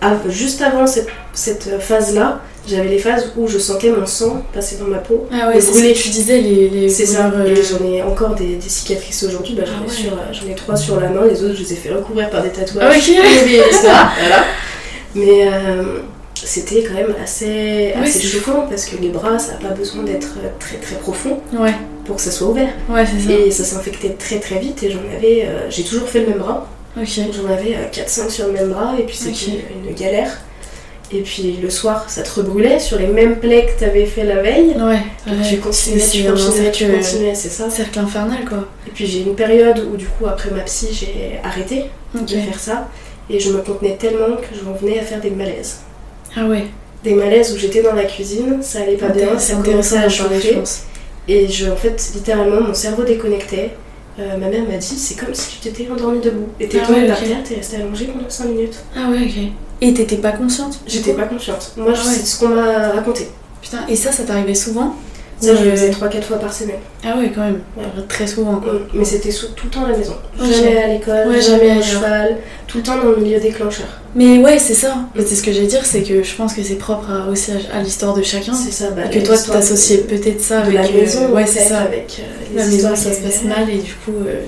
ah, 0.00 0.14
juste 0.28 0.60
avant 0.62 0.86
cette, 0.88 1.08
cette 1.34 1.80
phase-là, 1.80 2.40
j'avais 2.68 2.88
les 2.88 2.98
phases 2.98 3.32
où 3.36 3.46
je 3.48 3.58
sentais 3.58 3.90
mon 3.90 4.06
sang 4.06 4.42
passer 4.52 4.76
dans 4.76 4.86
ma 4.86 4.98
peau. 4.98 5.26
Ah 5.32 5.48
ouais, 5.48 5.60
c'est 5.60 5.72
ce 5.72 5.82
que 5.82 6.02
tu 6.02 6.08
disais, 6.10 6.40
les, 6.40 6.68
les 6.68 6.88
C'est 6.88 7.06
ça, 7.06 7.32
euh, 7.34 7.44
et 7.44 7.62
j'en 7.62 7.84
ai 7.84 8.02
encore 8.02 8.34
des, 8.36 8.54
des 8.56 8.68
cicatrices 8.68 9.22
aujourd'hui. 9.24 9.54
Bah, 9.54 9.62
j'en, 9.66 9.72
Ah 9.80 9.84
ai 9.84 9.88
ouais. 9.88 9.92
sur, 9.96 10.12
euh, 10.12 10.16
j'en 10.32 10.48
ai 10.50 10.54
trois 10.56 10.76
sur 10.76 10.98
la 11.00 11.08
main, 11.08 11.24
les 11.26 11.42
autres 11.44 11.54
je 11.54 11.62
les 11.62 11.72
ai 11.72 11.76
fait 11.76 11.90
recouvrir 11.92 12.28
par 12.30 12.42
des 12.42 12.50
Ah, 12.56 12.58
tatouages. 12.60 12.96
ok. 12.98 13.08
Et 13.48 13.72
ça, 13.72 14.10
voilà. 14.20 14.44
Mais 15.16 15.48
euh, 15.48 16.00
c'était 16.34 16.82
quand 16.84 16.94
même 16.94 17.14
assez, 17.22 17.92
Ouais, 17.96 18.02
assez 18.02 18.20
choquant 18.22 18.66
parce 18.68 18.84
que 18.84 18.96
les 19.00 19.08
bras, 19.08 19.38
ça 19.38 19.54
n'a 19.54 19.58
pas 19.68 19.74
besoin 19.74 20.02
d'être 20.04 20.34
euh, 20.44 20.48
très 20.60 20.76
très 20.76 20.96
profond 20.96 21.40
Ouais, 21.52 21.74
pour 22.04 22.16
que 22.16 22.22
ça 22.22 22.30
soit 22.30 22.48
ouvert. 22.48 22.68
ouais, 22.88 23.04
ça. 23.06 23.32
Et 23.32 23.50
ça 23.50 23.64
s'infectait 23.64 24.10
très 24.18 24.38
très 24.38 24.58
vite 24.58 24.82
et 24.82 24.90
j'en 24.90 25.00
avais, 25.16 25.44
euh, 25.46 25.70
j'ai 25.70 25.82
toujours 25.82 26.08
fait 26.08 26.20
le 26.20 26.28
même 26.28 26.38
bras. 26.38 26.68
Ok. 26.98 27.08
J'en 27.32 27.50
avais 27.52 27.74
euh, 27.76 27.90
4-5 27.92 28.30
sur 28.30 28.46
le 28.46 28.52
même 28.52 28.68
bras 28.70 28.94
et 28.98 29.02
puis 29.02 29.16
c'était 29.16 29.30
Ok. 29.30 29.60
une, 29.84 29.88
une 29.90 29.94
galère. 29.94 30.30
Et 31.12 31.20
puis 31.22 31.56
le 31.62 31.70
soir, 31.70 32.10
ça 32.10 32.22
te 32.22 32.30
rebrûlait 32.40 32.80
sur 32.80 32.98
les 32.98 33.06
mêmes 33.06 33.36
plaies 33.36 33.66
que 33.66 33.78
t'avais 33.78 34.06
fait 34.06 34.24
la 34.24 34.42
veille. 34.42 34.70
Ouais, 34.76 34.98
Donc 35.26 35.40
ouais. 35.40 35.48
tu 35.48 35.58
continuais, 35.58 36.00
tu 36.00 36.24
continuais, 36.24 36.70
tu 36.72 36.84
cercle- 36.84 36.96
continuais, 36.96 37.34
c'est 37.36 37.48
ça. 37.48 37.70
Cercle 37.70 38.00
infernal 38.00 38.44
quoi. 38.46 38.66
Et 38.88 38.90
puis 38.90 39.06
j'ai 39.06 39.20
une 39.20 39.36
période 39.36 39.78
où 39.92 39.96
du 39.96 40.06
coup 40.06 40.26
après 40.26 40.50
ma 40.50 40.60
psy, 40.62 40.88
j'ai 40.92 41.38
arrêté 41.44 41.84
Ok. 42.14 42.24
de 42.26 42.36
faire 42.38 42.58
ça. 42.58 42.88
Et 43.28 43.40
je 43.40 43.50
me 43.52 43.58
contenais 43.58 43.96
tellement 43.96 44.36
que 44.36 44.54
j'en 44.62 44.72
venais 44.72 44.98
à 45.00 45.02
faire 45.02 45.20
des 45.20 45.30
malaises. 45.30 45.78
Ah 46.36 46.46
ouais. 46.46 46.66
Des 47.02 47.14
malaises 47.14 47.52
où 47.52 47.58
j'étais 47.58 47.82
dans 47.82 47.94
la 47.94 48.04
cuisine, 48.04 48.58
ça 48.62 48.80
allait 48.80 48.96
pas 48.96 49.08
bien, 49.08 49.38
ça 49.38 49.54
commençait 49.56 49.98
à 49.98 50.08
je 50.08 50.16
chauffer. 50.22 50.58
Et 51.28 51.48
je, 51.48 51.70
en 51.70 51.76
fait, 51.76 52.10
littéralement, 52.14 52.60
mon 52.60 52.74
cerveau 52.74 53.02
déconnectait. 53.02 53.72
Euh, 54.18 54.38
ma 54.38 54.48
mère 54.48 54.62
m'a 54.64 54.76
dit, 54.78 54.86
c'est 54.96 55.14
comme 55.18 55.34
si 55.34 55.58
tu 55.60 55.68
t'étais 55.68 55.90
endormie 55.90 56.20
debout. 56.20 56.46
Et 56.58 56.68
t'es 56.68 56.78
Ah 56.82 56.86
tombée 56.86 57.00
ouais, 57.00 57.08
par 57.08 57.18
terre, 57.20 57.38
t'es 57.46 57.56
restée 57.56 57.76
allongée 57.76 58.06
pendant 58.06 58.30
5 58.30 58.44
minutes. 58.46 58.76
Ah 58.96 59.10
ouais, 59.10 59.24
ok. 59.24 59.52
Et 59.82 59.92
t'étais 59.92 60.16
pas 60.16 60.32
consciente 60.32 60.80
J'étais 60.86 61.12
pas 61.12 61.24
consciente. 61.24 61.72
Moi, 61.76 61.92
Ah 61.94 61.98
ouais. 61.98 62.14
c'est 62.14 62.24
ce 62.24 62.38
qu'on 62.40 62.48
m'a 62.48 62.88
raconté. 62.92 63.28
Putain, 63.60 63.80
et 63.88 63.96
ça, 63.96 64.12
ça 64.12 64.22
t'arrivait 64.24 64.54
souvent? 64.54 64.94
Ça, 65.38 65.54
je 65.54 65.64
le 65.64 65.70
faisais 65.72 65.90
3-4 65.90 66.22
fois 66.22 66.38
par 66.38 66.52
semaine. 66.52 66.78
Ah 67.04 67.16
ouais, 67.18 67.30
quand 67.34 67.42
même. 67.42 67.60
Ouais. 67.76 67.84
Très 68.08 68.26
souvent, 68.26 68.56
quoi. 68.56 68.72
Mm. 68.72 68.78
Mais 68.94 69.04
c'était 69.04 69.28
tout 69.30 69.66
le 69.66 69.70
temps 69.70 69.84
à 69.84 69.90
la 69.90 69.98
maison. 69.98 70.14
Jamais 70.40 70.76
à 70.82 70.86
l'école, 70.88 71.28
Ouais, 71.28 71.40
jamais 71.40 71.68
jamais 71.68 71.70
à 71.78 71.82
cheval, 71.82 72.36
tout 72.66 72.78
le 72.78 72.82
temps 72.82 72.96
dans 72.96 73.10
le 73.10 73.16
milieu 73.18 73.38
déclencheur. 73.38 73.86
Mais 74.14 74.38
ouais, 74.38 74.58
c'est 74.58 74.74
ça. 74.74 74.96
C'est 75.18 75.34
ce 75.34 75.42
que 75.42 75.52
j'allais 75.52 75.66
dire, 75.66 75.84
c'est 75.84 76.02
que 76.02 76.22
je 76.22 76.34
pense 76.34 76.54
que 76.54 76.62
c'est 76.62 76.76
propre 76.76 77.10
à- 77.10 77.28
aussi 77.30 77.50
à, 77.52 77.76
à 77.76 77.82
l'histoire 77.82 78.14
de 78.14 78.22
chacun. 78.22 78.54
C'est 78.54 78.72
ça, 78.72 78.90
bah, 78.92 79.02
Et 79.12 79.18
que 79.20 79.26
toi, 79.26 79.36
tu 79.36 79.50
t'associais 79.50 79.98
peut-être 79.98 80.40
ça 80.40 80.62
de 80.62 80.68
avec. 80.68 80.74
la 80.74 80.86
euh, 80.96 81.00
maison, 81.02 81.28
ouais, 81.32 81.46
c'est 81.46 81.64
ça. 81.64 81.80
Avec 81.80 82.20
euh, 82.20 82.56
La 82.56 82.64
maison, 82.64 82.96
ça 82.96 83.12
se 83.12 83.20
passe 83.20 83.42
mal 83.44 83.68
et 83.68 83.78
du 83.78 83.92
coup, 83.92 84.12
euh, 84.26 84.40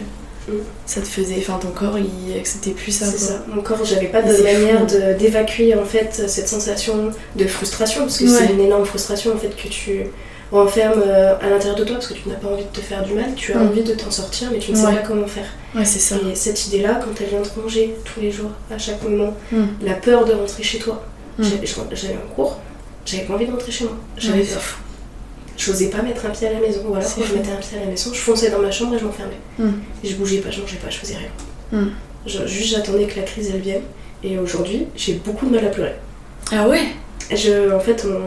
Mm. 0.49 0.53
ça 0.87 1.03
te 1.03 1.07
faisait. 1.07 1.35
Enfin, 1.41 1.59
ton 1.61 1.69
corps, 1.69 1.99
il 1.99 2.39
acceptait 2.39 2.71
plus 2.71 2.91
ça. 2.93 3.05
C'est 3.05 3.19
ça. 3.19 3.45
Mon 3.55 3.61
corps, 3.61 3.85
j'avais 3.85 4.07
pas 4.07 4.23
de 4.23 4.33
manière 4.43 4.87
d'évacuer 5.19 5.75
en 5.75 5.85
fait 5.85 6.23
cette 6.27 6.49
sensation 6.49 7.11
de 7.37 7.45
frustration 7.47 8.05
parce 8.05 8.17
que 8.17 8.27
c'est 8.27 8.47
une 8.55 8.61
énorme 8.61 8.87
frustration 8.87 9.35
en 9.35 9.39
fait 9.39 9.55
que 9.55 9.69
tu 9.69 10.05
renfermes 10.51 11.03
euh, 11.07 11.35
à 11.41 11.49
l'intérieur 11.51 11.77
de 11.77 11.85
toi 11.85 11.97
parce 11.97 12.07
que 12.09 12.15
tu 12.15 12.29
n'as 12.29 12.35
pas 12.37 12.49
envie 12.49 12.65
de 12.65 12.69
te 12.71 12.81
faire 12.81 13.03
du 13.05 13.13
mal, 13.13 13.35
tu 13.37 13.53
as 13.53 13.59
Mm. 13.59 13.69
envie 13.69 13.83
de 13.83 13.95
t'en 13.95 14.11
sortir 14.11 14.49
mais 14.53 14.59
tu 14.59 14.71
ne 14.73 14.77
sais 14.77 14.87
Ouais. 14.87 14.95
pas 14.97 15.03
comment 15.07 15.27
faire. 15.27 15.47
Ouais, 15.75 15.85
c'est 15.85 15.99
ça. 15.99 16.17
Et 16.31 16.35
cette 16.35 16.67
idée-là, 16.69 17.01
quand 17.03 17.11
elle 17.21 17.29
vient 17.29 17.43
te 17.43 17.61
ronger 17.61 17.95
tous 18.05 18.21
les 18.21 18.31
jours, 18.31 18.51
à 18.71 18.79
chaque 18.79 19.03
moment, 19.03 19.35
Mm. 19.53 19.65
la 19.83 19.95
peur 19.95 20.25
de 20.25 20.33
rentrer 20.33 20.63
chez 20.63 20.79
toi. 20.79 21.03
Mm. 21.39 21.45
Je- 21.45 21.95
J'allais 21.97 22.15
en 22.17 22.35
cours, 22.35 22.59
j'avais 23.05 23.25
pas 23.25 23.35
envie 23.35 23.47
de 23.47 23.53
rentrer 23.53 23.73
chez 23.73 23.85
moi, 23.85 23.95
j'avais 24.17 24.43
peur. 24.43 24.63
J'osais 25.57 25.89
pas 25.89 26.03
mettre 26.03 26.25
un 26.25 26.31
pied 26.31 26.47
à 26.47 26.53
la 26.53 26.61
maison, 26.61 26.81
ou 26.89 26.95
alors 26.95 27.15
quand 27.15 27.23
je 27.25 27.35
mettais 27.35 27.51
un 27.51 27.57
pied 27.57 27.77
à 27.79 27.81
la 27.85 27.91
maison, 27.91 28.11
je 28.15 28.19
fonçais 28.21 28.49
dans 28.51 28.61
ma 28.61 28.71
chambre 28.71 28.95
et 28.95 28.99
je 28.99 29.05
m'enfermais. 29.05 29.39
Je 30.05 30.15
bougeais 30.15 30.39
pas, 30.39 30.51
je 30.51 30.61
mangeais 30.61 30.77
pas, 30.77 30.89
je 30.89 30.99
faisais 30.99 31.17
rien. 31.17 31.83
Je- 32.27 32.47
juste 32.47 32.75
j'attendais 32.77 33.07
que 33.07 33.17
la 33.19 33.23
crise 33.27 33.51
elle 33.53 33.61
vienne. 33.61 33.83
Et 34.25 34.39
aujourd'hui, 34.39 34.87
j'ai 34.97 35.15
beaucoup 35.15 35.47
de 35.47 35.55
mal 35.55 35.65
à 35.65 35.69
pleurer. 35.71 35.95
Ah 36.53 36.67
ouais? 36.69 36.81
Je, 37.31 37.73
en 37.75 37.79
fait, 37.81 38.05
on, 38.05 38.21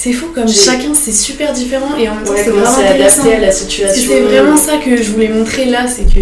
C'est 0.00 0.12
fou 0.12 0.26
comme 0.32 0.46
chacun 0.48 0.94
c'est 0.94 1.12
super 1.12 1.52
différent 1.52 1.96
et 1.98 2.08
en 2.08 2.14
même 2.14 2.24
temps 2.24 2.32
c'est 2.36 2.50
vraiment 2.50 2.76
adapter 2.76 3.34
à 3.34 3.40
la 3.40 3.50
situation. 3.50 4.04
c'est 4.08 4.20
vraiment 4.20 4.56
ça 4.56 4.76
que 4.76 4.96
je 4.96 5.10
voulais 5.10 5.28
montrer 5.28 5.64
là, 5.64 5.86
c'est 5.88 6.04
que 6.04 6.20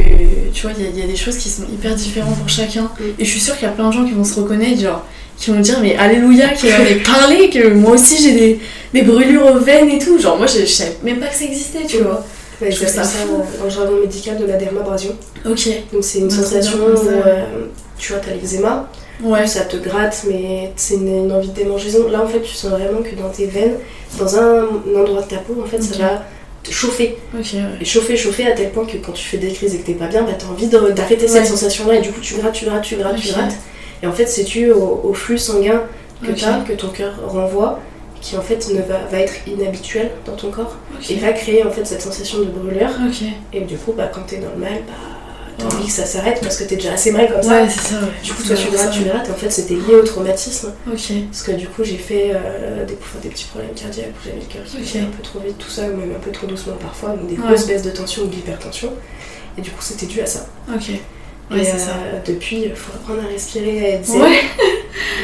tu 0.55 0.63
vois, 0.63 0.73
il 0.79 0.85
y, 0.85 0.87
a- 0.87 0.91
il 0.95 0.99
y 0.99 1.03
a 1.03 1.07
des 1.07 1.17
choses 1.17 1.37
qui 1.37 1.51
sont 1.51 1.65
hyper 1.71 1.95
différentes 1.95 2.39
pour 2.39 2.49
chacun. 2.49 2.85
Mm. 2.85 3.03
Et 3.19 3.25
je 3.27 3.31
suis 3.31 3.41
sûre 3.41 3.55
qu'il 3.55 3.65
y 3.65 3.71
a 3.71 3.75
plein 3.75 3.89
de 3.89 3.93
gens 3.93 4.05
qui 4.07 4.13
vont 4.13 4.25
se 4.25 4.41
reconnaître, 4.41 4.81
genre, 4.81 5.05
qui 5.37 5.51
vont 5.51 5.61
dire, 5.61 5.79
mais 5.83 5.95
alléluia, 5.97 6.49
qui 6.49 6.69
en 6.73 6.83
ait 6.87 7.03
parlé, 7.05 7.51
que 7.51 7.69
moi 7.75 7.91
aussi 7.93 8.17
j'ai 8.23 8.33
des, 8.33 8.61
des 8.95 9.03
brûlures 9.03 9.45
aux 9.55 9.59
veines 9.59 9.91
et 9.91 9.99
tout. 9.99 10.19
Genre, 10.19 10.39
moi 10.39 10.47
je, 10.47 10.61
je 10.61 10.65
savais 10.73 10.97
même 11.05 11.19
pas 11.19 11.27
que 11.27 11.35
ça 11.35 11.45
existait, 11.45 11.85
tu 11.87 11.99
vois. 11.99 12.25
Ouais, 12.63 12.71
Je 12.71 12.87
ça 12.87 13.05
ça 13.05 13.19
euh, 13.29 13.65
le 13.65 13.69
jargon 13.69 14.01
médical 14.01 14.39
de 14.39 14.47
la 14.47 14.57
dermabrasion. 14.57 15.15
Ok. 15.45 15.69
Donc 15.93 16.03
c'est 16.03 16.21
une 16.21 16.31
c'est 16.31 16.41
sensation 16.41 16.79
où 16.79 17.09
euh, 17.09 17.45
tu 17.99 18.13
vois, 18.13 18.23
t'as 18.25 18.33
l'eczéma, 18.33 18.91
Ouais. 19.23 19.47
ça 19.47 19.65
te 19.65 19.77
gratte, 19.77 20.25
mais 20.29 20.73
c'est 20.77 20.95
une, 20.95 21.25
une 21.27 21.33
envie 21.33 21.49
de 21.49 21.55
démangeaison. 21.55 22.09
Là, 22.09 22.23
en 22.23 22.27
fait, 22.27 22.41
tu 22.41 22.53
sens 22.55 22.71
vraiment 22.73 23.03
que 23.03 23.15
dans 23.15 23.29
tes 23.31 23.47
veines, 23.47 23.75
dans 24.19 24.37
un, 24.37 24.65
un 24.65 25.01
endroit 25.01 25.23
de 25.23 25.29
ta 25.29 25.37
peau, 25.39 25.57
en 25.63 25.67
fait, 25.67 25.83
ça 25.83 25.97
va 25.99 26.23
te 26.63 26.71
chauffer. 26.71 27.17
Ouais. 27.35 27.41
Et 27.81 27.85
chauffer, 27.85 28.17
chauffer 28.17 28.47
à 28.47 28.53
tel 28.53 28.71
point 28.71 28.85
que 28.85 28.97
quand 28.99 29.13
tu 29.13 29.25
fais 29.25 29.39
des 29.39 29.53
crises 29.53 29.75
et 29.75 29.79
que 29.79 29.87
t'es 29.87 29.95
pas 29.95 30.09
bien, 30.09 30.23
bah, 30.23 30.33
t'as 30.39 30.47
envie 30.47 30.67
d'arrêter 30.67 31.23
Ouais. 31.23 31.29
cette 31.29 31.47
sensation-là 31.47 31.97
et 31.97 32.01
du 32.01 32.11
coup, 32.11 32.21
tu 32.21 32.35
grattes, 32.35 32.55
tu 32.55 32.65
grattes, 32.67 32.83
tu 32.83 32.97
grattes, 32.97 33.17
tu 33.17 33.29
grattes. 33.29 33.55
Et 34.03 34.07
en 34.07 34.13
fait, 34.13 34.27
c'est 34.27 34.45
dû 34.45 34.71
au, 34.73 35.01
au 35.05 35.15
flux 35.15 35.39
sanguin 35.39 35.83
que 36.23 36.33
t'as, 36.33 36.61
que 36.61 36.73
ton 36.75 36.89
cœur 36.89 37.15
renvoie, 37.27 37.81
qui 38.21 38.37
en 38.37 38.43
fait 38.43 38.69
ne 38.75 38.81
va, 38.83 38.99
va 39.11 39.19
être 39.21 39.35
inhabituel 39.47 40.11
dans 40.27 40.33
ton 40.35 40.51
corps 40.51 40.75
et 41.09 41.15
va 41.17 41.33
créer 41.33 41.63
en 41.65 41.71
fait 41.71 41.85
cette 41.87 42.03
sensation 42.03 42.39
de 42.41 42.45
brûlure. 42.47 42.89
Et 43.53 43.61
du 43.61 43.77
coup, 43.77 43.93
bah, 43.97 44.11
quand 44.13 44.23
t'es 44.27 44.39
dans 44.39 44.51
le 44.55 44.61
mal, 44.61 44.83
bah, 44.87 44.93
envie 45.65 45.87
que 45.87 45.93
ça 45.93 46.05
s'arrête 46.05 46.39
parce 46.43 46.57
que 46.59 46.65
t'es 46.65 46.77
déjà 46.77 46.93
assez 46.93 47.11
mal 47.13 47.33
comme 47.33 47.43
ça. 47.43 47.63
Ouais, 47.63 47.69
c'est 47.69 47.81
ça, 47.95 48.01
ouais. 48.01 48.09
Du 48.23 48.33
coup, 48.33 48.43
toi, 48.43 48.57
tu 48.57 48.77
ça. 48.77 48.89
tu 48.89 49.03
grattes. 49.05 49.29
Et 49.29 49.31
en 49.31 49.35
fait, 49.35 49.51
c'était 49.51 49.75
lié 49.75 49.95
au 50.01 50.03
traumatisme. 50.03 50.73
Ok. 50.93 51.13
Parce 51.31 51.43
que 51.43 51.53
du 51.53 51.67
coup, 51.69 51.83
j'ai 51.85 51.97
fait 51.97 52.33
euh, 52.35 52.85
des, 52.85 52.95
enfin, 53.01 53.19
des 53.23 53.29
petits 53.31 53.45
problèmes 53.47 53.73
cardiaques 53.75 54.11
où 54.11 54.25
j'avais 54.25 54.39
le 54.41 54.45
cœur 54.53 54.63
qui 54.65 54.77
Ok. 54.77 54.83
battait 54.85 54.99
un 55.01 55.17
peu 55.17 55.23
trop 55.23 55.39
vite, 55.41 55.59
tout 55.59 55.71
ça, 55.71 55.83
ou 55.83 55.97
même 55.97 56.13
un 56.17 56.21
peu 56.21 56.31
trop 56.31 56.47
doucement 56.47 56.75
parfois, 56.81 57.11
donc 57.11 57.29
des 57.29 57.37
Ouais. 57.37 57.47
grosses 57.49 57.67
baisses 57.67 57.83
de 57.83 57.91
tension 57.91 58.23
ou 58.25 58.27
d'hypertension. 58.27 58.93
Et 59.59 59.63
du 59.63 59.71
coup, 59.71 59.81
c'était 59.81 60.07
dû 60.07 60.21
à 60.21 60.27
ça. 60.27 60.47
Ok. 60.75 60.91
et 60.91 61.01
Ouais, 61.55 61.63
c'est 61.65 61.75
euh, 61.75 61.79
ça. 61.79 61.93
depuis, 62.27 62.63
il 62.67 62.75
faut 62.75 62.93
apprendre 62.95 63.21
à 63.27 63.33
respirer, 63.33 63.87
à 63.87 63.89
être 63.97 64.05
zen. 64.07 64.21
Ouais. 64.23 64.41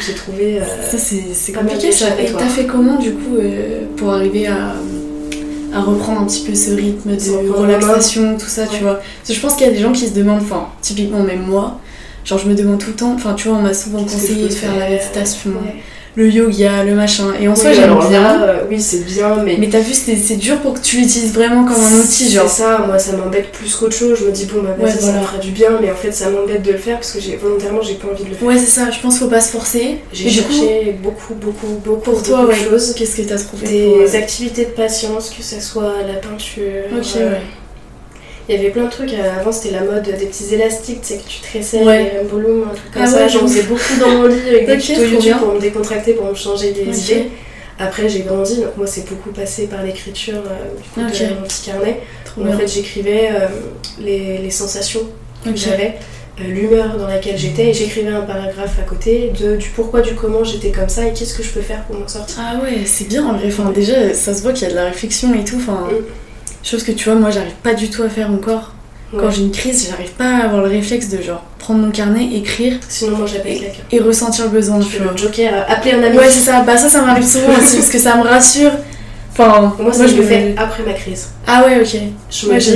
J'ai 0.06 0.14
trouvé. 0.14 0.60
euh, 0.60 0.64
Ça, 0.90 0.96
c'est 0.98 1.52
compliqué 1.52 1.90
ça. 1.92 2.06
Et 2.20 2.32
t'as 2.32 2.46
fait 2.48 2.64
comment 2.66 2.96
du 2.98 3.12
coup 3.12 3.36
pour 3.96 4.12
arriver 4.12 4.46
à, 4.46 4.74
à 5.74 5.80
reprendre 5.80 6.20
un 6.20 6.24
petit 6.26 6.44
peu 6.44 6.54
ce 6.54 6.70
rythme 6.70 7.16
de 7.16 7.50
relaxation, 7.50 8.36
tout 8.36 8.46
ça, 8.46 8.66
tu 8.66 8.82
vois. 8.82 8.94
Parce 8.94 9.28
que 9.28 9.34
je 9.34 9.40
pense 9.40 9.54
qu'il 9.54 9.66
y 9.66 9.70
a 9.70 9.72
des 9.72 9.80
gens 9.80 9.92
qui 9.92 10.06
se 10.06 10.14
demandent, 10.14 10.42
enfin, 10.42 10.68
typiquement 10.80 11.22
même 11.22 11.46
moi, 11.46 11.80
genre 12.24 12.38
je 12.38 12.48
me 12.48 12.54
demande 12.54 12.78
tout 12.78 12.90
le 12.90 12.96
temps, 12.96 13.12
enfin, 13.14 13.34
tu 13.34 13.48
vois, 13.48 13.56
on 13.56 13.62
m'a 13.62 13.74
souvent 13.74 14.02
conseillé 14.02 14.48
de 14.48 14.52
faire 14.52 14.76
la 14.76 14.90
méditation, 14.90 15.50
ouais. 15.50 15.82
Le 16.14 16.28
yoga, 16.30 16.84
le 16.84 16.94
machin. 16.94 17.28
Et 17.40 17.48
en 17.48 17.52
Oui, 17.52 17.56
soi, 17.58 17.72
j'aime 17.72 17.96
bien. 18.08 18.20
là, 18.20 18.54
oui, 18.68 18.80
c'est 18.80 19.04
bien, 19.04 19.36
mais. 19.44 19.56
Mais 19.58 19.68
t'as 19.68 19.80
vu, 19.80 19.92
c'est 19.94 20.36
dur 20.36 20.58
pour 20.58 20.74
que 20.74 20.80
tu 20.80 20.96
l'utilises 20.98 21.32
vraiment 21.32 21.64
comme 21.64 21.80
un 21.82 21.98
outil, 22.00 22.30
genre. 22.30 22.48
C'est 22.48 22.62
ça, 22.62 22.84
moi 22.86 22.98
ça 22.98 23.16
m'embête 23.16 23.50
plus 23.52 23.74
qu'autre 23.74 23.94
chose. 23.96 24.18
Je 24.20 24.26
me 24.26 24.30
dis, 24.32 24.44
bon, 24.46 24.62
bah 24.62 24.74
vas-y, 24.78 24.94
Ouais, 24.94 25.00
ça 25.00 25.12
me 25.12 25.22
fera 25.24 25.38
du 25.38 25.50
bien, 25.50 25.70
mais 25.80 25.90
en 25.90 25.94
fait, 25.96 26.12
ça 26.12 26.28
m'embête 26.30 26.62
de 26.62 26.72
le 26.72 26.78
faire 26.78 26.96
parce 26.98 27.12
que 27.12 27.36
volontairement, 27.40 27.80
j'ai 27.82 27.94
pas 27.94 28.08
envie 28.08 28.24
de 28.24 28.28
le 28.30 28.34
faire. 28.34 28.46
Ouais, 28.46 28.58
c'est 28.58 28.66
ça, 28.66 28.90
je 28.90 29.00
pense 29.00 29.14
qu'il 29.14 29.22
faut 29.24 29.30
pas 29.30 29.40
se 29.40 29.50
forcer. 29.52 29.98
J'ai 30.12 30.24
coup, 30.26 30.30
cherché 30.52 30.96
beaucoup, 31.02 31.34
beaucoup, 31.34 31.66
beaucoup 31.84 32.00
pour 32.10 32.22
toi, 32.22 32.38
beaucoup 32.42 32.52
ouais, 32.52 32.64
de 32.64 32.70
choses. 32.70 32.94
qu'est-ce 32.94 33.16
que 33.16 33.22
t'as 33.22 33.38
trouvé 33.38 33.66
Des 33.66 33.86
pour, 33.88 33.98
euh, 34.00 34.16
activités 34.18 34.64
de 34.66 34.70
patience, 34.70 35.30
que 35.36 35.42
ce 35.42 35.60
soit 35.60 35.94
la 36.06 36.14
peinture. 36.14 36.62
Ok, 36.94 37.06
euh, 37.16 37.30
ouais. 37.32 37.40
Il 38.48 38.54
y 38.56 38.58
avait 38.58 38.70
plein 38.70 38.84
de 38.84 38.90
trucs. 38.90 39.12
euh, 39.12 39.40
Avant, 39.40 39.52
c'était 39.52 39.74
la 39.74 39.82
mode 39.82 40.02
des 40.04 40.26
petits 40.26 40.54
élastiques, 40.54 41.00
tu 41.02 41.08
sais, 41.14 41.18
que 41.18 41.28
tu 41.28 41.40
tressais, 41.40 41.82
Ouais. 41.84 42.12
les 42.14 42.18
un 42.20 42.74
truc 42.74 42.92
comme 42.92 43.02
Ah 43.02 43.06
ça. 43.06 43.16
ouais, 43.18 43.28
J'en 43.28 43.40
faisais 43.40 43.62
beaucoup 43.62 43.94
dans 44.00 44.08
mon 44.10 44.26
lit 44.26 44.48
avec 44.48 44.66
des 44.66 44.78
tutos 44.78 45.04
YouTube 45.04 45.36
pour 45.38 45.54
me 45.54 45.60
décontracter, 45.60 46.14
pour 46.14 46.26
me 46.26 46.34
changer 46.34 46.72
les 46.72 47.00
idées. 47.12 47.28
Après, 47.78 48.08
j'ai 48.08 48.20
grandi, 48.20 48.56
donc 48.56 48.76
moi, 48.76 48.86
c'est 48.86 49.08
beaucoup 49.08 49.30
passé 49.30 49.66
par 49.66 49.82
l'écriture, 49.82 50.34
euh, 50.36 50.76
du 50.76 50.88
coup, 50.90 51.00
Ok. 51.08 51.28
de 51.28 51.34
mon 51.34 51.42
petit 51.46 51.62
carnet. 51.70 52.00
Trop 52.24 52.42
en 52.42 52.44
bien. 52.44 52.58
fait, 52.58 52.68
j'écrivais 52.68 53.30
euh, 53.32 53.46
les, 54.00 54.38
les 54.38 54.50
sensations 54.50 55.00
que 55.44 55.50
j'avais, 55.56 55.94
euh, 56.40 56.44
l'humeur 56.48 56.96
dans 56.96 57.06
laquelle 57.08 57.36
j'étais, 57.38 57.70
et 57.70 57.74
j'écrivais 57.74 58.10
un 58.10 58.20
paragraphe 58.20 58.78
à 58.78 58.82
côté 58.82 59.32
de, 59.40 59.56
du 59.56 59.68
pourquoi, 59.70 60.00
du 60.02 60.14
comment 60.14 60.44
j'étais 60.44 60.70
comme 60.70 60.88
ça, 60.88 61.06
et 61.06 61.12
qu'est-ce 61.12 61.34
que 61.34 61.42
je 61.42 61.48
peux 61.50 61.60
faire 61.62 61.82
pour 61.84 61.96
m'en 61.98 62.06
sortir. 62.08 62.36
Ah 62.40 62.62
ouais, 62.62 62.80
c'est 62.86 63.08
bien 63.08 63.24
en 63.26 63.32
vrai. 63.36 63.48
Enfin, 63.48 63.70
déjà, 63.74 64.12
ça 64.14 64.34
se 64.34 64.42
voit 64.42 64.52
qu'il 64.52 64.64
y 64.64 64.70
a 64.70 64.70
de 64.70 64.76
la 64.76 64.84
réflexion 64.86 65.34
et 65.34 65.44
tout. 65.44 65.56
Enfin, 65.56 65.88
Mm. 65.90 66.04
Chose 66.62 66.82
que 66.84 66.92
tu 66.92 67.08
vois, 67.08 67.18
moi, 67.18 67.30
j'arrive 67.30 67.54
pas 67.62 67.74
du 67.74 67.88
tout 67.90 68.02
à 68.02 68.08
faire 68.08 68.30
encore. 68.30 68.72
Quand 69.12 69.26
Ouais. 69.26 69.32
j'ai 69.34 69.42
une 69.42 69.50
crise, 69.50 69.88
j'arrive 69.90 70.12
pas 70.12 70.24
à 70.38 70.44
avoir 70.46 70.62
le 70.62 70.68
réflexe 70.68 71.10
de 71.10 71.20
genre 71.20 71.42
prendre 71.58 71.80
mon 71.80 71.90
carnet, 71.90 72.24
écrire 72.34 72.74
Sinon, 72.88 73.18
moi, 73.18 73.26
j'appelle 73.26 73.58
quelqu'un. 73.58 73.82
et 73.90 74.00
ressentir 74.00 74.46
le 74.46 74.50
besoin, 74.50 74.80
Je 74.80 74.98
le 75.02 75.16
joker, 75.16 75.66
appeler 75.68 75.92
un 75.94 76.02
ami. 76.02 76.16
Ouais, 76.16 76.30
c'est 76.30 76.40
ça. 76.40 76.62
Bah, 76.62 76.76
ça, 76.78 76.88
ça 76.88 77.02
m'arrive 77.02 77.26
souvent 77.26 77.52
aussi 77.62 77.76
parce 77.76 77.90
que 77.90 77.98
ça 77.98 78.16
me 78.16 78.22
rassure. 78.22 78.70
Enfin, 79.32 79.74
Moi, 79.78 79.92
ça, 79.92 80.06
je 80.06 80.14
le 80.16 80.22
fais 80.22 80.54
après 80.56 80.82
ma 80.82 80.92
crise. 80.94 81.28
Ah 81.46 81.64
ouais, 81.66 81.80
ok. 81.80 82.00
Je 82.30 82.46
me 82.46 82.52
Ouais, 82.52 82.58
dis, 82.58 82.74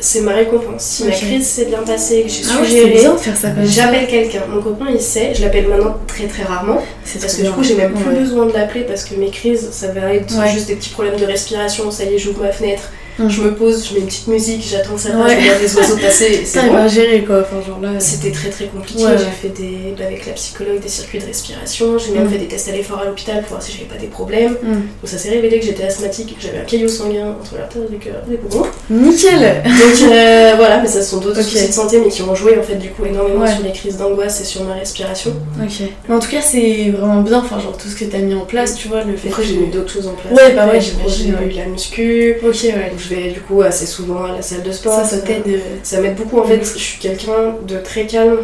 c'est 0.00 0.20
ma 0.22 0.32
récompense. 0.32 0.82
Si 0.82 1.04
ma 1.04 1.10
crise 1.12 1.46
s'est 1.46 1.64
bien 1.66 1.78
passée, 1.86 2.22
que 2.24 2.28
j'ai 2.28 2.42
Ah 2.52 2.60
ouais, 2.60 2.66
suggéré, 2.66 2.98
ça. 3.34 3.48
j'appelle 3.64 4.06
quelqu'un. 4.08 4.42
Mon 4.52 4.60
copain, 4.60 4.86
il 4.92 5.00
sait, 5.00 5.32
je 5.34 5.42
l'appelle 5.42 5.68
maintenant 5.68 5.96
très 6.08 6.26
très 6.26 6.42
rarement. 6.42 6.82
C'est 7.04 7.20
Parce 7.20 7.34
que 7.36 7.42
du 7.42 7.50
coup, 7.50 7.62
j'ai 7.62 7.74
même 7.74 7.92
plus 7.92 8.12
Ouais. 8.12 8.20
besoin 8.20 8.46
de 8.46 8.52
l'appeler 8.52 8.82
parce 8.82 9.04
que 9.04 9.14
mes 9.14 9.30
crises, 9.30 9.68
ça 9.72 9.88
va 9.88 10.12
être 10.14 10.36
Ouais. 10.38 10.50
juste 10.52 10.66
des 10.66 10.74
petits 10.74 10.90
problèmes 10.90 11.16
de 11.18 11.24
respiration. 11.24 11.90
Ça 11.92 12.04
y 12.04 12.14
est, 12.14 12.18
j'ouvre 12.18 12.42
ma 12.42 12.52
fenêtre, 12.52 12.90
Je 13.18 13.40
me 13.42 13.54
pose, 13.54 13.86
je 13.88 13.94
mets 13.94 14.00
une 14.00 14.06
petite 14.06 14.26
musique, 14.28 14.62
j'attends 14.68 14.94
que 14.94 15.00
ça 15.00 15.10
passe, 15.10 15.18
Ouais. 15.24 15.36
je 15.36 15.40
regarde 15.42 15.62
les 15.62 15.76
oiseaux 15.76 15.96
passer 15.96 16.42
c'est 16.44 16.66
bon. 16.66 16.76
à 16.76 16.86
gérer 16.88 17.24
quoi. 17.24 17.40
Enfin, 17.40 17.66
genre 17.66 17.80
là. 17.80 17.98
C'était 17.98 18.30
très 18.30 18.50
très 18.50 18.66
compliqué. 18.66 19.04
Ouais. 19.04 19.12
J'ai 19.18 19.24
fait 19.48 19.48
des, 19.60 20.02
avec 20.02 20.26
la 20.26 20.32
psychologue 20.32 20.80
des 20.80 20.88
circuits 20.88 21.18
de 21.18 21.24
respiration. 21.26 21.98
J'ai 21.98 22.12
même 22.12 22.26
Mm. 22.26 22.30
fait 22.30 22.38
des 22.38 22.46
tests 22.46 22.68
à 22.68 22.72
l'effort 22.72 22.98
à 23.00 23.04
l'hôpital 23.06 23.40
pour 23.40 23.50
voir 23.50 23.62
si 23.62 23.72
j'avais 23.72 23.84
pas 23.86 23.96
des 23.96 24.06
problèmes. 24.08 24.52
Mm. 24.62 24.72
Donc 24.72 24.82
ça 25.04 25.18
s'est 25.18 25.30
révélé 25.30 25.58
que 25.60 25.66
j'étais 25.66 25.84
asthmatique, 25.84 26.36
que 26.36 26.42
j'avais 26.42 26.58
un 26.58 26.64
caillot 26.64 26.88
sanguin 26.88 27.34
entre 27.40 27.56
l'artère 27.56 27.82
du 27.88 27.96
cœur 27.98 28.22
et 28.26 28.32
les 28.32 28.36
poumons. 28.36 28.66
Nickel 28.90 29.62
Donc 29.64 30.12
euh, 30.12 30.52
voilà, 30.56 30.80
mais 30.82 30.88
ça 30.88 31.02
ce 31.02 31.10
sont 31.10 31.18
d'autres 31.18 31.40
Ok. 31.40 31.46
soucis 31.46 31.68
de 31.68 31.72
santé, 31.72 32.00
mais 32.04 32.08
qui 32.10 32.22
ont 32.22 32.34
joué 32.34 32.58
en 32.58 32.62
fait 32.62 32.76
du 32.76 32.90
coup 32.90 33.04
énormément 33.06 33.44
Ouais. 33.44 33.52
sur 33.54 33.62
les 33.62 33.72
crises 33.72 33.96
d'angoisse 33.96 34.40
et 34.40 34.44
sur 34.44 34.62
ma 34.64 34.74
respiration. 34.74 35.32
Ok. 35.62 35.88
Mais 36.08 36.14
en 36.14 36.18
tout 36.20 36.30
cas, 36.30 36.40
c'est 36.42 36.90
vraiment 36.90 37.22
bien. 37.22 37.38
Enfin, 37.38 37.58
genre 37.60 37.76
tout 37.76 37.88
ce 37.88 37.96
que 37.96 38.04
t'as 38.04 38.18
mis 38.18 38.34
en 38.34 38.44
place, 38.44 38.74
tu 38.76 38.88
vois, 38.88 39.04
le 39.04 39.16
fait 39.16 39.28
Après 39.28 39.42
que- 39.42 39.48
j'ai 39.48 39.56
mis 39.56 39.68
d'autres 39.68 39.92
choses 39.92 40.06
en 40.06 40.12
place. 40.14 40.32
Ouais, 40.32 40.54
bah 40.54 40.66
ouais, 40.66 40.80
J'ai 40.80 41.28
eu 41.28 41.50
la 41.56 41.66
muscu, 41.66 42.36
Ok, 42.42 42.56
ouais. 42.64 42.92
Je 43.08 43.14
vais 43.14 43.30
du 43.30 43.40
coup 43.40 43.62
assez 43.62 43.86
souvent 43.86 44.24
à 44.24 44.32
la 44.32 44.42
salle 44.42 44.62
de 44.62 44.72
sport. 44.72 44.94
Ça, 44.94 45.04
ça 45.04 45.18
t'aide. 45.18 45.42
euh, 45.48 45.58
Ça 45.82 46.00
m'aide 46.00 46.16
beaucoup 46.16 46.38
en 46.40 46.44
fait. 46.44 46.60
Je 46.62 46.78
suis 46.78 46.98
quelqu'un 46.98 47.54
de 47.66 47.78
très 47.78 48.06
calme 48.06 48.38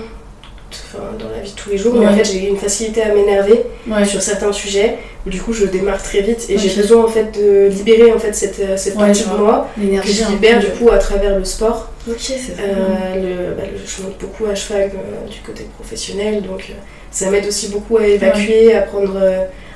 enfin, 0.70 1.04
dans 1.18 1.28
la 1.30 1.40
vie 1.42 1.50
de 1.50 1.56
tous 1.56 1.70
les 1.70 1.78
jours, 1.78 1.94
mais 1.94 2.06
en 2.06 2.14
fait 2.16 2.24
j'ai 2.24 2.48
une 2.48 2.56
facilité 2.56 3.02
à 3.02 3.14
m'énerver 3.14 3.62
Ouais. 3.86 4.04
sur 4.04 4.22
certains 4.22 4.52
sujets 4.52 4.98
où 5.26 5.30
du 5.30 5.40
coup 5.40 5.52
je 5.52 5.66
démarre 5.66 6.02
très 6.02 6.20
vite 6.22 6.46
et 6.48 6.56
j'ai 6.58 6.70
besoin 6.70 7.04
en 7.04 7.08
fait 7.08 7.32
de 7.38 7.68
libérer 7.68 8.12
en 8.12 8.18
fait 8.18 8.32
cette, 8.34 8.58
euh, 8.60 8.76
cette 8.76 8.94
Ouais, 8.96 9.06
partie 9.06 9.24
de 9.24 9.36
moi 9.36 9.68
que 9.76 9.82
je 10.08 10.24
libère 10.30 10.60
du 10.60 10.66
coup 10.68 10.88
à 10.90 10.98
travers 10.98 11.38
le 11.38 11.44
sport. 11.44 11.90
Ok. 12.08 12.32
Euh, 12.32 13.14
le, 13.16 13.54
bah, 13.54 13.62
le- 13.70 13.78
je 13.84 14.02
monte 14.02 14.18
beaucoup 14.18 14.46
à 14.46 14.54
cheval 14.54 14.90
euh, 14.94 15.28
du 15.30 15.38
côté 15.40 15.66
professionnel, 15.78 16.42
donc 16.42 16.66
euh, 16.70 16.74
ça 17.10 17.30
m'aide 17.30 17.46
aussi 17.46 17.68
beaucoup 17.68 17.96
à 17.98 18.06
évacuer, 18.06 18.74
à 18.74 18.82
prendre, 18.82 19.16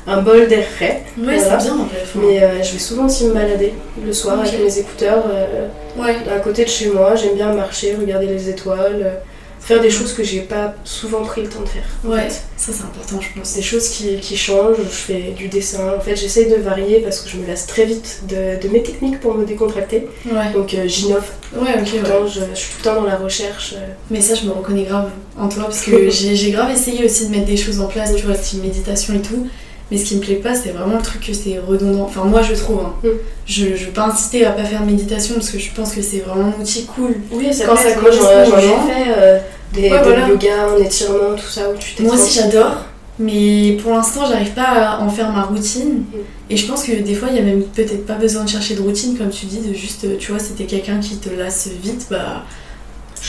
un 0.07 0.23
bol 0.23 0.47
d'air 0.49 0.65
frais. 0.67 1.03
Ouais, 1.19 1.37
Voilà. 1.37 1.59
c'est 1.59 1.67
bien 1.67 1.75
en 1.77 1.83
enfin. 1.83 2.21
Mais 2.21 2.43
euh, 2.43 2.63
je 2.63 2.73
vais 2.73 2.79
souvent 2.79 3.07
aussi 3.07 3.27
me 3.27 3.33
balader 3.35 3.73
le 4.05 4.13
soir 4.13 4.39
avec 4.41 4.53
mes 4.63 4.79
écouteurs 4.79 5.25
euh, 5.29 5.67
Ouais. 6.01 6.17
à 6.35 6.39
côté 6.41 6.65
de 6.65 6.69
chez 6.71 6.91
moi. 6.91 7.15
J'aime 7.17 7.35
bien 7.35 7.53
marcher, 7.53 7.95
regarder 7.99 8.27
les 8.27 8.49
étoiles, 8.49 9.01
euh, 9.05 9.15
faire 9.59 9.81
des 9.81 9.91
choses 9.91 10.13
que 10.13 10.23
j'ai 10.23 10.43
pas 10.43 10.75
souvent 10.85 11.23
pris 11.25 11.43
le 11.43 11.49
temps 11.49 11.63
de 11.63 11.69
faire. 11.69 11.83
Ouais, 12.05 12.29
fait. 12.29 12.43
ça 12.57 12.73
c'est 12.73 12.85
important, 12.85 13.21
je 13.21 13.37
pense. 13.37 13.55
Des 13.55 13.63
choses 13.63 13.89
qui, 13.89 14.21
qui 14.21 14.37
changent, 14.37 14.77
je 14.79 14.89
fais 14.89 15.33
du 15.37 15.49
dessin. 15.49 15.81
En 15.97 16.01
fait, 16.01 16.15
j'essaye 16.15 16.49
de 16.49 16.55
varier 16.57 17.01
parce 17.01 17.19
que 17.21 17.29
je 17.29 17.37
me 17.39 17.47
lasse 17.49 17.67
très 17.67 17.85
vite 17.85 18.21
de, 18.29 18.63
de 18.65 18.73
mes 18.73 18.83
techniques 18.85 19.19
pour 19.19 19.35
me 19.35 19.45
décontracter. 19.45 20.07
Ouais, 20.27 20.53
Donc 20.55 20.77
j'innove 20.87 21.25
ouais, 21.57 21.63
ok, 21.81 21.85
tout 21.85 21.97
le 21.97 22.03
ouais. 22.03 22.09
temps, 22.09 22.27
je, 22.29 22.41
je 22.55 22.55
suis 22.61 22.71
tout 22.75 22.79
le 22.79 22.85
temps 22.85 22.95
dans 23.01 23.07
la 23.07 23.17
recherche. 23.17 23.75
Mais 24.13 24.21
ça, 24.21 24.35
je 24.37 24.45
me 24.47 24.53
reconnais 24.53 24.85
grave 24.85 25.11
en 25.37 25.49
toi 25.49 25.65
parce 25.65 25.81
que 25.83 26.11
j'ai 26.11 26.37
j'ai 26.37 26.51
grave 26.53 26.71
essayé 26.71 27.05
aussi 27.05 27.27
de 27.27 27.33
mettre 27.33 27.47
des 27.47 27.57
choses 27.57 27.81
en 27.81 27.89
place, 27.89 28.15
tu 28.15 28.25
vois, 28.25 28.37
style 28.37 28.61
méditation 28.63 29.15
et 29.15 29.21
tout. 29.23 29.49
Mais 29.91 29.99
ce 29.99 30.05
qui 30.07 30.17
me 30.17 30.21
plaît 30.21 30.35
pas, 30.37 30.55
c'est 30.55 30.71
vraiment 30.71 30.97
le 30.97 31.03
truc 31.03 31.25
que 31.25 31.33
c'est 31.33 31.59
redondant. 31.61 32.05
Enfin, 32.05 32.25
moi, 32.25 32.43
je 32.43 32.55
trouve. 32.55 32.81
hein. 32.81 32.95
Mm. 33.05 33.09
Je, 33.47 33.77
je 33.77 33.85
veux 33.87 33.93
pas 33.93 34.07
inciter 34.07 34.45
à 34.45 34.51
pas 34.51 34.65
faire 34.65 34.81
de 34.81 34.87
méditation 34.87 35.35
parce 35.37 35.51
que 35.51 35.59
je 35.61 35.71
pense 35.73 35.93
que 35.95 36.03
c'est 36.03 36.19
vraiment 36.21 36.53
un 36.57 36.61
outil 36.61 36.85
cool. 36.87 37.15
Oui, 37.31 37.53
ça, 37.55 37.67
Quand 37.67 37.77
ça 37.77 37.91
moi 37.95 38.11
correspond 38.11 38.25
j'en 38.25 38.57
aux 38.57 38.59
ai 38.59 38.63
gens. 38.63 38.87
fait 38.87 39.05
euh, 39.17 39.39
des, 39.73 39.83
Ouais, 39.83 39.89
des 39.91 39.99
voilà. 39.99 40.29
yoga 40.29 40.51
en 40.77 40.83
étirement, 40.83 41.35
tout 41.37 41.47
ça, 41.49 41.71
où 41.71 41.75
tu 41.79 42.03
Moi 42.03 42.15
aussi, 42.15 42.35
j'adore. 42.39 42.79
Mais 43.19 43.79
pour 43.83 43.93
l'instant, 43.93 44.27
j'arrive 44.29 44.51
pas 44.53 44.63
à 44.65 45.01
en 45.01 45.09
faire 45.09 45.31
ma 45.33 45.43
routine. 45.45 46.03
Et 46.51 46.57
je 46.57 46.67
pense 46.67 46.85
que 46.85 46.93
des 46.93 47.15
fois, 47.15 47.29
il 47.31 47.37
y 47.37 47.39
a 47.39 47.43
même 47.43 47.63
peut-être 47.63 48.05
pas 48.05 48.15
besoin 48.15 48.45
de 48.45 48.49
chercher 48.49 48.75
de 48.75 48.83
routine, 48.83 49.17
comme 49.17 49.31
tu 49.31 49.47
dis, 49.47 49.61
de 49.61 49.73
juste, 49.73 50.19
tu 50.19 50.33
vois, 50.33 50.41
si 50.41 50.53
t'es 50.53 50.65
quelqu'un 50.65 50.99
qui 51.01 51.17
te 51.17 51.31
lasse 51.31 51.69
vite, 51.83 52.09
bah, 52.11 52.43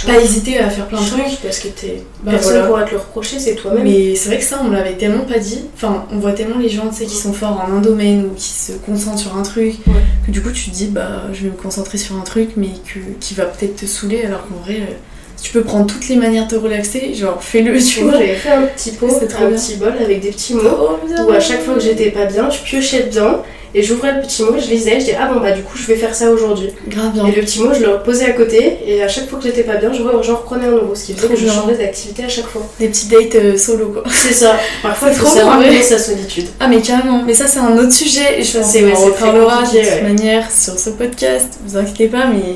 pas 0.06 0.20
hésiter 0.20 0.60
à 0.60 0.70
faire 0.70 0.88
plein 0.88 1.02
de 1.02 1.06
trucs. 1.08 1.42
Parce 1.42 1.60
que 1.60 1.68
t'es 1.70 2.04
Bah, 2.24 2.32
personne 2.32 2.52
voilà. 2.54 2.68
pourra 2.68 2.84
te 2.84 2.92
le 2.92 2.98
reprocher, 2.98 3.40
c'est 3.40 3.56
toi-même. 3.56 3.84
Mais 3.84 4.16
c'est 4.16 4.30
vrai 4.30 4.38
que 4.38 4.44
ça, 4.44 4.60
on 4.64 4.70
l'avait 4.72 4.94
tellement 4.94 5.24
pas 5.26 5.40
dit. 5.40 5.62
Enfin, 5.76 6.06
on 6.12 6.18
voit 6.20 6.34
tellement 6.34 6.58
les 6.60 6.70
gens, 6.70 6.88
tu 6.90 6.96
sais, 6.98 7.06
qui 7.06 7.16
sont 7.16 7.34
forts 7.34 7.64
en 7.68 7.72
un 7.78 7.82
domaine 7.82 8.26
ou 8.26 8.36
qui 8.36 8.50
se 8.50 8.74
concentrent 8.74 9.20
sur 9.20 9.36
un 9.38 9.44
truc, 9.44 9.76
Ouais. 9.88 9.94
que 10.26 10.32
du 10.32 10.42
coup, 10.42 10.52
tu 10.52 10.70
te 10.70 10.76
dis, 10.76 10.88
bah, 10.88 11.24
je 11.34 11.44
vais 11.44 11.50
me 11.50 11.56
concentrer 11.62 11.98
sur 11.98 12.16
un 12.16 12.22
truc, 12.24 12.52
mais 12.58 12.70
que, 12.86 13.00
qui 13.20 13.34
va 13.34 13.46
peut-être 13.46 13.76
te 13.78 13.86
saouler, 13.86 14.24
alors 14.26 14.48
qu'en 14.48 14.64
vrai, 14.64 14.76
euh, 14.82 14.94
tu 15.42 15.52
peux 15.52 15.62
prendre 15.62 15.86
toutes 15.88 16.08
les 16.10 16.16
manières 16.16 16.48
de 16.48 16.56
te 16.56 16.62
relaxer, 16.62 17.14
genre, 17.14 17.42
fais-le, 17.44 17.78
tu 17.82 18.02
vois. 18.02 18.14
j'avais 18.14 18.36
fait 18.36 18.50
un 18.52 18.64
petit 18.64 18.92
pot, 18.92 19.08
un 19.08 19.26
bien. 19.48 19.50
petit 19.58 19.76
bol 19.76 19.94
avec 20.02 20.20
des 20.22 20.30
petits 20.30 20.56
mots. 20.56 20.98
Bien. 21.08 21.26
Où 21.26 21.32
à 21.32 21.40
chaque 21.40 21.62
fois 21.64 21.76
que 21.76 21.80
j'étais 21.82 22.10
pas 22.12 22.26
bien, 22.26 22.50
je 22.50 22.60
piochais 22.64 23.04
dedans 23.04 23.44
et 23.78 23.84
j'ouvrais 23.84 24.16
le 24.16 24.22
petit 24.22 24.42
mot, 24.42 24.54
je 24.58 24.68
lisais, 24.72 24.94
je 24.94 25.06
disais 25.06 25.18
ah 25.22 25.32
bon 25.32 25.40
bah 25.40 25.52
du 25.52 25.62
coup 25.62 25.78
je 25.78 25.86
vais 25.86 25.96
faire 25.96 26.16
ça 26.16 26.32
aujourd'hui. 26.32 26.70
Grave 26.88 27.14
bien. 27.14 27.28
Et 27.28 27.32
le 27.32 27.42
petit 27.44 27.62
mot 27.62 27.72
je 27.72 27.82
le 27.86 28.00
posais 28.04 28.26
à 28.26 28.32
côté 28.32 28.80
et 28.88 29.04
à 29.04 29.08
chaque 29.08 29.30
fois 29.30 29.38
que 29.38 29.46
j'étais 29.46 29.62
pas 29.62 29.76
bien, 29.76 29.94
je 29.94 30.00
j'en 30.24 30.36
reprenais 30.36 30.66
un 30.66 30.72
nouveau, 30.72 30.96
ce 30.96 31.06
qui 31.06 31.14
faisait 31.14 31.28
que 31.28 31.36
je 31.36 31.48
changeais 31.48 31.78
d'activité 31.78 32.24
à 32.24 32.28
chaque 32.28 32.48
fois. 32.48 32.64
Des 32.80 32.88
petits 32.88 33.08
dates 33.08 33.36
euh, 33.36 33.56
solo, 33.56 33.90
quoi. 33.90 34.04
C'est 34.10 34.34
ça. 34.34 34.58
Parfois 34.82 35.10
il 35.10 35.14
C'est 35.14 35.20
faut 35.20 35.26
trop 35.28 35.36
savoir 35.36 35.62
sa 35.84 36.00
solitude. 36.00 36.48
Ah 36.60 36.68
mais 36.68 36.82
carrément, 36.82 37.22
mais 37.24 37.36
ça 37.36 37.46
c'est 37.46 37.60
un 37.60 37.78
autre 37.78 37.94
sujet 37.94 38.40
et 38.40 38.44
je 38.44 38.58
pense 38.58 38.66
C'est- 38.72 38.82
qu'on 38.82 38.88
ouais, 38.88 38.94
reparlera 38.96 39.62
de 39.62 39.68
toute 39.68 39.76
ouais. 39.76 40.02
manière 40.02 40.50
sur 40.50 40.80
ce 40.80 40.90
podcast, 40.90 41.60
vous 41.64 41.78
inquiétez 41.78 42.08
pas 42.08 42.26
mais... 42.26 42.56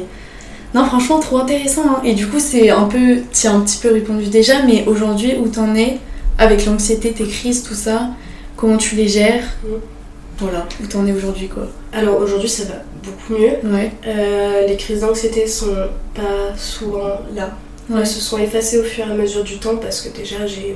Non 0.73 0.85
franchement 0.85 1.19
trop 1.19 1.37
intéressant 1.37 1.83
hein. 1.85 2.01
et 2.03 2.13
du 2.13 2.25
coup 2.27 2.39
c'est 2.39 2.69
un 2.71 2.85
peu, 2.85 3.17
tu 3.31 3.45
as 3.45 3.51
un 3.51 3.59
petit 3.59 3.77
peu 3.77 3.91
répondu 3.93 4.27
déjà 4.27 4.63
mais 4.65 4.85
aujourd'hui 4.87 5.35
où 5.37 5.49
t'en 5.49 5.75
es 5.75 5.97
avec 6.37 6.65
l'anxiété, 6.65 7.11
tes 7.11 7.25
crises, 7.25 7.61
tout 7.61 7.75
ça, 7.75 8.07
comment 8.55 8.77
tu 8.77 8.95
les 8.95 9.07
gères? 9.07 9.43
Mm. 9.63 10.00
Voilà, 10.41 10.65
où 10.83 10.87
t'en 10.87 11.05
es 11.05 11.11
aujourd'hui 11.11 11.47
quoi. 11.47 11.63
Alors 11.93 12.19
aujourd'hui 12.19 12.49
ça 12.49 12.63
va 12.63 12.75
beaucoup 13.03 13.39
mieux. 13.41 13.53
Ouais, 13.73 13.91
Euh, 14.07 14.65
les 14.67 14.75
crises 14.75 15.01
d'anxiété 15.01 15.45
sont 15.47 15.75
pas 16.15 16.55
souvent 16.57 17.19
là. 17.35 17.51
ouais, 17.89 17.99
Elles 18.01 18.07
se 18.07 18.19
sont 18.19 18.37
effacées 18.39 18.79
au 18.79 18.83
fur 18.83 19.07
et 19.07 19.11
à 19.11 19.13
mesure 19.13 19.43
du 19.43 19.57
temps 19.59 19.77
parce 19.77 20.01
que 20.01 20.09
déjà 20.17 20.45
j'ai 20.47 20.75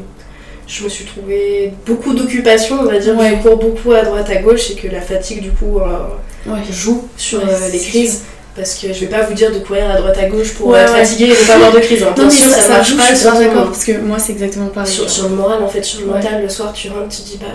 je 0.68 0.84
me 0.84 0.90
suis 0.90 1.06
trouvé 1.06 1.74
beaucoup 1.86 2.14
d'occupations, 2.16 2.78
on 2.82 2.86
va 2.86 2.98
dire, 2.98 3.16
Ouais. 3.16 3.38
je 3.38 3.48
cours 3.48 3.58
beaucoup 3.58 3.92
à 3.92 4.02
droite 4.02 4.28
à 4.32 4.38
gauche 4.38 4.72
et 4.72 4.76
que 4.76 4.88
la 4.88 5.02
fatigue 5.02 5.42
du 5.42 5.52
coup 5.52 5.80
euh, 5.80 6.52
ouais. 6.52 6.60
joue 6.72 7.08
sur 7.18 7.40
Ouais, 7.40 7.50
euh, 7.52 7.70
les 7.72 7.80
crises. 7.80 8.22
Parce 8.56 8.76
que 8.76 8.88
je 8.94 9.02
vais 9.02 9.08
pas 9.08 9.24
vous 9.24 9.34
dire 9.34 9.52
de 9.52 9.60
courir 9.60 9.90
à 9.92 9.98
droite 9.98 10.18
à 10.18 10.30
gauche 10.30 10.54
pour 10.54 10.76
être 10.78 10.94
fatigué 10.96 11.26
et 11.26 11.30
ne 11.30 11.48
pas 11.48 11.56
avoir 11.56 11.74
de 11.74 11.80
crise. 11.80 12.04
hein. 12.04 12.14
Non 12.18 12.24
mais 12.24 12.30
sûr, 12.32 12.50
ça, 12.50 12.62
ça, 12.62 12.70
marche 12.70 12.90
joue, 12.90 12.98
pas. 12.98 13.04
je 13.12 13.16
suis 13.16 13.26
d'accord 13.26 13.66
parce 13.66 13.84
que 13.84 13.98
moi 14.00 14.18
c'est 14.18 14.32
exactement 14.32 14.68
pareil. 14.68 14.92
sur, 14.92 15.10
sur 15.10 15.28
le 15.30 15.36
moral 15.36 15.62
en 15.62 15.68
fait, 15.68 15.84
sur 15.84 16.00
le 16.02 16.06
mental, 16.08 16.42
le 16.42 16.48
soir 16.50 16.72
tu 16.72 16.88
rentres, 16.90 17.10
tu 17.16 17.22
dis 17.24 17.38
bah 17.40 17.48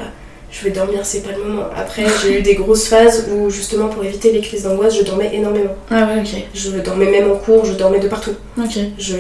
je 0.51 0.65
vais 0.65 0.71
dormir, 0.71 1.01
c'est 1.05 1.21
pas 1.23 1.31
le 1.37 1.45
moment. 1.45 1.65
Après 1.77 2.05
j'ai 2.23 2.39
eu 2.39 2.43
des 2.43 2.55
grosses 2.55 2.89
phases 2.89 3.29
où 3.33 3.51
justement 3.51 3.89
pour 3.89 4.05
éviter 4.05 4.33
les 4.33 4.41
crises 4.41 4.65
d'angoisse, 4.65 4.97
je 4.97 5.03
dormais 5.03 5.31
énormément. 5.33 5.75
Ah 5.91 6.07
ouais 6.07 6.21
ok, 6.21 6.43
Je 6.55 6.71
dormais 6.81 7.11
même 7.11 7.31
en 7.31 7.37
cours, 7.37 7.65
je 7.65 7.73
dormais 7.75 8.01
de 8.01 8.09
partout. 8.09 8.33
ok. 8.59 8.79
Je, 8.99 9.15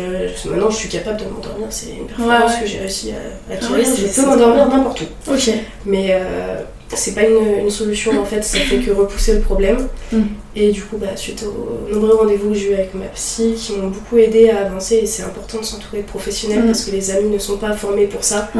maintenant 0.48 0.70
je 0.70 0.76
suis 0.76 0.88
capable 0.88 1.20
de 1.20 1.24
m'endormir, 1.24 1.66
c'est 1.70 1.90
une 1.90 2.06
performance 2.06 2.50
Ouais, 2.50 2.56
ouais. 2.56 2.62
que 2.62 2.66
j'ai 2.68 2.78
réussi 2.78 3.10
à 3.12 3.14
Ah 3.48 3.52
acquérir. 3.54 3.76
ouais, 3.76 3.84
je 3.84 4.14
peux 4.20 4.26
m'endormir 4.26 4.68
n'importe 4.68 5.02
où. 5.02 5.32
Ok, 5.32 5.50
Mais 5.86 6.08
euh, 6.10 6.56
c'est 6.92 7.14
pas 7.14 7.22
une, 7.22 7.60
une 7.60 7.70
solution 7.70 8.20
en 8.20 8.24
fait, 8.24 8.42
ça 8.42 8.58
fait 8.58 8.78
que 8.78 8.90
repousser 8.90 9.34
le 9.34 9.40
problème. 9.40 9.86
Mm. 10.12 10.22
Et 10.56 10.72
du 10.72 10.82
coup, 10.82 10.96
bah, 10.96 11.14
suite 11.14 11.44
aux 11.44 11.94
nombreux 11.94 12.16
rendez-vous 12.16 12.48
que 12.50 12.56
j'ai 12.56 12.70
eu 12.72 12.74
avec 12.74 12.92
ma 12.94 13.06
psy 13.06 13.54
qui 13.56 13.74
m'ont 13.74 13.86
beaucoup 13.86 14.18
aidé 14.18 14.50
à 14.50 14.66
avancer, 14.66 14.96
et 14.96 15.06
c'est 15.06 15.22
important 15.22 15.58
de 15.60 15.64
s'entourer 15.64 15.98
de 15.98 16.06
professionnels 16.08 16.64
Mm. 16.64 16.66
parce 16.66 16.84
que 16.84 16.90
les 16.90 17.12
amis 17.12 17.30
ne 17.30 17.38
sont 17.38 17.56
pas 17.58 17.72
formés 17.74 18.06
pour 18.06 18.24
ça 18.24 18.50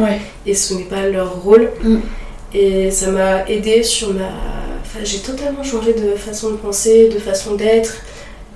et 0.47 0.55
ce 0.55 0.75
n'est 0.75 0.85
pas 0.85 1.09
leur 1.09 1.43
rôle. 1.43 1.69
Mm. 1.83 1.97
Et 2.53 2.91
ça 2.91 3.11
m'a 3.11 3.49
aidé 3.49 3.83
sur 3.83 4.13
ma. 4.13 4.29
Enfin, 4.83 5.01
j'ai 5.05 5.19
totalement 5.19 5.63
changé 5.63 5.95
de 5.95 6.17
façon 6.17 6.51
de 6.51 6.57
penser, 6.57 7.09
de 7.09 7.19
façon 7.19 7.55
d'être, 7.55 7.99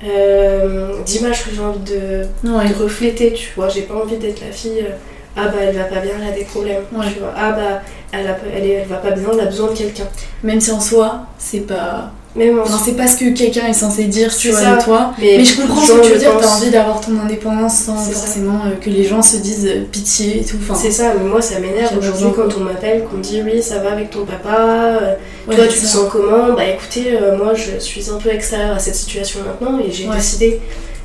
euh, 0.04 1.00
d'image 1.04 1.44
que 1.44 1.50
j'ai 1.54 1.60
envie 1.60 1.78
de, 1.78 2.26
ouais. 2.48 2.68
de 2.68 2.74
refléter, 2.74 3.32
tu 3.32 3.52
vois. 3.54 3.68
J'ai 3.68 3.82
pas 3.82 3.94
envie 3.94 4.16
d'être 4.16 4.40
la 4.40 4.50
fille. 4.52 4.80
euh, 4.80 4.96
ah 5.36 5.48
bah 5.48 5.58
elle 5.62 5.76
va 5.76 5.84
pas 5.84 6.00
bien, 6.00 6.12
elle 6.20 6.32
a 6.32 6.36
des 6.36 6.44
problèmes. 6.44 6.82
Ouais. 6.92 7.06
Tu 7.12 7.18
vois. 7.20 7.32
Ah 7.36 7.52
bah 7.52 7.82
elle, 8.12 8.26
a, 8.26 8.36
elle, 8.54 8.66
elle 8.68 8.86
va 8.86 8.96
pas 8.96 9.10
bien, 9.10 9.28
elle 9.32 9.40
a 9.40 9.46
besoin 9.46 9.70
de 9.70 9.76
quelqu'un. 9.76 10.06
Même 10.42 10.60
si 10.60 10.70
en 10.70 10.80
soi, 10.80 11.26
c'est 11.38 11.66
pas... 11.66 12.12
Enfin, 12.36 12.80
c'est 12.84 12.96
pas 12.96 13.06
ce 13.06 13.16
que 13.16 13.32
quelqu'un 13.32 13.68
est 13.68 13.72
censé 13.74 14.04
dire, 14.06 14.28
vois, 14.50 14.58
ça. 14.60 14.76
toi. 14.82 15.12
Mais, 15.20 15.34
Mais 15.38 15.44
je 15.44 15.60
comprends 15.60 15.80
ce 15.80 15.92
que 15.92 16.00
tu 16.06 16.12
veux 16.14 16.18
dire, 16.18 16.36
t'as 16.40 16.48
envie 16.48 16.70
d'avoir 16.70 17.00
ton 17.00 17.16
indépendance 17.20 17.76
sans 17.78 17.96
forcément 17.96 18.62
euh, 18.66 18.74
que 18.80 18.90
les 18.90 19.04
gens 19.04 19.22
se 19.22 19.36
disent 19.36 19.66
euh, 19.66 19.84
pitié 19.90 20.40
et 20.40 20.44
tout. 20.44 20.56
Enfin, 20.60 20.74
C'est 20.74 20.90
ça, 20.90 21.14
mais 21.16 21.22
moi 21.28 21.40
ça 21.40 21.60
m'énerve 21.60 21.96
aujourd'hui 21.96 22.26
quand 22.34 22.56
on 22.56 22.64
m'appelle, 22.64 23.04
qu'on 23.04 23.18
me 23.18 23.22
dit 23.22 23.40
oui 23.44 23.62
ça 23.62 23.78
va 23.78 23.92
avec 23.92 24.10
ton 24.10 24.24
papa, 24.24 24.98
euh, 25.00 25.14
ouais, 25.46 25.54
toi 25.54 25.66
tu 25.68 25.78
te 25.78 25.86
sens 25.86 26.08
comment? 26.10 26.54
Bah 26.54 26.64
écoutez, 26.66 27.16
euh, 27.16 27.36
moi 27.36 27.54
je 27.54 27.78
suis 27.78 28.10
un 28.10 28.16
peu 28.18 28.30
extérieure 28.30 28.74
à 28.74 28.78
cette 28.80 28.96
situation 28.96 29.38
maintenant 29.46 29.78
et 29.78 29.92
j'ai 29.92 30.08
Ouais. 30.08 30.16
décidé, 30.16 30.60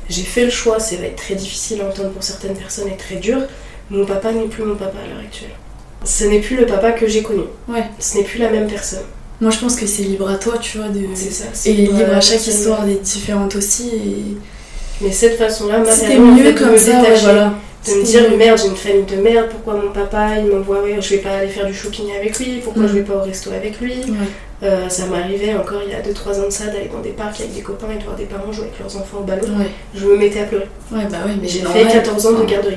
j'ai 0.08 0.22
fait 0.22 0.44
le 0.44 0.50
choix, 0.50 0.80
ça 0.80 0.96
va 0.96 1.06
être 1.06 1.16
très 1.16 1.36
difficile 1.36 1.80
à 1.80 1.84
entendre 1.84 2.10
pour 2.10 2.24
certaines 2.24 2.54
personnes 2.56 2.88
et 2.88 2.96
très 2.96 3.16
dur, 3.16 3.38
mon 3.90 4.04
papa 4.04 4.32
n'est 4.32 4.46
plus 4.48 4.64
mon 4.64 4.74
papa 4.74 4.96
à 5.04 5.08
l'heure 5.08 5.22
actuelle. 5.24 5.50
Ce 6.04 6.24
n'est 6.24 6.40
plus 6.40 6.56
le 6.56 6.66
papa 6.66 6.90
que 6.90 7.06
j'ai 7.06 7.22
connu, 7.22 7.42
Ouais. 7.68 7.84
ce 8.00 8.16
n'est 8.18 8.24
plus 8.24 8.40
la 8.40 8.50
même 8.50 8.66
personne. 8.66 9.04
Moi, 9.40 9.50
je 9.50 9.58
pense 9.58 9.76
que 9.76 9.86
c'est 9.86 10.02
libre 10.02 10.28
à 10.28 10.34
toi, 10.36 10.58
tu 10.58 10.78
vois, 10.78 10.88
de... 10.88 11.00
C'est 11.14 11.30
ça. 11.30 11.44
Et 11.66 11.72
libre 11.72 12.12
à 12.14 12.20
chaque 12.20 12.46
histoire 12.46 12.84
d'être 12.84 13.02
différente 13.02 13.56
aussi. 13.56 13.88
Et... 13.88 15.04
Mais 15.04 15.10
cette 15.12 15.38
façon-là 15.38 15.82
C'était 15.90 16.18
mieux 16.18 16.52
comme 16.52 16.72
me 16.72 16.76
ça, 16.76 16.90
ouais, 16.92 17.00
détacher. 17.00 17.22
voilà. 17.22 17.52
de 17.88 17.92
me 17.94 18.02
dire 18.04 18.30
mieux. 18.30 18.36
merde 18.36 18.58
j'ai 18.62 18.68
une 18.68 18.76
famille 18.76 19.04
de 19.04 19.16
merde 19.16 19.46
pourquoi 19.50 19.80
mon 19.82 19.90
papa 19.92 20.36
il 20.38 20.44
m'envoie 20.54 20.82
ouais, 20.82 20.98
je 21.00 21.08
vais 21.14 21.22
pas 21.22 21.30
aller 21.30 21.48
faire 21.48 21.64
du 21.64 21.72
shopping 21.72 22.04
avec 22.14 22.38
lui 22.38 22.60
pourquoi 22.62 22.82
Mm. 22.82 22.88
je 22.88 22.92
vais 22.92 23.00
pas 23.04 23.14
au 23.16 23.22
resto 23.22 23.50
avec 23.50 23.80
lui. 23.80 23.94
Euh, 24.62 24.90
ça 24.90 25.06
m'arrivait 25.06 25.54
encore 25.54 25.80
il 25.86 25.90
y 25.90 25.94
a 25.94 26.02
2-3 26.02 26.42
ans 26.42 26.46
de 26.48 26.52
ça 26.52 26.66
d'aller 26.66 26.90
dans 26.92 27.00
des 27.00 27.12
parcs 27.12 27.40
avec 27.40 27.54
des 27.54 27.62
copains 27.62 27.86
et 27.94 27.98
de 27.98 28.04
voir 28.04 28.14
des 28.16 28.24
parents 28.26 28.52
jouer 28.52 28.64
avec 28.66 28.78
leurs 28.78 28.94
enfants 28.98 29.20
au 29.20 29.24
ballon 29.24 29.40
Ouais. 29.58 29.70
je 29.94 30.04
me 30.04 30.18
mettais 30.18 30.40
à 30.40 30.44
pleurer 30.44 30.68
ouais, 30.92 31.06
bah 31.10 31.16
oui, 31.24 31.32
mais 31.40 31.48
j'ai 31.48 31.60
fait 31.60 31.84
14 31.90 32.26
ans 32.26 32.32
de 32.40 32.44
garderie 32.44 32.76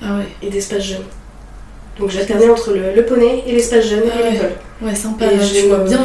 Ah 0.00 0.18
ouais, 0.18 0.26
et 0.40 0.50
d'espace 0.50 0.84
jeune 0.84 1.02
donc 1.98 2.10
j'alternais 2.10 2.48
entre 2.50 2.72
le, 2.72 2.92
le 2.94 3.04
poney 3.04 3.42
et 3.46 3.52
l'espace 3.52 3.86
jeune 3.86 4.02
Ah 4.12 4.20
et 4.28 4.32
l'école 4.32 4.52
ouais, 4.82 4.94
sympa, 4.94 5.26
Et 5.32 5.38
je 5.38 5.60
je 5.62 5.66
vois 5.66 5.78
bien. 5.78 6.00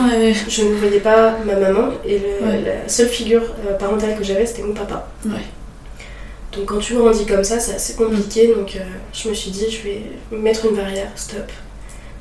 je 0.48 0.62
ne 0.64 0.74
voyais 0.76 1.00
pas 1.00 1.38
ma 1.46 1.56
maman 1.56 1.90
et 2.06 2.20
le- 2.20 2.46
Ouais. 2.48 2.62
la 2.66 2.88
seule 2.90 3.10
figure 3.10 3.44
euh, 3.68 3.74
parentale 3.74 4.16
que 4.18 4.24
j'avais 4.24 4.46
c'était 4.46 4.64
mon 4.64 4.74
papa 4.74 5.08
Ouais. 5.26 5.32
Donc 6.54 6.66
quand 6.66 6.80
tu 6.80 6.96
grandis 6.96 7.26
comme 7.26 7.44
ça, 7.46 7.60
c'est 7.62 7.76
assez 7.76 7.94
compliqué. 7.96 8.48
Donc 8.54 8.76
euh, 8.76 8.80
je 9.14 9.30
me 9.30 9.34
suis 9.34 9.52
dit, 9.52 9.68
je 9.72 9.84
vais 9.84 10.02
mettre 10.38 10.66
une 10.66 10.76
barrière, 10.76 11.10
stop. 11.16 11.50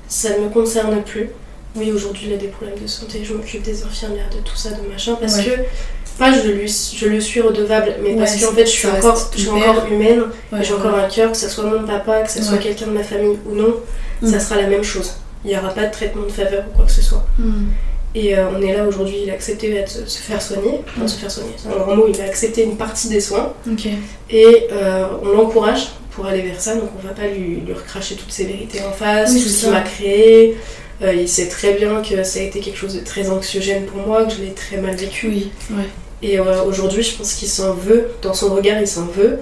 Ça 0.07 0.37
ne 0.39 0.45
me 0.45 0.49
concerne 0.51 1.03
plus. 1.03 1.31
Oui, 1.77 1.91
aujourd'hui, 1.93 2.27
il 2.29 2.35
a 2.35 2.37
des 2.37 2.47
problèmes 2.49 2.79
de 2.81 2.87
santé, 2.87 3.23
je 3.25 3.33
m'occupe 3.35 3.63
des 3.63 3.83
infirmières, 3.85 4.29
de 4.31 4.39
tout 4.49 4.55
ça, 4.57 4.71
de 4.71 4.89
machin, 4.89 5.17
parce 5.21 5.37
Ouais. 5.39 5.45
que, 5.45 5.51
je 6.33 6.49
lui, 6.51 6.69
je 6.97 7.07
le 7.07 7.21
suis 7.21 7.41
redevable, 7.41 7.95
mais 8.03 8.15
parce 8.17 8.35
Ouais, 8.37 8.41
qu'en 8.47 8.53
fait, 8.53 8.67
je 8.67 8.71
suis 8.71 8.89
encore, 8.89 9.31
je 9.35 9.39
suis 9.41 9.49
encore 9.49 9.87
humaine, 9.91 10.23
ouais, 10.53 10.59
j'ai 10.63 10.75
encore 10.75 10.95
un 10.95 11.09
cœur, 11.09 11.31
que 11.33 11.37
ce 11.37 11.49
soit 11.49 11.65
mon 11.65 11.85
papa, 11.87 12.23
que 12.23 12.31
ce 12.31 12.43
soit 12.43 12.59
quelqu'un 12.59 12.87
de 12.87 12.93
ma 12.93 13.03
famille 13.03 13.39
ou 13.47 13.55
non, 13.55 13.75
Mm. 14.23 14.29
ça 14.33 14.39
sera 14.41 14.57
la 14.61 14.67
même 14.67 14.83
chose. 14.85 15.13
Il 15.45 15.51
n'y 15.51 15.57
aura 15.57 15.71
pas 15.71 15.87
de 15.87 15.93
traitement 15.93 16.25
de 16.25 16.31
faveur 16.31 16.65
ou 16.71 16.77
quoi 16.77 16.85
que 16.85 16.93
ce 16.93 17.01
soit. 17.01 17.25
Hmm. 17.39 17.69
Et 18.15 18.37
euh, 18.37 18.49
on 18.55 18.61
est 18.61 18.77
là 18.77 18.85
aujourd'hui, 18.87 19.15
il 19.25 19.31
a 19.31 19.33
accepté 19.35 19.71
de 19.71 19.87
se 19.89 20.19
faire 20.19 20.43
soigner, 20.43 20.81
enfin 20.89 21.05
Mm. 21.05 21.09
se 21.09 21.17
faire 21.19 21.31
soigner, 21.31 21.53
c'est 21.57 21.69
un 21.69 21.79
grand 21.79 21.97
mot, 21.97 22.07
il 22.13 22.21
a 22.21 22.25
accepté 22.25 22.65
une 22.65 22.77
partie 22.77 23.09
des 23.09 23.21
soins, 23.21 23.55
et 24.29 24.67
euh, 24.73 25.07
on 25.23 25.29
l'encourage 25.29 25.89
pour 26.11 26.27
aller 26.27 26.43
vers 26.43 26.61
ça, 26.61 26.75
donc 26.75 26.91
on 27.03 27.07
va 27.07 27.15
pas 27.15 27.29
lui, 27.29 27.63
lui 27.65 27.73
recracher 27.73 28.17
toutes 28.17 28.33
ses 28.33 28.45
vérités 28.45 28.81
en 28.83 28.93
face, 28.93 29.31
Oui, 29.33 29.43
tout 29.43 29.49
ce 29.49 29.61
qu'il 29.61 29.71
m'a 29.71 29.81
créé. 29.81 30.57
Euh, 31.03 31.15
il 31.15 31.29
sait 31.29 31.49
très 31.49 31.73
bien 31.75 32.03
que 32.03 32.23
ça 32.25 32.41
a 32.41 32.43
été 32.43 32.61
quelque 32.61 32.77
chose 32.77 32.95
de 32.95 33.01
très 33.01 33.31
anxiogène 33.31 33.85
pour 33.87 34.07
moi, 34.07 34.25
que 34.27 34.33
je 34.35 34.43
l'ai 34.43 34.53
très 34.53 34.77
mal 34.77 34.95
vécu. 34.97 35.29
Oui, 35.29 35.51
ouais. 35.71 35.85
Et 36.23 36.39
euh, 36.39 36.63
aujourd'hui, 36.65 37.03
je 37.03 37.17
pense 37.17 37.35
qu'il 37.35 37.49
s'en 37.49 37.73
veut, 37.75 38.09
dans 38.23 38.35
son 38.35 38.55
regard, 38.55 38.81
il 38.81 38.87
s'en 38.87 39.07
veut. 39.07 39.39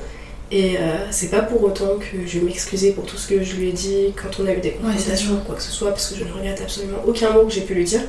Et 0.51 0.77
euh, 0.79 0.97
c'est 1.11 1.31
pas 1.31 1.41
pour 1.43 1.63
autant 1.65 1.97
que 1.99 2.27
je 2.27 2.39
vais 2.39 2.45
m'excuser 2.47 2.93
pour 2.93 3.05
tout 3.05 3.17
ce 3.19 3.29
que 3.29 3.43
je 3.43 3.57
lui 3.57 3.69
ai 3.69 3.73
dit 3.73 4.13
quand 4.17 4.43
on 4.43 4.47
a 4.47 4.53
eu 4.53 4.61
des 4.61 4.71
confrontations 4.73 5.35
ou 5.35 5.45
quoi 5.47 5.57
que 5.57 5.63
ce 5.63 5.71
soit, 5.73 5.91
parce 5.91 6.07
que 6.11 6.17
je 6.17 6.25
ne 6.25 6.33
regrette 6.33 6.61
absolument 6.63 6.99
aucun 7.07 7.31
mot 7.33 7.45
que 7.45 7.53
j'ai 7.53 7.61
pu 7.63 7.75
lui 7.75 7.85
dire. 7.85 8.01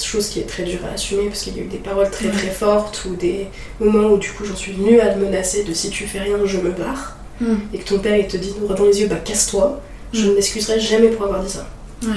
Chose 0.00 0.28
qui 0.28 0.38
est 0.38 0.44
très 0.44 0.62
dure 0.62 0.78
à 0.88 0.94
assumer, 0.94 1.24
parce 1.28 1.42
qu'il 1.42 1.56
y 1.56 1.60
a 1.60 1.62
eu 1.62 1.66
des 1.66 1.78
paroles 1.78 2.08
très 2.10 2.28
très 2.28 2.50
fortes 2.50 3.04
ou 3.08 3.16
des 3.16 3.46
moments 3.80 4.10
où 4.10 4.18
du 4.18 4.30
coup 4.30 4.44
j'en 4.44 4.54
suis 4.54 4.70
venue 4.72 5.00
à 5.00 5.12
le 5.14 5.24
menacer 5.24 5.64
de 5.64 5.72
si 5.72 5.90
tu 5.90 6.06
fais 6.06 6.20
rien, 6.20 6.36
je 6.44 6.58
me 6.58 6.70
barre. 6.70 7.16
Mm. 7.40 7.54
Et 7.74 7.78
que 7.78 7.88
ton 7.88 7.98
père 7.98 8.16
il 8.16 8.28
te 8.28 8.36
dit 8.36 8.52
droit 8.60 8.76
dans 8.76 8.84
les 8.84 9.00
yeux, 9.00 9.08
bah 9.08 9.16
casse-toi. 9.16 9.80
Je 10.12 10.24
Mm. 10.24 10.28
ne 10.28 10.34
m'excuserai 10.34 10.78
jamais 10.78 11.08
pour 11.08 11.24
avoir 11.26 11.42
dit 11.42 11.50
ça. 11.50 11.66
Ouais. 12.04 12.10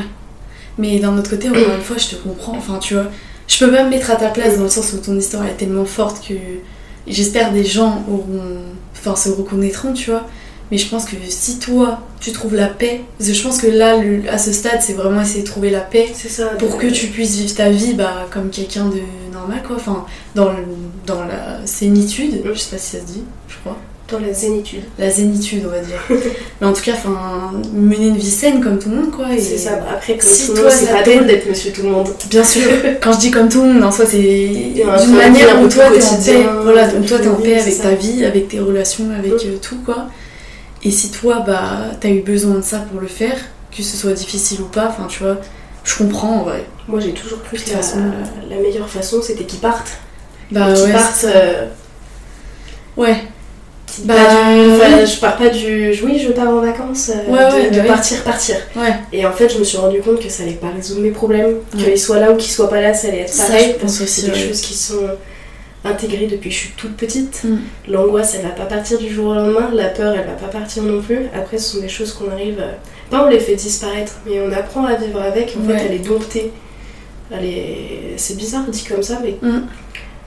Mais 0.77 0.99
d'un 0.99 1.17
autre 1.17 1.29
côté, 1.31 1.49
encore 1.49 1.73
une 1.75 1.81
fois, 1.81 1.97
je 1.97 2.09
te 2.09 2.15
comprends. 2.15 2.55
Enfin, 2.57 2.77
tu 2.77 2.93
vois, 2.93 3.05
je 3.51 3.65
peux 3.65 3.71
pas 3.71 3.83
me 3.83 3.89
mettre 3.89 4.11
à 4.11 4.15
ta 4.15 4.29
place 4.29 4.57
dans 4.57 4.63
le 4.63 4.69
sens 4.69 4.93
où 4.93 4.97
ton 4.97 5.17
histoire 5.17 5.45
est 5.45 5.57
tellement 5.57 5.85
forte 5.85 6.25
que 6.25 6.33
j'espère 7.07 7.51
des 7.51 7.65
gens 7.65 8.03
auront, 8.09 8.61
enfin, 8.93 9.15
se 9.15 9.29
reconnaîtront, 9.29 9.93
tu 9.93 10.11
vois. 10.11 10.25
Mais 10.71 10.77
je 10.77 10.87
pense 10.87 11.03
que 11.03 11.17
si 11.27 11.59
toi, 11.59 11.99
tu 12.21 12.31
trouves 12.31 12.55
la 12.55 12.67
paix, 12.67 13.01
parce 13.17 13.29
que 13.29 13.35
je 13.35 13.43
pense 13.43 13.57
que 13.57 13.67
là, 13.67 13.97
le- 13.97 14.21
à 14.29 14.37
ce 14.37 14.53
stade, 14.53 14.79
c'est 14.81 14.93
vraiment 14.93 15.21
essayer 15.21 15.41
de 15.43 15.47
trouver 15.47 15.69
la 15.69 15.81
paix 15.81 16.09
ça. 16.15 16.45
pour 16.59 16.77
que 16.77 16.87
tu 16.87 17.07
puisses 17.07 17.35
vivre 17.35 17.53
ta 17.55 17.69
vie 17.69 17.93
bah, 17.93 18.27
comme 18.31 18.49
quelqu'un 18.49 18.85
de 18.85 19.01
normal, 19.33 19.61
quoi. 19.67 19.75
Enfin, 19.75 20.05
dans, 20.33 20.49
le- 20.53 20.63
dans 21.05 21.25
la 21.25 21.59
zénitude, 21.65 22.41
je 22.45 22.57
sais 22.57 22.69
pas 22.71 22.77
si 22.77 22.91
ça 22.97 22.99
se 23.01 23.05
dit. 23.11 23.23
Dans 24.11 24.19
la 24.19 24.33
zénitude. 24.33 24.83
La 24.99 25.09
zénitude, 25.09 25.63
on 25.65 25.69
va 25.69 25.79
dire. 25.79 25.95
Mais 26.61 26.67
en 26.67 26.73
tout 26.73 26.81
cas, 26.81 26.91
enfin, 26.93 27.51
mener 27.73 28.07
une 28.07 28.17
vie 28.17 28.29
saine 28.29 28.61
comme 28.61 28.77
tout 28.77 28.89
le 28.89 28.97
monde, 28.97 29.11
quoi. 29.11 29.31
et- 29.33 29.39
C'est 29.39 29.57
ça. 29.57 29.79
Après, 29.89 30.17
comme 30.17 30.29
si 30.29 30.47
tout 30.47 30.55
le 30.55 30.63
monde, 30.63 30.71
c'est 30.71 30.91
pas 30.91 31.01
drôle 31.03 31.27
d'être 31.27 31.47
monsieur 31.47 31.71
tout 31.71 31.83
le 31.83 31.89
monde. 31.89 32.09
Bien 32.29 32.43
sûr, 32.43 32.63
quand 33.01 33.13
je 33.13 33.19
dis 33.19 33.31
comme 33.31 33.47
tout 33.49 33.61
le 33.63 33.73
monde, 33.73 33.83
en 33.83 33.91
soi, 33.91 34.05
c'est 34.05 34.19
d'une 34.19 35.15
manière 35.15 35.61
où 35.61 35.67
toi 35.69 35.85
t'es 35.93 36.03
en 36.03 36.17
paix. 36.21 36.45
Voilà, 36.63 36.87
donc 36.87 37.05
toi 37.05 37.19
t'es 37.19 37.27
en 37.29 37.35
paix 37.35 37.59
avec 37.59 37.81
ta 37.81 37.91
vie, 37.91 38.25
avec 38.25 38.47
tes 38.49 38.59
relations, 38.59 39.09
avec 39.17 39.31
Mm. 39.31 39.47
euh, 39.47 39.57
tout 39.61 39.77
quoi. 39.85 40.07
Et 40.83 40.91
si 40.91 41.11
toi, 41.11 41.43
bah, 41.45 41.91
t'as 41.99 42.09
eu 42.09 42.21
besoin 42.21 42.55
de 42.55 42.63
ça 42.63 42.79
pour 42.91 42.99
le 42.99 43.07
faire, 43.07 43.37
que 43.75 43.83
ce 43.83 43.95
soit 43.95 44.13
difficile 44.13 44.61
ou 44.61 44.65
pas, 44.65 44.87
enfin, 44.89 45.05
tu 45.07 45.23
vois, 45.23 45.37
je 45.83 45.95
comprends 45.97 46.39
en 46.41 46.43
vrai. 46.43 46.65
Moi, 46.87 46.99
j'ai 46.99 47.11
toujours 47.13 47.41
cru 47.43 47.55
que 47.57 47.61
toute 47.63 47.73
la, 48.49 48.55
meilleure 48.57 48.89
façon, 48.89 49.21
c'était 49.21 49.43
qu'ils 49.45 49.59
partent. 49.59 49.91
Bah 50.51 50.73
qu'ils 50.73 50.83
ouais. 50.85 50.91
partent. 50.91 51.25
euh, 51.25 51.67
Ouais, 52.97 53.15
Bah, 54.05 54.13
pas 54.15 54.21
du- 54.53 54.71
enfin, 54.71 54.97
ouais. 54.97 55.05
je 55.05 55.19
pars 55.19 55.37
pas 55.37 55.49
du. 55.49 55.93
Oui, 56.03 56.19
je 56.19 56.31
pars 56.31 56.47
en 56.49 56.61
vacances. 56.61 57.09
euh, 57.09 57.31
Ouais, 57.31 57.39
de, 57.49 57.55
ouais, 57.55 57.69
de 57.71 57.75
bah 57.77 57.81
oui. 57.83 57.87
partir, 57.87 58.23
partir. 58.23 58.55
ouais. 58.75 58.93
Et 59.13 59.25
en 59.25 59.31
fait, 59.31 59.49
je 59.49 59.59
me 59.59 59.63
suis 59.63 59.77
rendu 59.77 59.99
compte 60.01 60.19
que 60.19 60.29
ça 60.29 60.43
allait 60.43 60.53
pas 60.53 60.69
résoudre 60.69 61.01
mes 61.01 61.11
problèmes. 61.11 61.55
Qu'ils 61.77 61.97
soient 61.99 62.19
là 62.19 62.31
ou 62.31 62.37
qu'ils 62.37 62.51
soient 62.51 62.69
pas 62.69 62.81
là, 62.81 62.93
ça 62.93 63.07
allait 63.09 63.21
être 63.21 63.33
Ça, 63.33 63.45
pareil. 63.47 63.73
je 63.75 63.79
parce 63.81 63.99
que 63.99 64.05
c'est 64.05 64.29
des 64.31 64.37
choses 64.39 64.61
qui 64.61 64.73
sont 64.73 65.09
intégrées 65.83 66.27
depuis 66.27 66.49
que 66.49 66.55
je 66.55 66.59
suis 66.61 66.69
toute 66.77 66.95
petite. 66.95 67.41
Mm. 67.43 67.57
L'angoisse, 67.89 68.35
elle 68.35 68.43
va 68.43 68.51
pas 68.53 68.65
partir 68.65 68.97
du 68.99 69.09
jour 69.09 69.27
au 69.27 69.33
lendemain. 69.33 69.69
La 69.73 69.89
peur, 69.89 70.13
elle 70.15 70.25
va 70.27 70.33
pas 70.33 70.47
partir 70.47 70.83
non 70.83 71.01
plus. 71.01 71.21
Après, 71.35 71.57
ce 71.57 71.75
sont 71.77 71.81
des 71.81 71.89
choses 71.89 72.13
qu'on 72.13 72.29
arrive. 72.31 72.59
euh, 72.59 72.73
Pas 73.09 73.25
on 73.25 73.29
les 73.29 73.39
fait 73.39 73.55
disparaître, 73.55 74.13
mais 74.25 74.39
on 74.41 74.51
apprend 74.53 74.85
à 74.85 74.93
vivre 74.95 75.19
avec. 75.21 75.55
En 75.57 75.67
Ouais. 75.67 75.77
fait, 75.77 75.85
elle 75.87 75.95
est 75.95 75.99
domptée. 76.07 76.51
Elle 77.31 77.45
est... 77.45 78.13
C'est 78.17 78.37
bizarre 78.37 78.63
dit 78.67 78.83
comme 78.83 79.03
ça, 79.03 79.19
mais 79.23 79.37
Mm. 79.41 79.61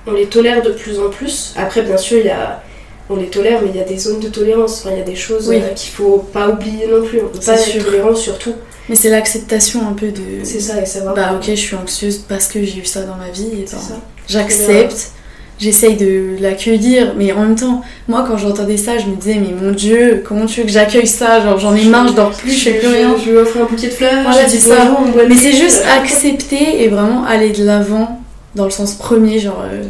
on 0.06 0.12
les 0.12 0.26
tolère 0.26 0.60
de 0.62 0.70
plus 0.72 0.98
en 0.98 1.08
plus. 1.08 1.54
Après, 1.56 1.82
bien 1.82 1.96
sûr, 1.96 2.18
il 2.18 2.26
y 2.26 2.30
a. 2.30 2.62
On 3.11 3.16
les 3.16 3.26
tolère, 3.26 3.61
mais 3.62 3.68
il 3.72 3.76
y 3.76 3.80
a 3.82 3.84
des 3.84 3.98
zones 3.98 4.20
de 4.20 4.28
tolérance. 4.28 4.80
Enfin, 4.80 4.94
il 4.94 4.98
y 4.98 5.02
a 5.02 5.05
des 5.05 5.14
choses 5.16 5.48
Oui. 5.48 5.57
euh, 5.57 5.74
qu'il 5.74 5.92
faut 5.92 6.24
pas 6.32 6.48
oublier 6.48 6.86
non 6.90 7.05
plus. 7.07 7.20
On 7.20 7.28
peut 7.28 7.38
pas 7.44 7.57
sûr. 7.59 7.76
être 7.76 7.84
tolérant 7.86 8.14
sur 8.14 8.38
tout. 8.38 8.55
Mais 8.88 8.96
c'est 8.96 9.11
l'acceptation 9.11 9.80
un 9.88 9.92
peu 9.92 10.09
de. 10.09 10.20
C'est 10.42 10.61
ça, 10.61 10.80
et 10.80 10.86
savoir. 10.86 11.14
Bah 11.14 11.32
ok, 11.36 11.44
je 11.48 11.55
suis 11.55 11.76
anxieuse 11.76 12.18
parce 12.28 12.48
que 12.48 12.62
j'ai 12.62 12.78
eu 12.80 12.84
ça 12.84 13.02
dans 13.02 13.16
ma 13.16 13.28
vie. 13.30 13.48
Et 13.52 13.64
ben, 13.70 13.78
ça. 13.78 14.00
J'accepte, 14.26 15.11
j'essaye 15.59 15.96
de 15.96 16.36
l'accueillir, 16.40 17.14
mais 17.16 17.30
en 17.32 17.40
même 17.40 17.57
temps, 17.57 17.82
moi 18.09 18.24
quand 18.26 18.38
j'entendais 18.38 18.76
ça, 18.78 18.96
je 18.98 19.07
me 19.07 19.16
disais, 19.16 19.34
mais 19.36 19.52
mon 19.59 19.72
dieu, 19.72 20.22
comment 20.26 20.46
tu 20.46 20.61
veux 20.61 20.66
que 20.66 20.72
j'accueille 20.72 21.07
ça? 21.07 21.42
Genre 21.42 21.59
j'en 21.59 21.74
ai 21.74 21.84
marre, 21.84 22.09
je 22.09 22.14
dors 22.14 22.30
plus, 22.30 22.50
je 22.52 22.70
fais 22.70 22.78
plus 22.78 22.88
rien. 22.88 23.14
Je 23.22 23.30
lui 23.30 23.36
offre 23.36 23.59
un 23.59 23.64
bouquet 23.64 23.88
de 23.88 23.92
fleurs, 23.92 24.22
Voilà, 24.22 24.48
c'est 24.48 24.59
ça. 24.59 24.76
bonjour, 24.98 25.22
Mais 25.28 25.36
c'est 25.36 25.52
juste 25.52 25.82
accepter 25.94 26.82
et 26.82 26.88
vraiment 26.88 27.24
aller 27.24 27.50
de 27.50 27.64
l'avant 27.64 28.20
dans 28.55 28.64
le 28.64 28.70
sens 28.70 28.94
premier, 28.94 29.38
genre, 29.38 29.62
euh, 29.70 29.82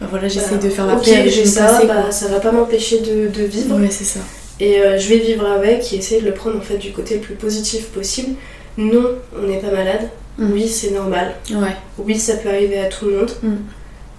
bah 0.00 0.06
voilà, 0.10 0.28
j'essaye 0.28 0.56
bah, 0.58 0.64
de 0.64 0.70
faire 0.70 0.86
la 0.86 0.94
ok, 0.94 1.04
paix 1.04 1.16
avec 1.16 1.32
j'ai 1.32 1.44
ça, 1.44 1.66
passé, 1.66 1.86
bah, 1.86 2.10
ça 2.10 2.28
va 2.28 2.40
pas 2.40 2.52
m'empêcher 2.52 3.00
de, 3.00 3.28
de 3.28 3.44
vivre. 3.44 3.78
Ouais, 3.78 3.90
c'est 3.90 4.04
ça. 4.04 4.20
Et 4.58 4.80
euh, 4.80 4.98
je 4.98 5.08
vais 5.08 5.18
vivre 5.18 5.46
avec 5.46 5.92
et 5.92 5.96
essayer 5.96 6.20
de 6.20 6.26
le 6.26 6.34
prendre 6.34 6.56
en 6.56 6.62
fait 6.62 6.76
du 6.76 6.92
côté 6.92 7.14
le 7.14 7.20
plus 7.20 7.34
positif 7.34 7.86
possible. 7.88 8.36
Non, 8.78 9.16
on 9.36 9.46
n'est 9.46 9.58
pas 9.58 9.70
malade. 9.70 10.08
Mm. 10.38 10.52
Oui, 10.52 10.68
c'est 10.68 10.90
normal. 10.90 11.34
Ouais, 11.50 11.76
Oui, 11.98 12.18
ça 12.18 12.34
peut 12.36 12.48
arriver 12.48 12.78
à 12.78 12.86
tout 12.86 13.06
le 13.06 13.18
monde. 13.18 13.30
Mm. 13.42 13.56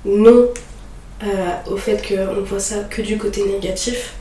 Non 0.05 0.47
euh, 1.23 1.71
au 1.71 1.77
fait 1.77 2.01
qu'on 2.07 2.41
voit 2.41 2.59
ça 2.59 2.77
que 2.89 3.01
du 3.01 3.17
côté 3.17 3.43
négatif. 3.45 4.13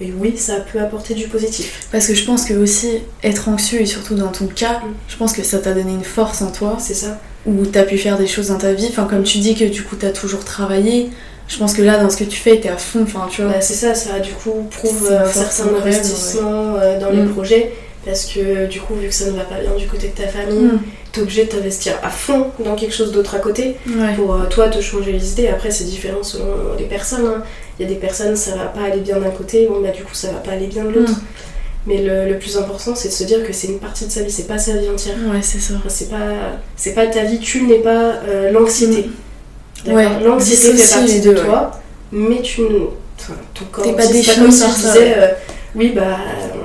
Et 0.00 0.12
oui, 0.18 0.36
ça 0.36 0.54
peut 0.56 0.80
apporter 0.80 1.14
du 1.14 1.28
positif. 1.28 1.86
parce 1.92 2.06
que 2.08 2.14
je 2.14 2.24
pense 2.24 2.44
que 2.44 2.54
aussi 2.54 2.98
être 3.22 3.48
anxieux 3.48 3.80
et 3.80 3.86
surtout 3.86 4.14
dans 4.16 4.32
ton 4.32 4.46
cas, 4.46 4.80
Mm. 4.84 4.92
je 5.08 5.16
pense 5.16 5.32
que 5.32 5.42
ça 5.44 5.58
t'a 5.58 5.72
donné 5.72 5.92
une 5.92 6.04
force 6.04 6.42
en 6.42 6.50
toi 6.50 6.76
C'est 6.80 6.94
ça. 6.94 7.18
où 7.46 7.64
t'as 7.66 7.84
pu 7.84 7.96
faire 7.98 8.18
des 8.18 8.26
choses 8.26 8.48
dans 8.48 8.58
ta 8.58 8.72
vie. 8.72 8.86
Enfin, 8.90 9.04
comme 9.04 9.22
tu 9.22 9.38
dis 9.38 9.54
que 9.54 9.64
du 9.64 9.82
coup 9.84 9.96
t'as 9.96 10.10
toujours 10.10 10.44
travaillé, 10.44 11.10
je 11.46 11.58
pense 11.58 11.74
que 11.74 11.82
là 11.82 11.98
dans 12.02 12.10
ce 12.10 12.16
que 12.16 12.24
tu 12.24 12.38
fais, 12.38 12.58
t'es 12.58 12.68
à 12.70 12.76
fond, 12.76 13.02
enfin, 13.04 13.28
tu 13.30 13.42
vois. 13.42 13.52
Bah, 13.52 13.60
c'est 13.60 13.74
ça, 13.74 13.94
ça 13.94 14.18
du 14.18 14.32
coup 14.32 14.66
prouve 14.70 15.12
un 15.12 15.24
force 15.26 15.54
certain 15.56 15.74
investissement 15.76 16.74
euh, 16.76 16.98
dans 16.98 17.10
les 17.10 17.22
Mm. 17.22 17.32
projets. 17.32 17.72
Parce 18.04 18.26
que 18.26 18.66
du 18.66 18.80
coup, 18.82 18.94
vu 18.96 19.08
que 19.08 19.14
ça 19.14 19.24
ne 19.30 19.30
va 19.36 19.44
pas 19.44 19.58
bien 19.60 19.74
du 19.78 19.86
côté 19.86 20.08
de 20.08 20.12
ta 20.14 20.28
famille, 20.28 20.58
Mm. 20.74 20.80
t'es 21.12 21.20
obligé 21.22 21.44
de 21.44 21.48
t'investir 21.50 21.94
à 22.02 22.10
fond 22.10 22.48
dans 22.62 22.74
quelque 22.74 22.94
chose 22.94 23.12
d'autre 23.12 23.34
à 23.34 23.38
côté 23.38 23.76
Ouais. 23.88 24.12
pour 24.14 24.34
euh, 24.34 24.44
toi 24.50 24.68
te 24.68 24.78
changer 24.82 25.12
les 25.12 25.32
idées. 25.32 25.48
Après, 25.48 25.70
c'est 25.70 25.84
différent 25.84 26.22
selon 26.22 26.74
les 26.78 26.84
personnes. 26.84 27.24
hein. 27.26 27.42
Il 27.78 27.82
y 27.82 27.86
a 27.86 27.88
des 27.92 27.98
personnes, 27.98 28.36
ça 28.36 28.52
va 28.56 28.66
pas 28.66 28.82
aller 28.82 29.00
bien 29.00 29.18
d'un 29.18 29.30
côté, 29.30 29.66
bon 29.66 29.80
bah 29.80 29.90
du 29.90 30.02
coup, 30.04 30.14
ça 30.14 30.28
va 30.28 30.38
pas 30.38 30.52
aller 30.52 30.66
bien 30.66 30.84
de 30.84 30.90
l'autre. 30.90 31.10
Mm. 31.12 31.22
Mais 31.86 31.98
le, 32.02 32.28
le 32.32 32.38
plus 32.38 32.56
important, 32.56 32.94
c'est 32.94 33.08
de 33.08 33.12
se 33.12 33.24
dire 33.24 33.46
que 33.46 33.52
c'est 33.52 33.66
une 33.66 33.78
partie 33.78 34.06
de 34.06 34.10
sa 34.10 34.22
vie, 34.22 34.30
c'est 34.30 34.46
pas 34.46 34.56
sa 34.58 34.72
vie 34.72 34.88
entière. 34.88 35.16
Ouais, 35.30 35.40
c'est 35.42 35.58
ça. 35.60 35.74
Enfin, 35.76 35.88
c'est 35.88 36.08
pas, 36.08 36.16
c'est 36.76 36.94
pas 36.94 37.06
ta 37.06 37.24
vie, 37.24 37.38
tu 37.40 37.62
n'es 37.64 37.80
pas 37.80 38.14
euh, 38.28 38.50
l'anxiété. 38.52 39.10
D'accord 39.84 39.96
Ouais, 39.98 40.08
L'anxiété 40.24 40.72
fait 40.78 40.94
partie 40.98 41.20
de 41.20 41.24
deux, 41.30 41.34
toi, 41.34 41.72
mais 42.12 42.40
tu 42.40 42.62
ne. 42.62 42.68
Enfin, 43.20 43.34
ton 43.52 43.64
corps. 43.70 43.84
T'es 43.84 43.92
pas 43.92 44.02
c'est 44.02 44.12
défini 44.14 44.36
comme 44.44 44.50
si 44.50 44.62
je 44.66 44.74
disais, 44.76 45.14
euh, 45.18 45.26
oui, 45.74 45.92
bah, 45.94 46.16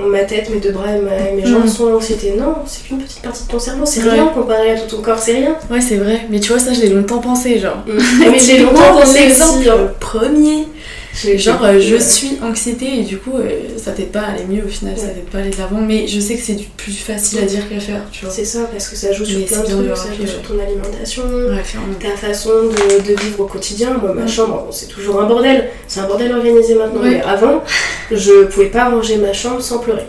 ma 0.08 0.24
tête, 0.24 0.50
mes 0.52 0.60
deux 0.62 0.72
bras 0.72 0.96
et, 0.96 1.02
ma- 1.02 1.32
mes 1.36 1.46
jambes 1.46 1.66
Mm. 1.66 1.70
sont 1.70 1.88
l'anxiété. 1.90 2.36
Non, 2.40 2.56
c'est 2.66 2.84
qu'une 2.88 3.00
petite 3.00 3.22
partie 3.22 3.44
de 3.46 3.52
ton 3.52 3.60
cerveau, 3.60 3.86
c'est 3.86 4.02
Ouais. 4.04 4.12
rien 4.12 4.28
comparé 4.28 4.72
à 4.72 4.80
tout 4.80 4.96
ton 4.96 5.02
corps, 5.02 5.20
c'est 5.20 5.34
rien. 5.34 5.58
Ouais, 5.70 5.82
c'est 5.82 5.98
vrai. 5.98 6.22
Mais 6.30 6.40
tu 6.40 6.52
vois, 6.54 6.60
ça, 6.60 6.72
je 6.72 6.80
l'ai 6.80 6.90
longtemps 6.90 7.20
pensé, 7.20 7.60
genre. 7.60 7.84
mais 7.86 8.40
j'ai 8.46 8.60
longtemps 8.60 8.94
pensé 8.94 9.28
aussi. 9.32 9.68
hein. 9.70 9.92
premier. 10.00 10.68
Genre, 11.14 11.64
euh, 11.64 11.80
je 11.80 11.96
suis 11.98 12.38
anxiété 12.42 13.00
et 13.00 13.04
du 13.04 13.18
coup, 13.18 13.34
euh, 13.36 13.78
ça 13.78 13.92
t'aide 13.92 14.12
pas 14.12 14.22
à 14.22 14.32
aller 14.34 14.46
mieux 14.48 14.64
au 14.64 14.68
final, 14.68 14.96
ça 14.98 15.08
t'aide 15.08 15.26
pas 15.26 15.40
à 15.40 15.42
aller 15.42 15.50
de 15.50 15.58
l'avant. 15.58 15.82
Mais 15.82 16.08
je 16.08 16.20
sais 16.20 16.36
que 16.36 16.42
c'est 16.42 16.54
du 16.54 16.66
plus 16.78 16.94
facile 16.94 17.40
à 17.40 17.42
dire 17.42 17.68
qu'à 17.68 17.80
faire, 17.80 18.04
tu 18.12 18.26
vois. 18.26 18.34
C'est 18.34 18.46
ça, 18.46 18.70
parce 18.72 18.88
que 18.88 18.96
ça 18.96 19.12
joue 19.12 19.26
sur 19.26 19.40
Mais 19.40 19.46
plein 19.46 19.60
de 19.62 19.66
trucs, 19.66 19.98
ça 19.98 20.14
joue 20.18 20.28
sur 20.28 20.42
ton 20.44 20.60
alimentation, 20.60 21.24
Ouais, 21.24 21.64
ta 22.00 22.16
façon 22.16 22.50
de, 22.50 23.08
de 23.08 23.20
vivre 23.20 23.40
au 23.42 23.46
quotidien. 23.46 23.98
Moi, 24.02 24.14
ma 24.14 24.28
chambre, 24.28 24.68
c'est 24.72 24.88
toujours 24.88 25.20
un 25.20 25.26
bordel. 25.28 25.70
C'est 25.88 26.00
un 26.00 26.08
bordel 26.08 26.32
organisé 26.32 26.76
maintenant. 26.76 27.02
Ouais. 27.02 27.10
Mais 27.16 27.22
avant, 27.24 27.64
je 28.12 28.46
pouvais 28.46 28.68
pas 28.68 28.90
ranger 28.90 29.18
ma 29.18 29.34
chambre 29.34 29.62
sans 29.62 29.80
pleurer. 29.80 30.06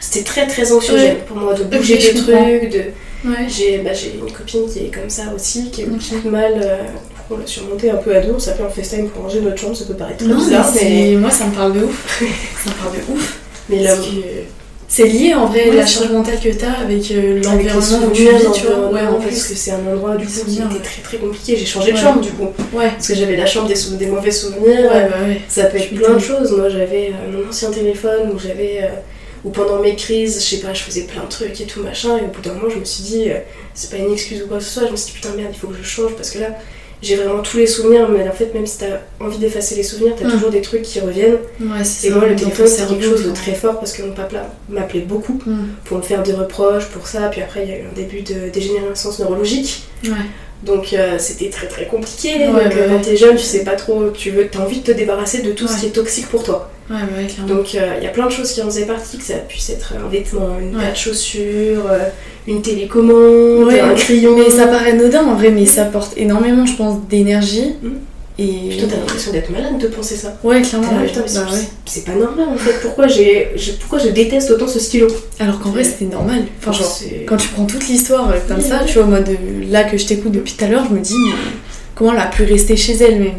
C'était 0.00 0.24
très 0.24 0.46
très 0.46 0.70
anxiogène 0.70 1.16
pour 1.26 1.38
moi 1.38 1.54
de 1.54 1.64
bouger 1.64 1.96
des 1.96 2.14
trucs. 2.14 2.72
De... 2.72 2.82
J'ai 3.48 3.78
bah, 3.78 3.90
une 4.22 4.30
copine 4.30 4.70
qui 4.70 4.80
est 4.80 4.94
comme 4.94 5.10
ça 5.10 5.24
aussi, 5.34 5.70
qui 5.70 5.82
a 5.82 5.84
eu 5.86 5.88
beaucoup 5.88 6.20
de 6.24 6.30
mal. 6.30 6.52
euh, 6.62 6.82
on 7.30 7.36
l'a 7.38 7.46
surmonté 7.46 7.90
un 7.90 7.96
peu 7.96 8.14
à 8.14 8.20
deux. 8.20 8.32
On 8.34 8.38
s'appelle 8.38 8.66
en 8.66 8.70
FaceTime 8.70 9.08
pour 9.08 9.22
ranger 9.22 9.40
notre 9.40 9.58
chambre. 9.60 9.76
Ça 9.76 9.84
peut 9.84 9.94
paraître 9.94 10.18
très 10.18 10.26
Non, 10.26 10.36
mais 10.38 10.44
bizarre, 10.44 10.70
mais, 10.74 10.80
c'est- 10.80 11.16
moi, 11.16 11.30
ça 11.30 11.46
me 11.46 11.52
parle 11.54 11.72
de 11.74 11.84
ouf. 11.84 12.20
ça 12.64 12.70
me 12.70 12.74
parle 12.82 12.96
de 12.96 13.12
ouf. 13.12 13.38
mais 13.68 13.84
Parce 13.84 13.98
là, 13.98 14.04
c'est 14.88 15.08
lié 15.08 15.34
en 15.34 15.46
vrai, 15.46 15.68
Ouais, 15.68 15.76
la 15.76 15.84
charge 15.86 16.10
mentale 16.12 16.38
que 16.38 16.48
t'as 16.50 16.70
avec 16.84 17.10
euh, 17.10 17.42
l'environnement 17.42 18.06
où 18.06 18.10
tu 18.12 18.22
vis, 18.22 18.28
tu 18.54 18.66
vois. 18.66 18.88
Ouais, 18.92 19.00
en 19.02 19.14
parce 19.14 19.24
plus. 19.26 19.48
que 19.48 19.54
c'est 19.56 19.72
un 19.72 19.84
endroit 19.92 20.16
du 20.16 20.26
coup 20.26 20.44
qui 20.46 20.58
était 20.58 20.78
très 20.82 21.02
très 21.02 21.16
compliqué. 21.16 21.56
J'ai 21.56 21.66
changé 21.66 21.90
de 21.90 21.96
Ouais. 21.96 22.02
chambre 22.02 22.20
du 22.20 22.30
coup. 22.30 22.44
Ouais, 22.72 22.90
Parce 22.90 23.08
que 23.08 23.14
j'avais 23.16 23.36
la 23.36 23.46
chambre 23.46 23.66
des, 23.66 23.74
sou- 23.74 23.96
des 23.96 24.06
mauvais 24.06 24.30
souvenirs. 24.30 24.62
ouais, 24.92 25.08
bah 25.10 25.16
ouais. 25.26 25.40
Ça 25.48 25.64
peut 25.64 25.78
Je 25.78 25.84
être 25.84 25.94
plein 25.96 26.14
de 26.14 26.18
choses. 26.20 26.52
Moi, 26.52 26.68
j'avais 26.68 27.08
euh, 27.12 27.32
mon 27.42 27.48
ancien 27.48 27.70
téléphone 27.72 28.30
où 28.32 28.38
j'avais. 28.38 28.80
euh, 28.84 28.88
où 29.44 29.50
pendant 29.50 29.80
mes 29.80 29.94
crises, 29.94 30.36
je 30.42 30.56
sais 30.56 30.60
pas, 30.62 30.72
je 30.74 30.82
faisais 30.82 31.02
plein 31.02 31.22
de 31.22 31.28
trucs 31.28 31.60
et 31.60 31.66
tout 31.66 31.80
machin. 31.82 32.16
Et 32.18 32.22
au 32.22 32.26
bout 32.28 32.40
d'un 32.40 32.54
moment, 32.54 32.68
je 32.68 32.78
me 32.80 32.84
suis 32.84 33.04
dit, 33.04 33.24
euh, 33.30 33.34
c'est 33.74 33.90
pas 33.90 33.96
une 33.96 34.12
excuse 34.12 34.42
ou 34.42 34.46
quoi 34.48 34.58
que 34.58 34.64
ce 34.64 34.70
soit. 34.70 34.86
Je 34.86 34.92
me 34.92 34.96
suis 34.96 35.06
dit, 35.12 35.12
putain, 35.20 35.28
merde, 35.36 35.50
il 35.52 35.58
faut 35.58 35.68
que 35.68 35.76
je 35.80 35.86
change 35.86 36.12
parce 36.16 36.30
que 36.30 36.38
là, 36.40 36.48
j'ai 37.06 37.16
vraiment 37.16 37.42
tous 37.42 37.56
les 37.56 37.66
souvenirs. 37.66 38.08
Mais 38.08 38.28
en 38.28 38.32
fait, 38.32 38.52
même 38.54 38.66
si 38.66 38.78
t'as 38.78 38.98
envie 39.24 39.38
d'effacer 39.38 39.74
les 39.76 39.82
souvenirs, 39.82 40.14
t'as 40.18 40.26
Mm. 40.26 40.30
toujours 40.32 40.50
des 40.50 40.60
trucs 40.60 40.82
qui 40.82 41.00
reviennent. 41.00 41.38
Ouais, 41.60 41.82
Et 42.04 42.10
moi, 42.10 42.26
le 42.26 42.36
téléphone, 42.36 42.66
c'est 42.66 42.86
quelque 42.88 43.04
chose 43.04 43.24
de 43.24 43.30
très 43.32 43.54
fort 43.54 43.78
parce 43.78 43.92
que 43.92 44.02
mon 44.02 44.12
papa 44.12 44.46
m'appelait 44.68 45.00
beaucoup 45.00 45.40
Mm. 45.46 45.56
pour 45.84 45.98
me 45.98 46.02
faire 46.02 46.22
des 46.22 46.32
reproches 46.32 46.86
pour 46.86 47.06
ça. 47.06 47.28
Puis 47.28 47.40
après, 47.42 47.62
il 47.64 47.70
y 47.70 47.72
a 47.72 47.78
eu 47.78 47.82
un 47.90 47.94
début 47.94 48.22
de 48.22 48.48
dégénérescence 48.52 49.18
neurologique. 49.20 49.84
Ouais. 50.04 50.10
Donc 50.62 50.94
euh, 50.94 51.16
c'était 51.18 51.50
très 51.50 51.66
très 51.68 51.84
compliqué. 51.86 52.30
Ouais, 52.38 52.46
Donc 52.46 52.56
quand 52.72 52.94
ouais. 52.94 53.00
t'es 53.02 53.16
jeune, 53.16 53.36
tu 53.36 53.42
sais 53.44 53.62
pas 53.62 53.76
trop, 53.76 54.08
tu 54.10 54.30
veux, 54.30 54.48
t'as 54.48 54.60
envie 54.60 54.80
de 54.80 54.84
te 54.84 54.92
débarrasser 54.92 55.42
de 55.42 55.52
tout 55.52 55.68
ce 55.68 55.78
qui 55.80 55.86
est 55.86 55.90
toxique 55.90 56.28
pour 56.28 56.42
toi. 56.44 56.70
Bah. 56.88 56.96
Donc 57.46 57.74
euh, 57.74 57.94
il 57.98 58.04
y 58.04 58.06
a 58.06 58.10
plein 58.10 58.26
de 58.26 58.32
choses 58.32 58.52
qui 58.52 58.62
en 58.62 58.66
faisaient 58.66 58.86
partie, 58.86 59.18
que 59.18 59.24
ça 59.24 59.34
puisse 59.34 59.68
être 59.70 59.92
un 60.02 60.08
vêtement, 60.08 60.58
une 60.58 60.72
paire 60.78 60.92
de 60.92 60.96
chaussures, 60.96 61.84
euh, 61.90 61.98
une 62.46 62.62
télécommande, 62.62 63.66
Ouais, 63.66 63.80
un 63.80 63.94
crayon. 63.94 64.36
Mais 64.36 64.50
ça 64.50 64.66
paraît 64.66 64.92
anodin 64.92 65.24
en 65.24 65.34
vrai, 65.34 65.50
mais 65.50 65.66
ça 65.66 65.84
porte 65.84 66.12
énormément, 66.16 66.64
je 66.66 66.76
pense, 66.76 66.98
d'énergie. 67.08 67.74
Mm. 67.82 67.88
Et. 68.38 68.68
Putain, 68.70 68.86
t'as 68.90 68.96
l'impression 68.98 69.32
d'être 69.32 69.50
malade 69.50 69.78
de 69.78 69.88
penser 69.88 70.14
ça. 70.14 70.36
Ouais, 70.44 70.60
clairement. 70.60 70.88
Ouais. 70.98 71.06
putain, 71.06 71.22
c'est- 71.26 71.38
Bah 71.38 71.46
ouais. 71.52 71.58
c'est 71.86 72.04
pas 72.04 72.12
normal 72.14 72.46
en 72.52 72.56
fait. 72.58 72.74
Pourquoi, 72.82 73.06
j'ai, 73.08 73.48
pourquoi 73.80 73.98
je 73.98 74.08
déteste 74.08 74.50
autant 74.50 74.68
ce 74.68 74.78
stylo? 74.78 75.06
Alors 75.40 75.58
qu'en 75.58 75.70
vrai, 75.70 75.82
c'était 75.84 76.04
normal. 76.04 76.42
Enfin, 76.60 76.72
genre, 76.72 76.86
C'est- 76.86 77.24
quand 77.26 77.38
tu 77.38 77.48
prends 77.48 77.64
toute 77.64 77.88
l'histoire 77.88 78.28
euh, 78.30 78.34
comme 78.46 78.58
Oui, 78.58 78.68
ça, 78.68 78.80
oui. 78.84 78.90
tu 78.92 78.98
vois, 78.98 79.06
moi, 79.06 79.20
de 79.20 79.34
là 79.70 79.84
que 79.84 79.96
je 79.96 80.04
t'écoute 80.06 80.32
depuis 80.32 80.52
tout 80.52 80.64
à 80.64 80.68
l'heure, 80.68 80.84
je 80.88 80.94
me 80.94 81.00
dis, 81.00 81.14
mais 81.24 81.32
comment 81.94 82.12
elle 82.12 82.18
a 82.20 82.26
pu 82.26 82.42
rester 82.44 82.76
chez 82.76 82.92
elle 82.96 83.18
même? 83.20 83.32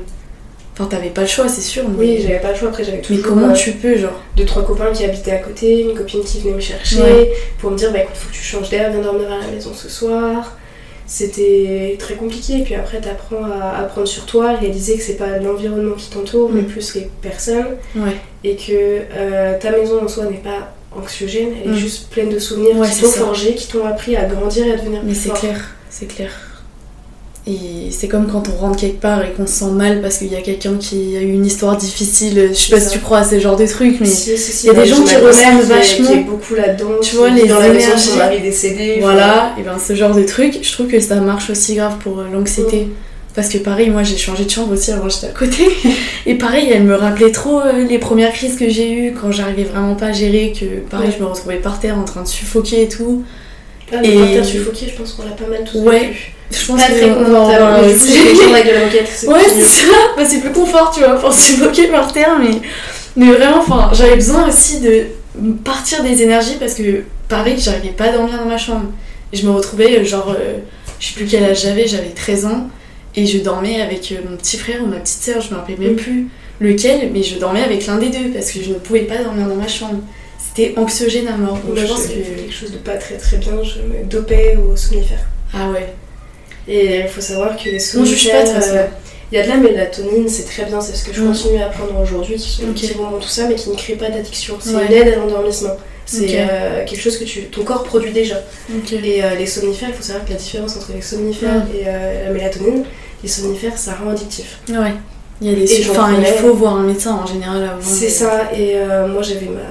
Enfin, 0.80 0.86
t'avais 0.90 1.10
pas 1.10 1.22
le 1.22 1.28
choix, 1.28 1.48
c'est 1.48 1.62
sûr. 1.62 1.84
Mais, 1.90 1.96
Oui, 1.98 2.20
j'avais 2.22 2.40
pas 2.40 2.52
le 2.52 2.58
choix. 2.58 2.70
Après, 2.70 2.84
j'avais 2.84 2.98
mais 2.98 3.02
toujours 3.04 3.26
comment 3.26 3.50
euh, 3.50 3.54
tu 3.54 3.72
peux, 3.72 3.98
genre 3.98 4.22
deux, 4.36 4.46
trois 4.46 4.64
copains 4.64 4.92
qui 4.94 5.04
habitaient 5.06 5.32
à 5.32 5.38
côté, 5.40 5.82
une 5.82 5.96
copine 5.96 6.24
qui 6.24 6.40
venait 6.42 6.54
me 6.54 6.60
chercher 6.60 7.02
Ouais. 7.02 7.34
pour 7.58 7.72
me 7.72 7.78
dire 7.78 7.92
bah 7.92 8.00
écoute, 8.04 8.16
faut 8.16 8.30
que 8.30 8.34
tu 8.36 8.44
changes 8.44 8.70
d'air, 8.70 8.92
viens 8.92 9.02
dormir 9.02 9.28
à 9.32 9.40
la 9.46 9.48
maison 9.52 9.72
ce 9.74 9.90
soir. 9.90 10.56
C'était 11.08 11.96
très 11.98 12.16
compliqué. 12.16 12.58
Et 12.60 12.64
puis 12.64 12.76
après, 12.76 13.00
t'apprends 13.00 13.44
à 13.46 13.78
apprendre 13.80 14.08
sur 14.08 14.26
toi, 14.26 14.50
à 14.52 14.56
réaliser 14.58 14.98
que 14.98 15.04
c'est 15.04 15.16
pas 15.18 15.38
l'environnement 15.40 15.96
qui 15.96 16.10
t'entoure, 16.10 16.50
mais 16.54 16.62
Mm. 16.62 16.66
plus 16.68 16.96
les 16.96 17.10
personnes. 17.22 17.78
Ouais. 17.96 18.18
Et 18.44 18.56
que 18.56 18.72
euh, 19.16 19.58
ta 19.60 19.72
maison 19.72 20.04
en 20.04 20.08
soi 20.08 20.26
n'est 20.26 20.38
pas 20.38 20.74
anxiogène, 20.96 21.50
elle 21.64 21.72
Mm. 21.72 21.74
est 21.76 21.78
juste 21.78 22.10
pleine 22.10 22.30
de 22.30 22.40
souvenirs 22.40 22.76
Ouais, 22.78 22.88
qui 22.88 22.94
c'est 22.94 23.02
t'ont 23.04 23.12
forgé, 23.12 23.56
qui 23.56 23.68
t'ont 23.68 23.86
appris 23.86 24.16
à 24.16 24.26
grandir 24.26 24.68
et 24.68 24.74
à 24.74 24.76
devenir 24.78 25.02
Mais 25.04 25.14
plus 25.14 25.22
c'est 25.22 25.30
fort. 25.30 25.40
clair, 25.40 25.76
c'est 25.90 26.06
clair. 26.08 26.30
Et 27.50 27.92
c'est 27.92 28.10
comme 28.10 28.28
quand 28.28 28.44
on 28.50 28.58
rentre 28.62 28.78
quelque 28.78 29.00
part 29.00 29.24
et 29.24 29.32
qu'on 29.32 29.48
se 29.48 29.54
sent 29.54 29.72
mal 29.72 30.02
parce 30.02 30.18
qu'il 30.18 30.32
y 30.32 30.36
a 30.36 30.42
quelqu'un 30.42 30.74
qui 30.78 31.16
a 31.16 31.22
eu 31.22 31.32
une 31.32 31.46
histoire 31.46 31.78
difficile. 31.78 32.50
Je 32.52 32.58
sais 32.58 32.72
pas 32.76 32.82
si 32.82 32.90
tu 32.90 33.00
crois 33.00 33.20
à 33.20 33.24
ce 33.24 33.40
genre 33.40 33.56
de 33.56 33.66
trucs, 33.66 34.02
mais 34.02 34.06
Si, 34.06 34.38
si, 34.38 34.52
si, 34.52 34.68
il 34.68 34.74
y 34.74 34.78
a 34.78 34.82
des 34.84 34.86
gens 34.90 35.02
qui 35.02 35.14
est- 35.14 35.20
vachement. 35.22 36.08
Qui 36.08 36.14
est 36.14 36.24
beaucoup 36.24 36.56
là-dedans. 36.56 36.90
Tu 37.02 37.16
vois, 37.16 37.30
les 37.30 37.48
dans 37.48 37.60
la 37.60 37.68
énergies. 37.70 38.10
son 38.10 38.18
mari 38.18 38.42
décédé. 38.42 38.98
voilà, 39.02 39.54
et 39.58 39.64
ben 39.64 39.78
ce 39.80 39.96
genre 39.96 40.14
de 40.14 40.24
trucs, 40.24 40.60
je 40.62 40.72
trouve 40.74 40.88
que 40.88 41.00
ça 41.00 41.16
marche 41.16 41.50
aussi 41.50 41.76
grave 41.76 41.96
pour 42.00 42.20
euh, 42.20 42.26
l'anxiété. 42.34 42.90
Parce 43.34 43.50
que 43.50 43.60
pareil, 43.60 43.92
moi 43.92 44.02
j'ai 44.04 44.18
changé 44.18 44.46
de 44.46 44.50
chambre 44.50 44.74
aussi 44.74 44.92
avant 44.92 45.08
j'étais 45.08 45.28
à 45.28 45.30
côté. 45.30 45.64
Et 46.26 46.36
pareil, 46.36 46.70
elle 46.74 46.84
me 46.84 46.96
rappelait 46.96 47.32
trop 47.32 47.62
euh, 47.62 47.86
les 47.88 48.00
premières 48.00 48.34
crises 48.34 48.58
que 48.58 48.68
j'ai 48.68 48.92
eues 48.92 49.14
quand 49.14 49.32
j'arrivais 49.32 49.64
vraiment 49.64 49.94
pas 49.96 50.08
à 50.08 50.12
gérer, 50.12 50.54
que 50.60 50.66
pareil, 50.90 51.10
Ouais. 51.10 51.16
je 51.18 51.24
me 51.24 51.30
retrouvais 51.30 51.58
par 51.58 51.80
terre 51.80 51.98
en 52.00 52.04
train 52.04 52.24
de 52.24 52.28
suffoquer 52.28 52.82
et 52.84 52.90
tout. 52.90 53.24
Ah, 53.92 53.98
le 54.02 54.06
Et- 54.08 54.44
suffoqué, 54.44 54.88
je 54.92 54.96
pense 55.02 55.14
qu'on 55.14 55.24
l'a 55.24 55.32
pas 55.32 55.46
mal 55.48 55.64
tous 55.70 55.80
Ouais. 55.80 56.08
vécu. 56.08 56.32
Je 56.52 56.66
pense 56.66 56.80
Pas 56.82 56.88
que 56.88 56.94
très 56.94 57.10
confortable. 57.10 57.66
mais 57.82 57.88
le 57.88 58.54
avec 58.54 58.66
de 58.68 58.72
la 58.72 58.86
moquette. 58.86 59.08
c'est 59.14 59.28
Ouais, 59.28 59.40
c'est 59.48 59.64
ça. 59.64 59.88
Bah, 60.16 60.24
c'est 60.26 60.40
plus 60.40 60.52
confort, 60.52 60.92
tu 60.94 61.02
vois, 61.02 61.16
pour 61.16 61.34
suffoquer 61.34 61.88
par 61.88 62.12
terre. 62.12 62.38
Mais, 62.40 62.52
mais 63.16 63.32
vraiment, 63.34 63.60
enfin, 63.60 63.90
j'avais 63.94 64.16
besoin 64.16 64.48
aussi 64.48 64.80
de 64.82 65.06
partir 65.64 66.04
des 66.04 66.22
énergies 66.24 66.56
parce 66.60 66.74
que, 66.74 67.04
pareil, 67.30 67.56
j'arrivais 67.58 67.90
pas 67.90 68.06
à 68.06 68.12
dormir 68.14 68.38
dans 68.38 68.46
ma 68.50 68.58
chambre. 68.58 68.86
Et 69.34 69.38
je 69.38 69.46
me 69.46 69.52
retrouvais, 69.52 70.00
euh, 70.00 70.04
genre, 70.06 70.30
euh, 70.38 70.58
je 71.00 71.08
sais 71.08 71.14
plus 71.14 71.26
quel 71.26 71.44
âge 71.44 71.62
j'avais, 71.64 71.86
j'avais 71.88 72.10
13 72.16 72.46
ans. 72.46 72.68
Et 73.16 73.26
je 73.26 73.40
dormais 73.40 73.82
avec 73.82 74.12
euh, 74.14 74.16
mon 74.30 74.38
petit 74.38 74.58
frère 74.58 74.82
ou 74.84 74.88
ma 74.88 74.98
petite 74.98 75.22
sœur, 75.24 75.42
je 75.42 75.52
me 75.52 75.56
rappelais 75.60 75.76
même 75.78 75.94
Mm. 75.94 75.96
plus 75.98 76.28
lequel, 76.60 77.10
mais 77.14 77.24
je 77.24 77.38
dormais 77.40 77.64
avec 77.64 77.86
l'un 77.88 77.98
des 77.98 78.10
deux 78.10 78.30
parce 78.34 78.52
que 78.52 78.62
je 78.64 78.70
ne 78.70 78.76
pouvais 78.76 79.02
pas 79.02 79.18
dormir 79.18 79.48
dans 79.48 79.56
ma 79.56 79.68
chambre. 79.68 80.00
C'était 80.58 80.74
anxiogène 80.80 81.28
à 81.28 81.38
mort. 81.38 81.60
Je 81.76 81.86
pense 81.86 82.08
que. 82.08 82.14
quelque 82.14 82.52
chose 82.52 82.72
de 82.72 82.78
pas 82.78 82.96
très 82.98 83.16
très 83.18 83.38
bien. 83.38 83.52
Je 83.64 83.82
me 83.82 84.04
dopais 84.06 84.58
aux 84.58 84.76
somnifères. 84.76 85.26
Ah 85.54 85.70
ouais. 85.70 85.94
Et 86.68 87.02
il 87.02 87.08
faut 87.08 87.22
savoir 87.22 87.56
que 87.56 87.66
les 87.66 87.74
Non, 87.96 88.04
je 88.06 88.16
suis 88.16 88.30
pas 88.30 88.42
de 88.42 88.48
somnifères, 88.48 88.62
façon. 88.64 88.76
euh, 88.76 88.86
il 89.32 89.38
y 89.38 89.42
a 89.42 89.44
de 89.44 89.50
la 89.50 89.58
mélatonine, 89.58 90.28
c'est 90.28 90.46
très 90.46 90.66
bien, 90.66 90.82
c'est 90.82 90.96
ce 90.96 91.06
que 91.06 91.14
je 91.14 91.22
Mm. 91.22 91.28
continue 91.28 91.62
à 91.62 91.68
apprendre 91.68 92.00
aujourd'hui, 92.02 92.36
qui 92.38 92.50
sont 92.50 92.64
des 92.64 92.70
Ok. 92.70 92.74
petits 92.76 92.94
bonbons, 92.96 93.20
tout 93.20 93.28
ça, 93.28 93.46
mais 93.48 93.54
qui 93.56 93.70
ne 93.70 93.76
créent 93.76 93.96
pas 93.96 94.10
d'addiction. 94.10 94.56
C'est 94.60 94.74
Ouais. 94.76 94.86
une 94.88 94.94
aide 94.94 95.14
à 95.14 95.16
l'endormissement. 95.18 95.78
C'est 96.08 96.28
euh, 96.40 96.86
quelque 96.86 97.00
chose 97.02 97.18
que 97.18 97.24
tu, 97.26 97.42
ton 97.44 97.64
corps 97.64 97.84
produit 97.84 98.12
déjà. 98.12 98.38
Et 98.92 99.24
euh, 99.24 99.36
les 99.38 99.46
somnifères, 99.46 99.90
il 99.90 99.96
faut 99.96 100.02
savoir 100.04 100.26
que 100.26 100.32
la 100.32 100.38
différence 100.38 100.76
entre 100.76 100.92
les 100.94 101.02
somnifères 101.02 101.66
Mm. 101.66 101.68
et 101.76 101.84
euh, 101.88 102.26
la 102.26 102.32
mélatonine, 102.34 102.84
les 103.24 103.30
somnifères, 103.30 103.78
ça 103.78 103.94
rend 103.94 104.10
addictif. 104.10 104.60
Ouais. 104.70 104.94
Il 105.40 105.50
y 105.50 105.52
a 105.52 105.56
des 105.56 105.90
Enfin, 105.92 106.10
il 106.18 106.26
faut 106.26 106.54
voir 106.56 106.78
un 106.78 106.84
médecin 106.84 107.14
en 107.14 107.28
général 107.28 107.62
avant. 107.64 107.78
C'est 107.80 108.10
ça, 108.10 108.50
et 108.58 108.74
moi 109.08 109.22
j'avais 109.22 109.46
ma, 109.46 109.62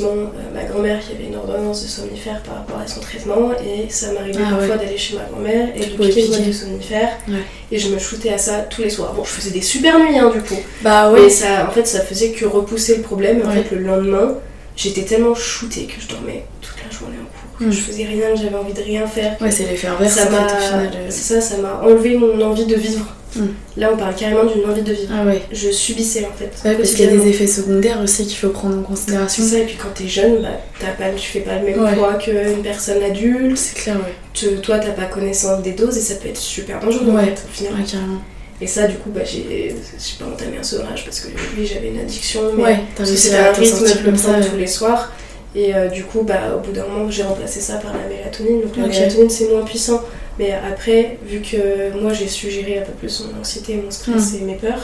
malheureusement 0.00 0.30
euh, 0.36 0.54
ma 0.54 0.64
grand-mère 0.64 1.00
qui 1.00 1.12
avait 1.14 1.24
une 1.24 1.36
ordonnance 1.36 1.82
de 1.82 1.88
somnifère 1.88 2.42
par 2.42 2.56
rapport 2.56 2.78
à 2.78 2.86
son 2.86 3.00
traitement, 3.00 3.50
et 3.52 3.88
ça 3.90 4.12
m'arrivait 4.12 4.40
Ah 4.46 4.50
parfois 4.56 4.76
ouais. 4.76 4.84
d'aller 4.84 4.98
chez 4.98 5.16
ma 5.16 5.24
grand-mère 5.24 5.68
et 5.76 5.80
de 5.80 5.84
piquer 5.96 6.22
une 6.24 6.28
boîte 6.28 6.46
de 6.46 6.52
somnifère, 6.52 7.08
Ouais. 7.28 7.34
et 7.72 7.78
je 7.78 7.88
me 7.88 7.98
shootais 7.98 8.32
à 8.32 8.38
ça 8.38 8.58
tous 8.68 8.82
les 8.82 8.90
soirs. 8.90 9.12
Bon, 9.14 9.24
je 9.24 9.30
faisais 9.30 9.50
des 9.50 9.62
super 9.62 9.98
nuits 9.98 10.18
hein, 10.18 10.30
du 10.30 10.40
coup, 10.42 10.58
Bah 10.82 11.10
mais 11.14 11.20
ouais. 11.22 11.30
ça, 11.30 11.66
en 11.68 11.72
fait 11.72 11.86
ça 11.86 12.00
faisait 12.00 12.30
que 12.30 12.44
repousser 12.44 12.96
le 12.96 13.02
problème, 13.02 13.42
en 13.46 13.50
fait 13.50 13.70
le 13.74 13.82
lendemain, 13.82 14.34
j'étais 14.76 15.02
tellement 15.02 15.34
shootée 15.34 15.84
que 15.84 16.00
je 16.00 16.08
dormais 16.08 16.44
toute 16.60 16.76
la 16.84 16.90
journée 16.96 17.16
en 17.20 17.24
cours, 17.24 17.58
que 17.58 17.64
Mm. 17.64 17.72
je 17.72 17.80
faisais 17.80 18.04
rien, 18.04 18.32
que 18.34 18.36
j'avais 18.42 18.56
envie 18.56 18.74
de 18.74 18.82
rien 18.82 19.06
faire. 19.06 19.36
Ouais, 19.40 19.50
c'est 19.50 19.64
l'effet 19.64 19.86
inverse 19.88 20.12
ça 20.14 20.28
m'a, 20.28 20.46
euh. 20.46 20.86
c'est 21.08 21.34
ça, 21.34 21.40
ça 21.40 21.56
m'a 21.58 21.80
enlevé 21.82 22.16
mon 22.18 22.38
envie 22.42 22.66
de 22.66 22.74
vivre. 22.76 23.06
Mm. 23.36 23.48
Là, 23.76 23.90
on 23.92 23.96
parle 23.96 24.14
carrément 24.14 24.44
d'une 24.44 24.64
envie 24.68 24.82
de 24.82 24.92
vivre. 24.92 25.12
Ah 25.14 25.24
ouais. 25.26 25.42
Je 25.52 25.70
subissais 25.70 26.24
en 26.26 26.36
fait. 26.36 26.50
Ouais, 26.68 26.74
parce 26.76 26.92
qu'il 26.92 27.04
y 27.04 27.08
a 27.08 27.16
des 27.16 27.28
effets 27.28 27.46
secondaires 27.46 28.00
aussi 28.02 28.26
qu'il 28.26 28.36
faut 28.38 28.48
prendre 28.50 28.78
en 28.78 28.82
considération. 28.82 29.42
C'est 29.44 29.50
ça, 29.56 29.58
et 29.58 29.64
puis 29.66 29.76
quand 29.80 29.92
t'es 29.94 30.08
jeune, 30.08 30.42
bah, 30.42 30.48
t'as 30.80 30.92
pas, 30.92 31.10
tu 31.14 31.28
fais 31.28 31.40
pas 31.40 31.58
le 31.58 31.66
même 31.66 31.82
Ouais. 31.82 31.94
poids 31.94 32.14
qu'une 32.14 32.62
personne 32.62 33.02
adulte. 33.02 33.56
C'est 33.56 33.76
clair, 33.76 33.96
ouais. 33.96 34.14
Tu- 34.32 34.56
toi, 34.56 34.78
t'as 34.78 34.90
pas 34.92 35.04
connaissance 35.06 35.62
des 35.62 35.72
doses 35.72 35.96
et 35.96 36.00
ça 36.00 36.14
peut 36.16 36.28
être 36.28 36.36
super 36.38 36.80
dangereux 36.80 37.10
en 37.10 37.14
Ouais. 37.16 37.24
fait, 37.26 37.42
au 37.48 37.52
final. 37.52 37.72
Ouais, 37.74 37.84
carrément. 37.90 38.20
Et 38.60 38.66
ça, 38.66 38.86
du 38.86 38.96
coup, 38.96 39.10
bah, 39.10 39.20
j'ai 39.24 39.74
pas 40.18 40.24
entamé 40.24 40.56
un 40.58 40.62
sevrage 40.62 41.04
parce 41.04 41.20
que 41.20 41.28
oui, 41.58 41.66
j'avais 41.70 41.88
une 41.88 42.00
addiction, 42.00 42.40
mais 42.56 42.62
Ouais, 42.62 42.78
t'as 42.94 43.04
réussi 43.04 43.18
c'était 43.24 43.36
à 43.36 43.50
un 43.50 43.52
rythme 43.52 44.02
comme 44.04 44.16
ça. 44.16 44.30
tous 44.50 44.56
les 44.56 44.66
soirs. 44.66 45.12
Et 45.54 45.74
euh, 45.74 45.88
du 45.88 46.04
coup, 46.04 46.22
bah, 46.22 46.54
au 46.56 46.60
bout 46.60 46.72
d'un 46.72 46.86
moment, 46.86 47.10
j'ai 47.10 47.22
remplacé 47.22 47.60
ça 47.60 47.74
par 47.76 47.92
la 47.92 48.06
mélatonine. 48.14 48.60
Donc 48.62 48.76
la 48.76 48.86
mélatonine, 48.88 49.28
c'est 49.30 49.48
moins 49.50 49.62
puissant. 49.64 50.02
Mais 50.38 50.52
après, 50.52 51.18
vu 51.24 51.40
que 51.40 51.98
moi, 52.00 52.12
j'ai 52.12 52.28
su 52.28 52.50
gérer 52.50 52.78
un 52.78 52.82
peu 52.82 52.92
plus 52.92 53.24
mon 53.32 53.40
anxiété, 53.40 53.76
mon 53.82 53.90
stress 53.90 54.32
Mm. 54.32 54.36
et 54.36 54.40
mes 54.42 54.54
peurs, 54.56 54.82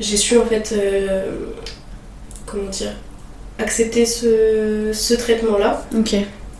j'ai 0.00 0.16
su 0.16 0.36
en 0.38 0.44
fait, 0.44 0.74
euh, 0.76 1.30
comment 2.46 2.68
dire, 2.70 2.92
accepter 3.58 4.04
ce, 4.06 4.90
ce 4.92 5.14
traitement-là, 5.14 5.86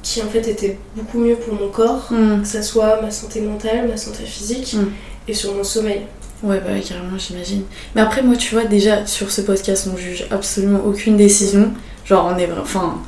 qui 0.03 0.23
en 0.23 0.27
fait 0.29 0.47
était 0.49 0.79
beaucoup 0.95 1.19
mieux 1.19 1.35
pour 1.37 1.55
mon 1.55 1.69
corps, 1.69 2.07
Hmm. 2.11 2.41
que 2.43 2.47
ça 2.47 2.63
soit 2.63 3.03
ma 3.03 3.11
santé 3.11 3.41
mentale, 3.41 3.89
ma 3.89 3.97
santé 3.97 4.23
physique 4.25 4.75
Mm. 4.75 4.87
et 5.29 5.35
sur 5.35 5.53
mon 5.55 5.65
sommeil. 5.65 6.03
Ouais, 6.43 6.61
bah 6.61 6.73
ouais, 6.73 6.81
carrément, 6.81 7.19
j'imagine. 7.19 7.63
Mais 7.95 8.03
après, 8.03 8.23
moi, 8.23 8.37
tu 8.37 8.55
vois, 8.55 8.65
déjà, 8.65 9.05
sur 9.07 9.31
ce 9.31 9.41
podcast, 9.41 9.89
on 9.93 9.97
juge 9.97 10.27
absolument 10.31 10.81
aucune 10.85 11.17
décision. 11.17 11.73
Genre, 12.05 12.31
on 12.33 12.39
est 12.39 12.47
vraiment. 12.47 12.63
Enfin, 12.63 12.99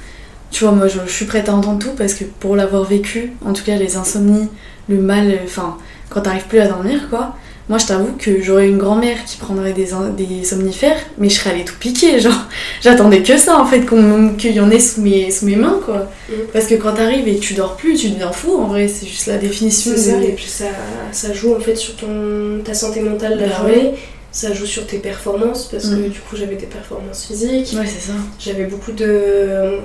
tu 0.50 0.64
vois, 0.64 0.72
moi, 0.72 0.88
je, 0.88 0.98
je 1.06 1.12
suis 1.12 1.24
prête 1.26 1.48
à 1.48 1.54
entendre 1.54 1.78
tout 1.78 1.94
parce 1.96 2.14
que 2.14 2.24
pour 2.24 2.56
l'avoir 2.56 2.84
vécu, 2.84 3.32
en 3.44 3.52
tout 3.52 3.64
cas, 3.64 3.76
les 3.76 3.96
insomnies, 3.96 4.48
le 4.88 4.96
mal, 4.98 5.30
euh, 5.30 5.36
enfin, 5.44 5.76
quand 6.10 6.22
t'arrives 6.22 6.46
plus 6.46 6.60
à 6.60 6.66
dormir, 6.68 7.08
quoi. 7.10 7.34
Moi, 7.68 7.76
je 7.76 7.84
t'avoue 7.84 8.12
que 8.18 8.40
j'aurais 8.40 8.66
une 8.66 8.78
grand-mère 8.78 9.22
qui 9.26 9.36
prendrait 9.36 9.74
des, 9.74 9.88
des 10.16 10.42
somnifères, 10.42 10.96
mais 11.18 11.28
je 11.28 11.34
serais 11.34 11.50
allée 11.50 11.66
tout 11.66 11.74
piquer. 11.78 12.18
Genre, 12.18 12.32
j'attendais 12.80 13.22
que 13.22 13.36
ça, 13.36 13.58
en 13.60 13.66
fait, 13.66 13.82
qu'on- 13.82 14.30
qu'il 14.38 14.52
y 14.52 14.60
en 14.60 14.70
ait 14.70 14.80
sous 14.80 15.02
mes, 15.02 15.30
sous 15.30 15.44
mes 15.44 15.56
mains, 15.56 15.78
quoi. 15.84 16.08
Mm. 16.30 16.32
Parce 16.54 16.66
que 16.66 16.76
quand 16.76 16.94
t'arrives 16.94 17.28
et 17.28 17.36
tu 17.38 17.52
dors 17.52 17.76
plus, 17.76 17.92
tu 17.94 18.08
deviens 18.08 18.32
fou, 18.32 18.56
en 18.56 18.68
vrai. 18.68 18.88
C'est 18.88 19.06
juste 19.06 19.26
la 19.26 19.36
définition 19.36 19.90
C'est 19.94 20.12
de. 20.16 20.20
ça, 20.22 20.26
et 20.26 20.32
puis 20.32 20.46
ça, 20.46 20.64
ça 21.12 21.34
joue 21.34 21.54
en 21.54 21.60
fait 21.60 21.76
sur 21.76 21.94
ton, 21.96 22.60
ta 22.64 22.72
santé 22.72 23.00
mentale 23.00 23.34
de 23.36 23.42
la 23.42 23.48
Bah 23.48 23.56
journée, 23.58 23.92
ça 24.32 24.54
joue 24.54 24.64
sur 24.64 24.86
tes 24.86 24.96
performances, 24.96 25.66
parce 25.70 25.90
que 25.90 25.94
Mm. 25.96 26.08
du 26.08 26.20
coup 26.20 26.36
j'avais 26.36 26.56
des 26.56 26.64
performances 26.66 27.26
physiques, 27.26 27.74
Ouais, 27.78 27.84
c'est 27.86 28.06
ça. 28.12 28.14
j'avais 28.38 28.64
beaucoup 28.64 28.92
de, 28.92 29.76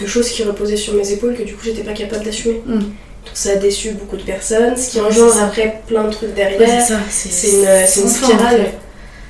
de 0.00 0.06
choses 0.06 0.28
qui 0.28 0.42
reposaient 0.42 0.76
sur 0.76 0.94
mes 0.94 1.10
épaules 1.12 1.34
que 1.36 1.42
du 1.42 1.54
coup 1.54 1.64
j'étais 1.64 1.82
pas 1.82 1.92
capable 1.92 2.24
d'assumer. 2.24 2.62
Mm. 2.66 2.78
Donc 2.78 3.32
ça 3.32 3.52
a 3.52 3.56
déçu 3.56 3.92
beaucoup 3.92 4.16
de 4.16 4.22
personnes, 4.22 4.76
ce 4.76 4.90
qui 4.90 5.00
engendre 5.00 5.42
après 5.42 5.82
plein 5.86 6.04
de 6.04 6.10
trucs 6.12 6.34
derrière. 6.34 6.60
Ouais, 6.60 6.66
c'est 6.80 6.94
ça. 6.94 7.00
c'est 7.08 7.48
une, 7.48 7.86
c'est 7.86 8.00
une 8.00 8.06
en 8.06 8.10
spirale. 8.10 8.56
fait. 8.56 8.74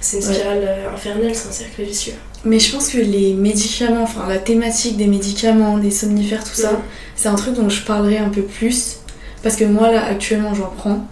C'est 0.00 0.16
une 0.18 0.22
spirale 0.22 0.60
euh, 0.62 0.92
infernale, 0.94 1.30
c'est 1.34 1.48
un 1.48 1.52
cercle 1.52 1.82
vicieux. 1.82 2.12
Mais 2.44 2.58
je 2.58 2.72
pense 2.72 2.88
que 2.88 2.98
les 2.98 3.32
médicaments, 3.32 4.02
enfin 4.02 4.26
la 4.28 4.38
thématique 4.38 4.96
des 4.98 5.06
médicaments, 5.06 5.78
des 5.78 5.90
somnifères, 5.90 6.44
tout 6.44 6.54
ça, 6.60 6.72
Mm. 6.72 6.78
c'est 7.16 7.28
un 7.28 7.34
truc 7.36 7.54
dont 7.54 7.68
je 7.68 7.82
parlerai 7.82 8.18
un 8.18 8.28
peu 8.28 8.42
plus. 8.42 8.96
Parce 9.42 9.56
que 9.56 9.64
moi, 9.64 9.90
là, 9.92 10.04
actuellement, 10.06 10.54
j'en 10.54 10.70
prends. 10.76 11.06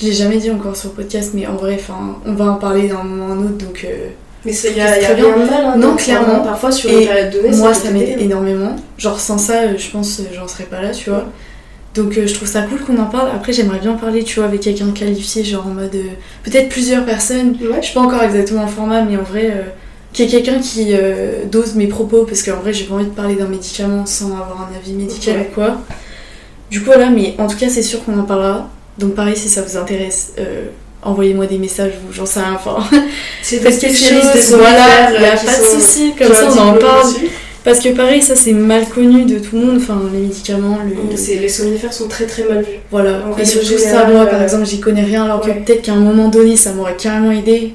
Je 0.00 0.06
l'ai 0.06 0.12
jamais 0.12 0.36
dit 0.38 0.50
encore 0.50 0.76
sur 0.76 0.90
le 0.90 0.94
podcast, 0.96 1.30
mais 1.34 1.46
en 1.46 1.54
vrai, 1.56 1.76
enfin, 1.80 2.18
on 2.26 2.34
va 2.34 2.46
en 2.52 2.56
parler 2.56 2.88
d'un 2.88 3.02
moment 3.02 3.28
à 3.28 3.36
un 3.36 3.44
autre, 3.44 3.56
donc 3.58 3.84
euh, 3.84 4.08
Mais 4.64 4.70
y 4.72 4.76
y 4.76 4.80
a 4.80 5.14
rien 5.14 5.36
de 5.36 5.50
mal. 5.50 5.64
hein, 5.64 5.76
Non, 5.76 5.96
clairement. 5.96 6.26
prendre. 6.26 6.44
Parfois 6.44 6.72
sur 6.72 6.90
Et 6.90 7.02
une 7.02 7.06
période 7.08 7.32
donnée, 7.32 7.56
moi, 7.56 7.74
ça 7.74 7.90
m'aide 7.90 8.20
énormément. 8.20 8.76
Genre, 8.96 9.18
sans 9.20 9.38
ça, 9.38 9.62
euh, 9.62 9.74
je 9.76 9.90
pense, 9.90 10.20
euh, 10.20 10.24
j'en 10.34 10.48
serais 10.48 10.64
pas 10.64 10.80
là, 10.80 10.90
tu 10.90 11.10
vois. 11.10 11.26
Donc, 11.94 12.16
euh, 12.16 12.26
je 12.26 12.34
trouve 12.34 12.46
ça 12.48 12.62
cool 12.62 12.80
qu'on 12.80 12.98
en 12.98 13.06
parle. 13.06 13.28
Après, 13.34 13.52
j'aimerais 13.52 13.78
bien 13.80 13.94
parler, 13.94 14.22
tu 14.22 14.36
vois, 14.40 14.48
avec 14.48 14.60
quelqu'un 14.60 14.90
qualifié, 14.92 15.42
genre 15.44 15.66
en 15.66 15.70
mode. 15.70 15.94
euh, 15.94 16.02
Peut-être 16.44 16.68
plusieurs 16.68 17.04
personnes. 17.04 17.56
Ouais. 17.60 17.78
Je 17.80 17.86
suis 17.86 17.94
pas 17.94 18.00
encore 18.00 18.22
exactement 18.22 18.62
le 18.62 18.68
format, 18.68 19.02
mais 19.02 19.16
en 19.16 19.22
vrai, 19.22 19.46
euh, 19.50 19.62
qu'il 20.12 20.24
y 20.24 20.28
ait 20.28 20.30
quelqu'un 20.42 20.60
qui 20.60 20.88
euh, 20.92 21.44
dose 21.50 21.74
mes 21.74 21.86
propos, 21.86 22.24
parce 22.24 22.42
qu'en 22.42 22.56
vrai, 22.60 22.72
j'ai 22.72 22.84
pas 22.84 22.94
envie 22.94 23.04
de 23.06 23.10
parler 23.10 23.34
d'un 23.34 23.48
médicament 23.48 24.06
sans 24.06 24.26
avoir 24.32 24.68
un 24.72 24.76
avis 24.76 24.92
médical 24.94 25.36
Ouais. 25.36 25.48
ou 25.50 25.54
quoi. 25.54 25.76
Du 26.70 26.80
coup, 26.80 26.86
voilà, 26.86 27.10
mais 27.10 27.34
en 27.38 27.46
tout 27.46 27.56
cas, 27.56 27.68
c'est 27.68 27.82
sûr 27.82 28.04
qu'on 28.04 28.18
en 28.18 28.24
parlera. 28.24 28.68
Donc, 28.98 29.14
pareil, 29.14 29.36
si 29.36 29.48
ça 29.48 29.62
vous 29.62 29.76
intéresse, 29.76 30.32
euh, 30.38 30.66
envoyez-moi 31.02 31.46
des 31.46 31.58
messages 31.58 31.92
ou 32.08 32.12
j'en 32.12 32.26
sais 32.26 32.40
rien. 32.40 32.54
Enfin, 32.54 32.78
C'est 33.42 33.58
des 33.58 33.76
quelque 33.76 33.96
chose, 33.96 34.54
voilà, 34.56 35.06
somnifères, 35.06 35.20
y 35.20 35.24
a 35.24 35.32
euh, 35.32 35.36
qui 35.36 35.46
pas 35.46 35.58
de 35.58 35.64
souci, 35.80 36.12
comme 36.18 36.34
ça 36.34 36.48
on 36.56 36.58
en 36.58 36.72
parle. 36.74 37.12
dessus. 37.12 37.28
Parce 37.64 37.80
que 37.80 37.90
pareil, 37.90 38.22
ça 38.22 38.34
c'est 38.36 38.52
mal 38.52 38.88
connu 38.88 39.24
de 39.24 39.38
tout 39.38 39.56
le 39.56 39.66
monde, 39.66 39.76
enfin 39.78 40.00
les 40.12 40.20
médicaments, 40.20 40.78
le... 40.84 41.16
C'est- 41.16 41.36
Les 41.36 41.48
somnifères 41.48 41.92
sont 41.92 42.08
très 42.08 42.24
très 42.24 42.44
mal 42.44 42.60
vus. 42.62 42.78
Voilà, 42.90 43.22
En 43.26 43.36
et 43.36 43.44
surtout 43.44 43.76
ça, 43.78 44.06
moi 44.08 44.24
par 44.26 44.40
euh, 44.40 44.44
exemple, 44.44 44.64
j'y 44.66 44.80
connais 44.80 45.02
rien, 45.04 45.24
alors 45.24 45.40
que 45.40 45.50
peut-être 45.50 45.82
qu'à 45.82 45.92
un 45.92 46.00
moment 46.00 46.28
donné, 46.28 46.56
ça 46.56 46.72
m'aurait 46.72 46.96
carrément 46.96 47.30
aidé. 47.32 47.74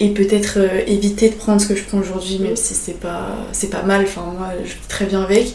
Et 0.00 0.10
peut-être 0.10 0.54
euh, 0.58 0.68
éviter 0.86 1.28
de 1.28 1.34
prendre 1.34 1.60
ce 1.60 1.66
que 1.66 1.74
je 1.76 1.82
prends 1.84 1.98
aujourd'hui, 1.98 2.38
même 2.38 2.52
Mm. 2.52 2.56
si 2.56 2.74
c'est 2.74 2.98
pas, 3.00 3.30
c'est 3.52 3.68
pas 3.70 3.82
mal, 3.82 4.02
enfin 4.04 4.22
moi 4.36 4.48
je 4.64 4.70
vis 4.70 4.88
très 4.88 5.04
bien 5.06 5.22
avec. 5.22 5.54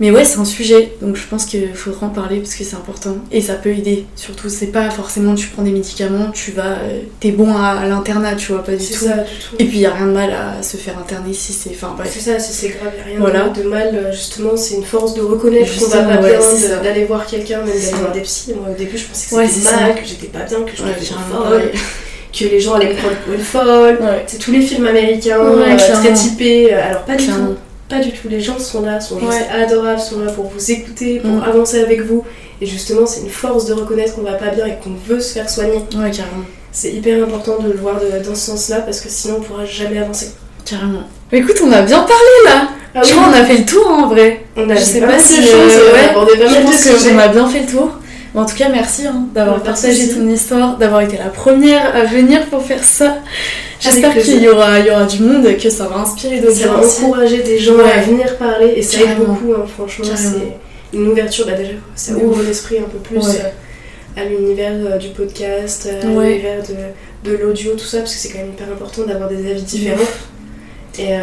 Mais 0.00 0.10
ouais, 0.10 0.24
c'est 0.24 0.38
un 0.38 0.46
sujet, 0.46 0.92
donc 1.02 1.14
je 1.16 1.26
pense 1.28 1.44
qu'il 1.44 1.74
faudra 1.74 2.06
en 2.06 2.08
parler 2.08 2.38
parce 2.38 2.54
que 2.54 2.64
c'est 2.64 2.74
important. 2.74 3.16
Et 3.30 3.42
ça 3.42 3.52
peut 3.54 3.68
aider, 3.68 4.06
surtout, 4.16 4.48
c'est 4.48 4.68
pas 4.68 4.88
forcément 4.90 5.34
tu 5.34 5.48
prends 5.48 5.62
des 5.62 5.72
médicaments, 5.72 6.30
tu 6.32 6.52
vas. 6.52 6.78
euh, 6.78 7.00
T'es 7.20 7.32
bon 7.32 7.54
à, 7.54 7.72
à 7.82 7.86
l'internat, 7.86 8.34
tu 8.34 8.52
vois, 8.52 8.64
pas 8.64 8.72
du 8.72 8.82
C'est 8.82 8.94
tout. 8.94 9.04
ça, 9.04 9.18
du 9.18 9.24
tout. 9.38 9.56
Et 9.58 9.66
puis 9.66 9.78
y 9.80 9.84
a 9.86 9.92
rien 9.92 10.06
de 10.06 10.12
mal 10.12 10.30
à 10.32 10.62
se 10.62 10.78
faire 10.78 10.98
interner 10.98 11.34
si 11.34 11.52
c'est. 11.52 11.70
Enfin 11.70 11.94
bref. 11.98 12.10
C'est 12.14 12.30
ça, 12.32 12.38
si 12.38 12.52
c'est 12.54 12.68
grave, 12.70 12.92
y 12.96 13.00
a 13.00 13.04
rien 13.10 13.18
Voilà. 13.20 13.48
de 13.50 13.62
mal, 13.62 13.90
euh, 13.94 14.10
justement, 14.10 14.56
c'est 14.56 14.76
une 14.76 14.84
force 14.84 15.12
de 15.14 15.20
reconnaître 15.20 15.70
qu'on 15.78 15.86
va 15.88 16.02
pas 16.04 16.20
ouais, 16.22 16.38
bien, 16.38 16.82
d'aller 16.82 17.04
voir 17.04 17.26
quelqu'un, 17.26 17.58
même 17.58 17.66
d'aller 17.68 17.96
voir 18.00 18.12
des 18.12 18.20
psys. 18.22 18.54
Moi 18.54 18.70
au 18.70 18.74
début 18.78 18.96
je 18.96 19.04
pensais 19.04 19.28
que 19.28 19.34
Ouais, 19.34 19.46
c'était 19.48 19.70
mal, 19.76 19.94
ça. 19.94 20.00
que 20.00 20.06
j'étais 20.08 20.28
pas 20.28 20.44
bien, 20.44 20.62
que 20.62 20.70
je 20.76 20.82
Ouais, 20.82 20.94
folle, 20.94 21.42
pareil. 21.42 21.70
que 22.32 22.44
les 22.46 22.58
gens 22.60 22.74
allaient 22.76 22.94
me 22.94 22.96
prendre 22.96 23.16
pour 23.16 23.34
une 23.34 23.40
folle. 23.40 23.98
Ouais, 24.00 24.24
C'est 24.26 24.38
tous 24.38 24.50
les 24.50 24.62
films 24.62 24.86
américains, 24.86 25.40
Ouais, 25.40 25.72
euh, 25.74 25.94
très 26.00 26.14
typés. 26.14 26.72
euh, 26.72 26.88
Alors 26.88 27.02
pas 27.02 27.16
du 27.16 27.26
tout, 27.26 27.32
pas 27.90 27.98
du 28.00 28.12
tout. 28.12 28.28
Les 28.28 28.40
gens 28.40 28.58
sont 28.58 28.82
là, 28.82 29.00
sont 29.00 29.18
juste 29.18 29.30
Ouais. 29.32 29.62
adorables, 29.62 30.00
sont 30.00 30.20
là 30.20 30.30
pour 30.32 30.46
vous 30.48 30.70
écouter, 30.70 31.18
pour 31.20 31.30
Mm. 31.32 31.42
avancer 31.42 31.80
avec 31.82 32.00
vous. 32.02 32.24
Et 32.62 32.66
justement, 32.66 33.04
c'est 33.06 33.20
une 33.20 33.30
force 33.30 33.66
de 33.66 33.74
reconnaître 33.74 34.14
qu'on 34.14 34.22
va 34.22 34.34
pas 34.34 34.48
bien 34.48 34.66
et 34.66 34.76
qu'on 34.82 34.94
veut 35.08 35.20
se 35.20 35.32
faire 35.34 35.48
soigner. 35.50 35.78
Ouais, 35.96 36.10
carrément. 36.10 36.44
C'est 36.72 36.92
hyper 36.92 37.22
important 37.24 37.58
de 37.58 37.70
le 37.72 37.78
voir 37.78 37.96
de- 38.00 38.24
dans 38.24 38.34
ce 38.34 38.46
sens-là 38.52 38.80
parce 38.82 39.00
que 39.00 39.08
sinon 39.08 39.36
on 39.38 39.42
pourra 39.42 39.64
jamais 39.64 39.98
avancer. 39.98 40.30
Carrément. 40.64 41.02
Mais 41.32 41.38
écoute, 41.38 41.56
on 41.64 41.72
a 41.72 41.82
bien 41.82 41.98
parlé 42.00 42.34
là 42.46 42.68
Ah 42.94 43.02
Je 43.02 43.10
oui, 43.10 43.16
crois 43.16 43.24
qu'on 43.32 43.38
a 43.40 43.44
fait 43.44 43.56
le 43.58 43.64
tour 43.64 43.86
hein, 43.88 44.02
en 44.04 44.08
vrai. 44.08 44.44
on 44.56 44.68
a 44.68 44.74
je 44.74 44.80
sais 44.80 45.00
pas 45.00 45.18
si 45.18 45.38
euh, 45.38 45.42
choses, 45.42 45.52
on 45.76 45.90
a 45.90 46.24
ouais, 46.24 46.34
pas 46.36 46.48
je 46.48 46.60
pense 46.60 47.08
qu'on 47.08 47.18
a 47.18 47.28
bien 47.28 47.48
fait 47.48 47.60
le 47.60 47.66
tour. 47.66 47.90
Mais 48.34 48.40
en 48.40 48.46
tout 48.46 48.54
cas, 48.56 48.68
merci 48.68 49.06
hein, 49.06 49.26
d'avoir 49.34 49.56
Ouais, 49.56 49.60
de 49.62 49.66
partagé 49.66 50.08
ton 50.08 50.28
histoire, 50.28 50.76
d'avoir 50.78 51.00
été 51.02 51.16
la 51.16 51.30
première 51.30 51.94
à 51.96 52.04
venir 52.04 52.46
pour 52.46 52.62
faire 52.62 52.84
ça. 52.84 53.18
J'espère 53.80 54.16
qu'il 54.18 54.40
y 54.42 54.48
aura, 54.48 54.78
il 54.78 54.86
y 54.86 54.90
aura 54.90 55.04
du 55.04 55.20
monde, 55.22 55.46
que 55.56 55.70
ça 55.70 55.86
va 55.88 55.96
inspirer 55.96 56.38
d'autres 56.40 56.54
Ça 56.56 56.66
gens 56.66 56.74
va 56.74 56.80
aussi. 56.86 57.02
encourager 57.04 57.42
des 57.42 57.58
gens 57.58 57.74
Ouais. 57.74 57.90
à 57.92 58.00
venir 58.02 58.36
parler 58.36 58.72
et 58.76 58.82
ça 58.82 59.00
aide 59.00 59.18
beaucoup, 59.18 59.52
hein, 59.54 59.64
franchement. 59.76 60.04
C'est 60.14 60.96
une 60.96 61.08
ouverture, 61.08 61.46
bah 61.46 61.54
déjà, 61.54 61.72
ça 61.94 62.12
ouvre 62.14 62.42
l'esprit 62.42 62.78
un 62.78 62.82
peu 62.88 62.98
plus 62.98 63.16
Ouais. 63.18 63.40
euh, 63.44 64.20
à 64.20 64.24
l'univers 64.24 64.72
euh, 64.74 64.98
du 64.98 65.08
podcast, 65.08 65.88
euh, 65.90 66.02
à 66.02 66.06
l'univers 66.24 66.62
de, 67.24 67.30
de 67.30 67.36
l'audio, 67.36 67.72
tout 67.72 67.84
ça, 67.86 67.98
parce 67.98 68.12
que 68.14 68.18
c'est 68.20 68.28
quand 68.28 68.38
même 68.40 68.50
hyper 68.50 68.68
important 68.68 69.02
d'avoir 69.06 69.28
des 69.28 69.50
avis 69.50 69.62
différents. 69.62 69.98
Et 70.98 71.14
euh, 71.14 71.18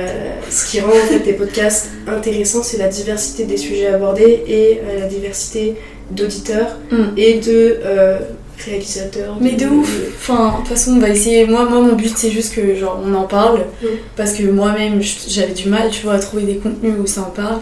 ce 0.49 0.71
qui 0.71 0.79
rend 0.79 0.89
en 0.89 1.07
fait 1.07 1.19
des 1.19 1.33
podcasts 1.33 1.89
intéressants, 2.07 2.63
c'est 2.63 2.77
la 2.77 2.87
diversité 2.87 3.43
des 3.43 3.57
sujets 3.57 3.87
abordés 3.87 4.43
et 4.47 4.79
euh, 4.83 5.01
la 5.01 5.05
diversité 5.07 5.75
d'auditeurs 6.11 6.77
Mm. 6.91 6.95
et 7.17 7.33
de 7.39 7.77
euh, 7.85 8.17
réalisateurs. 8.65 9.37
Mais 9.39 9.51
de 9.51 9.65
ouf 9.67 9.91
Enfin, 10.15 10.51
de 10.53 10.57
toute 10.57 10.67
façon, 10.69 10.93
on 10.93 10.99
va 10.99 11.09
essayer. 11.09 11.45
Moi, 11.45 11.65
moi 11.65 11.79
mon 11.81 11.93
but, 11.93 12.11
c'est 12.15 12.31
juste 12.31 12.55
que 12.55 12.75
genre, 12.75 12.99
on 13.05 13.13
en 13.13 13.23
parle. 13.23 13.59
Mm. 13.81 13.87
Parce 14.15 14.33
que 14.33 14.43
moi-même, 14.43 15.01
j'avais 15.27 15.53
du 15.53 15.69
mal, 15.69 15.89
tu 15.89 16.03
vois, 16.03 16.13
à 16.13 16.19
trouver 16.19 16.43
des 16.43 16.55
contenus 16.57 16.93
où 17.01 17.05
ça 17.07 17.21
en 17.21 17.31
parle. 17.31 17.59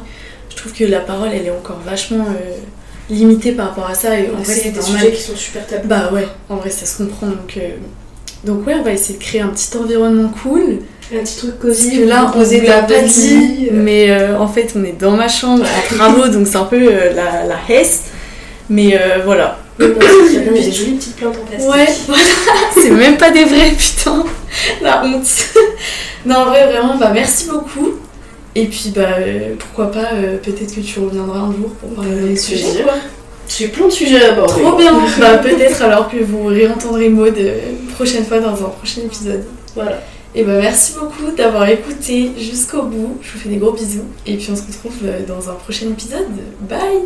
Je 0.50 0.56
trouve 0.56 0.74
que 0.74 0.86
la 0.86 1.00
parole, 1.00 1.30
elle 1.34 1.46
est 1.46 1.52
encore 1.52 1.80
vachement 1.86 2.26
euh, 2.26 2.56
limitée 3.10 3.52
par 3.52 3.70
rapport 3.70 3.90
à 3.90 3.94
ça. 3.96 4.18
Et 4.20 4.30
en 4.30 4.42
vrai, 4.42 4.54
c'est 4.54 4.72
des 4.72 4.80
normal. 4.80 5.00
sujets 5.00 5.12
qui 5.12 5.22
sont 5.22 5.36
super 5.36 5.68
tabous. 5.68 5.88
Bah 5.88 6.10
ouais, 6.14 6.28
en 6.50 6.56
vrai, 6.58 6.70
ça 6.70 6.86
se 6.86 6.98
comprend. 7.04 7.28
Donc, 7.28 7.58
euh, 7.58 7.70
donc 8.46 8.66
ouais, 8.66 8.76
on 8.80 8.84
va 8.84 8.92
essayer 8.94 9.18
de 9.20 9.24
créer 9.24 9.42
un 9.42 9.48
petit 9.50 9.76
environnement 9.78 10.32
cool. 10.44 10.80
Un 11.14 11.20
petit 11.24 11.38
truc 11.38 11.56
Parce 11.62 11.76
cosy, 11.76 11.98
que 12.00 12.04
là, 12.06 12.32
on 12.36 12.40
vous 12.42 12.52
l'a 12.66 12.82
pas 12.84 13.02
dit, 13.04 13.70
mais 13.72 14.10
euh, 14.10 14.40
en 14.40 14.48
fait, 14.48 14.74
on 14.76 14.84
est 14.84 15.00
dans 15.00 15.12
ma 15.12 15.28
chambre 15.28 15.64
en 15.64 15.96
travaux, 15.96 16.28
donc 16.30 16.48
c'est 16.48 16.56
un 16.56 16.64
peu 16.64 16.78
euh, 16.82 17.14
la, 17.14 17.46
la 17.46 17.58
hesse. 17.70 18.06
Mais 18.70 18.98
euh, 19.00 19.20
voilà. 19.24 19.60
Mais 19.78 19.90
bon, 19.90 20.00
c'est 20.30 20.40
bien, 20.40 20.54
des 20.54 20.72
jolies 20.72 20.94
petites 20.94 21.16
plantes 21.18 21.36
en 21.38 21.46
plastique. 21.46 21.70
Ouais, 21.70 21.88
voilà, 22.08 22.24
c'est 22.74 22.92
même 22.92 23.18
pas 23.18 23.32
des 23.32 23.44
vrais, 23.44 23.72
putain, 23.72 24.24
la 24.82 25.04
honte. 25.04 25.28
non, 26.26 26.36
en 26.38 26.46
vrai, 26.46 26.66
vraiment, 26.68 26.98
bah 26.98 27.12
merci 27.14 27.48
beaucoup. 27.50 27.96
Et 28.56 28.68
puis, 28.68 28.94
bah, 28.96 29.02
euh, 29.20 29.54
pourquoi 29.60 29.92
pas, 29.92 30.14
euh, 30.14 30.38
peut-être 30.38 30.74
que 30.74 30.80
tu 30.80 31.00
reviendras 31.00 31.40
un 31.40 31.52
jour 31.52 31.72
pour 31.80 31.90
parler 31.90 32.30
d'un 32.30 32.36
sujet. 32.38 32.86
J'ai 33.48 33.68
plein 33.68 33.88
de 33.88 33.92
sujets 33.92 34.24
à 34.24 34.32
aborder. 34.32 34.62
Trop 34.62 34.78
bien 34.78 34.94
Bah, 35.20 35.38
peut-être 35.38 35.82
alors 35.82 36.10
que 36.10 36.18
vous 36.18 36.46
réentendrez 36.46 37.10
Maud 37.10 37.38
une 37.38 37.88
prochaine 37.88 38.26
fois 38.26 38.40
dans 38.40 38.54
un 38.54 38.70
prochain 38.70 39.02
épisode. 39.02 39.44
Voilà. 39.76 40.02
Et 40.34 40.44
bah, 40.44 40.54
merci 40.60 40.94
beaucoup 40.98 41.32
d'avoir 41.36 41.68
écouté 41.70 42.32
jusqu'au 42.40 42.84
bout. 42.84 43.18
Je 43.22 43.34
vous 43.34 43.40
fais 43.40 43.50
des 43.50 43.58
gros 43.58 43.74
bisous. 43.74 44.06
Et 44.26 44.38
puis, 44.38 44.48
on 44.52 44.56
se 44.56 44.64
retrouve 44.64 44.98
dans 45.28 45.50
un 45.50 45.54
prochain 45.54 45.88
épisode. 45.88 46.26
Bye 46.62 47.04